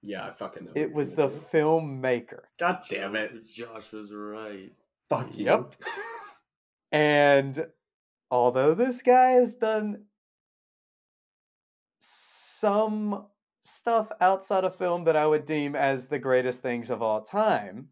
yeah, 0.02 0.26
I 0.26 0.30
fucking 0.30 0.66
know. 0.66 0.72
It 0.74 0.92
was 0.92 1.12
the 1.12 1.28
gonna 1.28 1.40
filmmaker. 1.52 2.40
God 2.58 2.82
damn 2.90 3.16
it! 3.16 3.46
Josh 3.46 3.90
was 3.92 4.12
right. 4.12 4.72
Fuck 5.08 5.36
you. 5.38 5.46
Yep. 5.46 5.74
And 6.92 7.66
although 8.30 8.74
this 8.74 9.00
guy 9.02 9.30
has 9.32 9.56
done 9.56 10.04
some 11.98 13.26
stuff 13.64 14.10
outside 14.20 14.64
of 14.64 14.74
film 14.76 15.04
that 15.04 15.16
I 15.16 15.26
would 15.26 15.44
deem 15.44 15.74
as 15.74 16.06
the 16.08 16.18
greatest 16.18 16.60
things 16.62 16.90
of 16.90 17.02
all 17.02 17.22
time, 17.22 17.88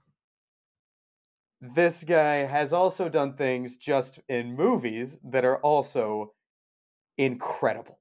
this 1.60 2.04
guy 2.04 2.46
has 2.46 2.72
also 2.72 3.08
done 3.08 3.34
things 3.34 3.76
just 3.76 4.20
in 4.28 4.56
movies 4.56 5.18
that 5.24 5.44
are 5.44 5.58
also 5.58 6.32
incredible. 7.16 7.98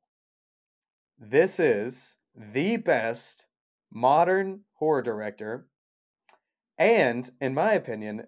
This 1.20 1.60
is 1.60 2.18
the 2.36 2.78
best 2.78 3.46
modern 3.92 4.62
horror 4.74 5.02
director, 5.02 5.68
and 6.78 7.30
in 7.40 7.54
my 7.54 7.74
opinion, 7.74 8.26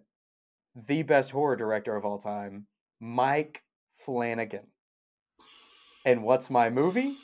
the 0.75 1.03
best 1.03 1.31
horror 1.31 1.55
director 1.55 1.95
of 1.95 2.05
all 2.05 2.19
time, 2.19 2.67
Mike 2.99 3.63
Flanagan. 3.97 4.67
And 6.05 6.23
what's 6.23 6.49
my 6.51 6.69
movie? 6.69 7.17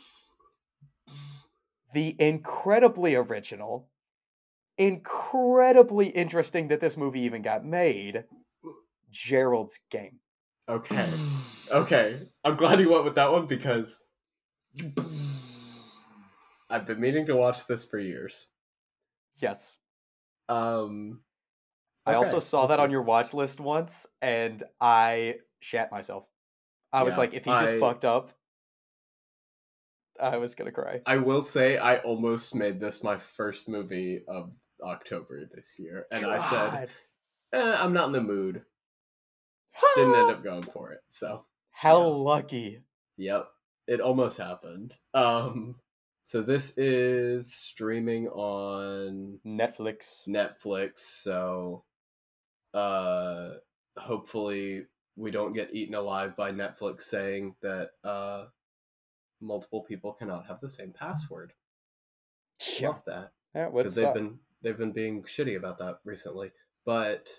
The 1.93 2.15
incredibly 2.17 3.13
original, 3.15 3.90
incredibly 4.81 6.07
interesting 6.07 6.67
that 6.69 6.79
this 6.81 6.97
movie 6.97 7.21
even 7.21 7.41
got 7.41 7.63
made, 7.65 8.23
Gerald's 9.11 9.79
Game. 9.89 10.19
Okay. 10.67 11.09
Okay. 11.71 12.27
I'm 12.43 12.55
glad 12.55 12.79
you 12.79 12.89
went 12.89 13.03
with 13.05 13.15
that 13.15 13.31
one 13.31 13.45
because 13.45 14.05
I've 16.69 16.85
been 16.85 16.99
meaning 16.99 17.25
to 17.27 17.35
watch 17.35 17.67
this 17.67 17.85
for 17.85 17.99
years. 17.99 18.47
Yes. 19.37 19.77
Um. 20.49 21.21
I 22.05 22.15
also 22.15 22.39
saw 22.39 22.65
that 22.67 22.79
on 22.79 22.89
your 22.89 23.03
watch 23.03 23.33
list 23.33 23.59
once 23.59 24.07
and 24.23 24.63
I 24.79 25.35
shat 25.59 25.91
myself. 25.91 26.25
I 26.91 27.03
was 27.03 27.13
Yeah, 27.13 27.17
like, 27.19 27.33
if 27.35 27.45
he 27.45 27.51
just 27.51 27.75
I- 27.75 27.79
fucked 27.79 28.05
up, 28.05 28.31
I 30.19 30.37
was 30.37 30.55
gonna 30.55 30.71
cry. 30.71 31.01
I 31.05 31.17
will 31.17 31.41
say 31.43 31.77
I 31.77 31.97
almost 31.99 32.55
made 32.55 32.79
this 32.79 33.03
my 33.03 33.17
first 33.17 33.69
movie 33.69 34.23
of 34.27 34.51
October 34.83 35.45
this 35.53 35.77
year, 35.79 36.05
and 36.11 36.25
I 36.25 36.49
said 36.49 36.89
eh, 37.53 37.75
I'm 37.79 37.93
not 37.93 38.07
in 38.07 38.13
the 38.13 38.21
mood. 38.21 38.63
Didn't 39.95 40.15
end 40.15 40.31
up 40.31 40.43
going 40.43 40.63
for 40.63 40.91
it. 40.93 41.01
So 41.09 41.45
How 41.71 41.99
Yeah. 41.99 42.05
lucky. 42.07 42.81
yep, 43.17 43.47
it 43.87 44.01
almost 44.01 44.37
happened. 44.37 44.95
Um. 45.13 45.75
So 46.23 46.41
this 46.41 46.77
is 46.77 47.53
streaming 47.53 48.27
on 48.29 49.39
Netflix. 49.45 50.27
Netflix, 50.27 50.99
so 50.99 51.83
uh 52.73 53.49
hopefully 53.97 54.85
we 55.17 55.29
don't 55.29 55.51
get 55.51 55.73
eaten 55.75 55.93
alive 55.93 56.37
by 56.37 56.51
Netflix 56.51 57.01
saying 57.01 57.53
that 57.61 57.89
uh 58.05 58.45
multiple 59.41 59.81
people 59.83 60.13
cannot 60.13 60.45
have 60.45 60.61
the 60.61 60.69
same 60.69 60.93
password. 60.93 61.51
Yeah. 62.79 62.89
Love 62.89 63.01
that. 63.07 63.31
That 63.53 63.73
would 63.73 63.83
Because 63.83 63.95
they've 63.95 64.13
been 64.13 64.39
they've 64.61 64.77
been 64.77 64.91
being 64.91 65.23
shitty 65.23 65.57
about 65.57 65.77
that 65.79 65.99
recently. 66.05 66.51
But 66.85 67.29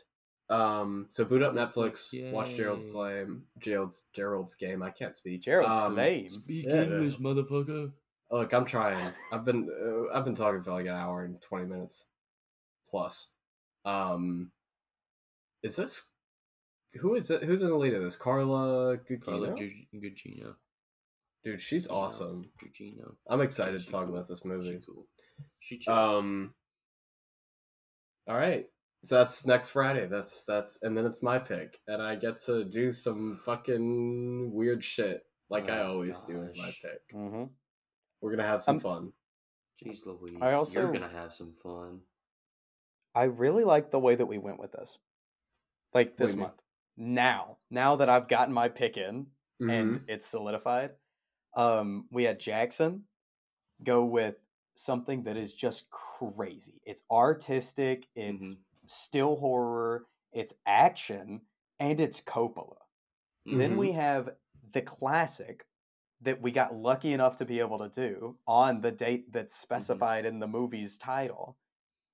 um 0.50 1.06
so 1.08 1.24
boot 1.24 1.42
up 1.42 1.54
Netflix, 1.54 2.12
watch 2.32 2.54
Gerald's 2.54 2.86
Yay. 2.86 2.92
game 2.92 3.42
Gerald's 3.58 4.08
Gerald's 4.14 4.54
game. 4.54 4.82
I 4.82 4.90
can't 4.90 5.14
speak. 5.16 5.42
Gerald's 5.42 5.78
Um, 5.78 5.94
Claim. 5.94 6.28
Speak 6.28 6.66
Yeah, 6.68 6.82
English, 6.82 7.14
yeah. 7.18 7.26
motherfucker. 7.26 7.92
Look, 8.30 8.52
I'm 8.52 8.64
trying. 8.64 9.12
I've 9.32 9.44
been 9.44 9.68
uh, 9.70 10.16
I've 10.16 10.24
been 10.24 10.34
talking 10.34 10.62
for 10.62 10.72
like 10.72 10.86
an 10.86 10.94
hour 10.94 11.24
and 11.24 11.40
twenty 11.40 11.66
minutes 11.66 12.06
plus. 12.88 13.32
Um, 13.84 14.50
is 15.62 15.76
this 15.76 16.10
who 17.00 17.14
is 17.14 17.30
it? 17.30 17.42
Who's 17.42 17.62
in 17.62 17.68
the 17.68 17.76
lead 17.76 17.94
of 17.94 18.02
this? 18.02 18.16
Carla 18.16 18.98
Gugino? 18.98 19.24
Carla 19.24 19.50
Gu- 19.54 19.86
Gugino. 19.94 20.54
Dude, 21.44 21.60
she's 21.60 21.88
Gugino. 21.88 21.92
awesome. 21.94 22.50
Gugino. 22.62 23.14
I'm 23.28 23.40
excited 23.40 23.80
She 23.80 23.86
to 23.86 23.92
talk 23.92 24.06
cool. 24.06 24.14
about 24.14 24.28
this 24.28 24.40
She 24.42 24.48
movie. 24.48 24.80
cool. 24.86 25.06
She 25.60 25.78
chill. 25.78 25.94
Um, 25.94 26.54
all 28.28 28.36
right. 28.36 28.66
So 29.04 29.16
that's 29.16 29.44
next 29.46 29.70
Friday. 29.70 30.06
That's 30.06 30.44
that's 30.44 30.82
and 30.82 30.96
then 30.96 31.04
it's 31.06 31.22
my 31.22 31.38
pick, 31.38 31.80
and 31.88 32.00
I 32.00 32.14
get 32.14 32.40
to 32.42 32.64
do 32.64 32.92
some 32.92 33.36
fucking 33.44 34.52
weird 34.52 34.84
shit 34.84 35.22
like 35.50 35.68
I 35.68 35.80
Oh, 35.82 35.92
always 35.94 36.20
do 36.22 36.38
with 36.38 36.56
my 36.56 36.66
gosh. 36.66 36.80
pick. 36.82 37.00
hmm 37.12 37.44
We're 38.20 38.30
gonna 38.30 38.46
have 38.48 38.62
some 38.62 38.76
Um, 38.76 38.80
fun. 38.80 39.12
Jeez 39.84 40.06
Louise. 40.06 40.38
I 40.40 40.52
also- 40.52 40.80
You're 40.82 40.92
gonna 40.92 41.08
have 41.08 41.34
some 41.34 41.52
fun. 41.54 42.02
I 43.14 43.24
really 43.24 43.64
like 43.64 43.90
the 43.90 43.98
way 43.98 44.14
that 44.14 44.26
we 44.26 44.38
went 44.38 44.60
with 44.60 44.72
this. 44.72 44.96
Like 45.92 46.16
this 46.16 46.30
you 46.30 46.36
mean? 46.36 46.46
month. 46.46 46.60
Now, 46.96 47.58
now 47.70 47.96
that 47.96 48.08
I've 48.08 48.28
gotten 48.28 48.54
my 48.54 48.68
pick 48.68 48.96
in 48.96 49.26
Mhm. 49.60 49.70
and 49.72 50.04
it's 50.08 50.24
solidified, 50.26 50.92
um, 51.54 52.06
we 52.12 52.22
had 52.22 52.38
Jackson 52.38 53.08
go 53.82 54.04
with 54.04 54.36
something 54.74 55.22
that 55.24 55.36
is 55.36 55.52
just 55.52 55.90
crazy. 55.90 56.80
It's 56.84 57.02
artistic, 57.10 58.08
it's 58.14 58.54
Mhm. 58.54 58.64
still 58.86 59.36
horror, 59.36 60.08
it's 60.32 60.54
action, 60.66 61.46
and 61.78 62.00
it's 62.00 62.20
Coppola. 62.20 62.86
Then 63.50 63.72
Mhm. 63.72 63.78
we 63.78 63.92
have 63.92 64.36
the 64.72 64.82
classic 64.82 65.66
that 66.20 66.40
we 66.40 66.52
got 66.52 66.74
lucky 66.74 67.12
enough 67.12 67.36
to 67.36 67.44
be 67.44 67.60
able 67.60 67.78
to 67.78 67.88
do 67.88 68.38
on 68.46 68.80
the 68.80 68.92
date 68.92 69.32
that's 69.32 69.54
specified 69.54 70.24
in 70.24 70.38
the 70.38 70.46
movie's 70.46 70.96
title. 70.98 71.58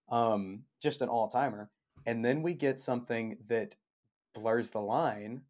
Um, 0.09 0.67
just 0.81 1.03
an 1.03 1.09
all 1.09 1.29
timer. 1.29 1.71
And 2.07 2.25
then 2.25 2.43
we 2.43 2.55
get 2.55 2.81
something 2.81 3.39
that 3.49 3.77
blurs 4.35 4.71
the 4.71 4.81
line 4.81 5.45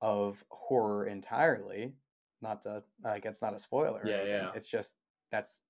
of 0.00 0.44
horror 0.50 1.06
entirely. 1.06 1.94
Not 2.42 2.62
to 2.62 2.84
like 3.02 3.26
it's 3.26 3.42
not 3.42 3.54
a 3.54 3.58
spoiler. 3.58 4.02
Yeah, 4.06 4.24
yeah. 4.24 4.52
It's 4.54 4.66
just 4.66 4.96
that's 5.30 5.62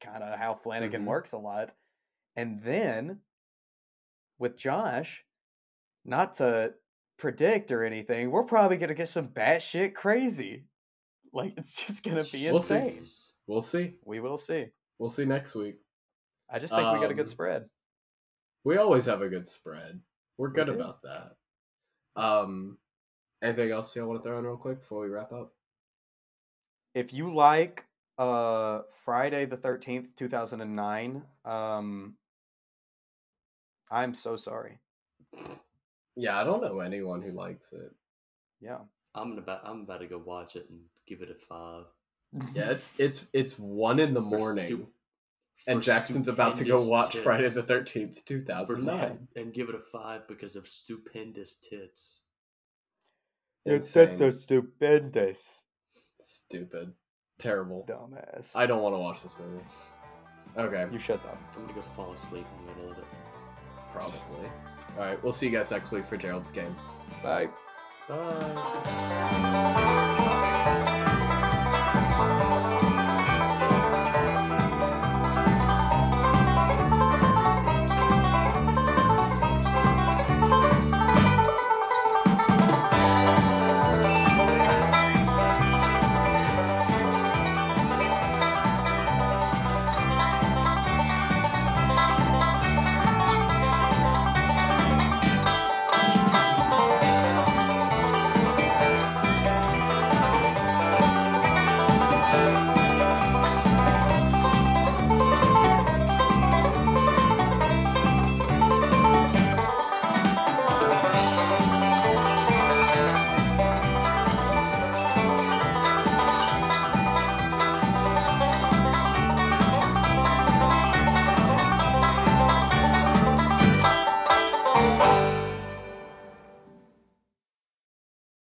kind 0.00 0.22
of 0.22 0.38
how 0.38 0.54
Flanagan 0.54 1.02
Mhm. 1.02 1.06
works 1.06 1.32
a 1.32 1.38
lot. 1.38 1.74
And 2.36 2.62
then 2.62 3.20
with 4.38 4.56
Josh, 4.56 5.24
not 6.04 6.34
to 6.34 6.74
predict 7.18 7.70
or 7.72 7.84
anything, 7.84 8.30
we're 8.30 8.44
probably 8.44 8.76
gonna 8.78 8.94
get 8.94 9.08
some 9.08 9.28
batshit 9.28 9.94
crazy. 9.94 10.64
Like 11.32 11.54
it's 11.56 11.74
just 11.86 12.02
gonna 12.02 12.24
be 12.24 12.50
We'll 12.50 12.60
see. 12.60 12.74
insane. 12.76 12.96
Jeez. 12.96 13.32
We'll 13.46 13.60
see. 13.60 13.98
We 14.04 14.20
will 14.20 14.38
see. 14.38 14.66
We'll 14.98 15.08
see 15.10 15.24
next 15.24 15.54
week. 15.54 15.76
I 16.48 16.58
just 16.58 16.74
think 16.74 16.92
we 16.92 16.98
got 17.00 17.10
a 17.10 17.14
good 17.14 17.20
Um, 17.20 17.26
spread. 17.26 17.70
We 18.64 18.76
always 18.78 19.04
have 19.06 19.22
a 19.22 19.28
good 19.28 19.46
spread. 19.46 20.02
We're 20.38 20.48
good 20.50 20.66
do. 20.66 20.74
about 20.74 21.02
that. 21.02 21.36
Um, 22.16 22.78
anything 23.42 23.70
else 23.70 23.94
y'all 23.94 24.08
want 24.08 24.22
to 24.22 24.28
throw 24.28 24.38
in 24.38 24.44
real 24.44 24.56
quick 24.56 24.80
before 24.80 25.02
we 25.02 25.08
wrap 25.08 25.32
up? 25.32 25.54
If 26.94 27.12
you 27.12 27.32
like 27.32 27.86
uh 28.20 28.82
Friday 29.04 29.46
the 29.46 29.56
13th, 29.56 30.14
2009, 30.14 31.22
um 31.44 32.14
I'm 33.90 34.14
so 34.14 34.36
sorry. 34.36 34.78
Yeah, 36.16 36.38
I 36.38 36.44
don't 36.44 36.62
know 36.62 36.80
anyone 36.80 37.22
who 37.22 37.32
likes 37.32 37.72
it. 37.72 37.92
Yeah. 38.60 38.78
I'm 39.14 39.36
about 39.38 39.62
I'm 39.64 39.80
about 39.82 40.00
to 40.00 40.06
go 40.06 40.18
watch 40.18 40.54
it 40.54 40.66
and 40.70 40.80
give 41.06 41.22
it 41.22 41.30
a 41.30 41.34
five. 41.34 41.84
Yeah, 42.54 42.70
it's 42.70 42.92
it's 42.98 43.26
it's 43.32 43.58
one 43.58 43.98
in 43.98 44.14
the 44.14 44.20
For 44.20 44.36
morning, 44.38 44.66
stu- 44.66 44.88
and 45.66 45.82
Jackson's 45.82 46.28
about 46.28 46.54
to 46.56 46.64
go 46.64 46.76
stupendous 46.76 46.90
watch 46.90 47.16
Friday 47.16 47.48
the 47.48 47.62
Thirteenth, 47.62 48.24
two 48.24 48.44
thousand 48.44 48.84
nine, 48.84 49.26
For- 49.32 49.40
and 49.40 49.52
give 49.52 49.68
it 49.68 49.74
a 49.74 49.80
five 49.80 50.28
because 50.28 50.54
of 50.54 50.68
stupendous 50.68 51.56
tits. 51.56 52.20
Insane. 53.66 54.16
stupendous. 54.32 55.62
Stupid, 56.20 56.92
Terrible. 57.40 57.84
Dumbass. 57.88 58.54
I 58.54 58.66
don't 58.66 58.82
want 58.82 58.94
to 58.94 58.98
watch 58.98 59.22
this 59.22 59.34
movie. 59.38 59.64
Okay. 60.56 60.86
You 60.92 60.98
shut 60.98 61.24
up. 61.24 61.38
I'm 61.56 61.62
gonna 61.62 61.74
go 61.74 61.82
fall 61.96 62.12
asleep 62.12 62.46
in 62.58 62.66
the 62.66 62.74
middle 62.74 62.92
of 62.92 62.98
it. 62.98 63.04
Probably. 63.90 64.48
All 64.98 65.06
right. 65.06 65.22
We'll 65.22 65.32
see 65.32 65.46
you 65.46 65.52
guys 65.52 65.70
next 65.70 65.90
week 65.90 66.04
for 66.04 66.16
Gerald's 66.16 66.50
game. 66.50 66.76
Bye. 67.22 67.48
Bye. 68.08 69.16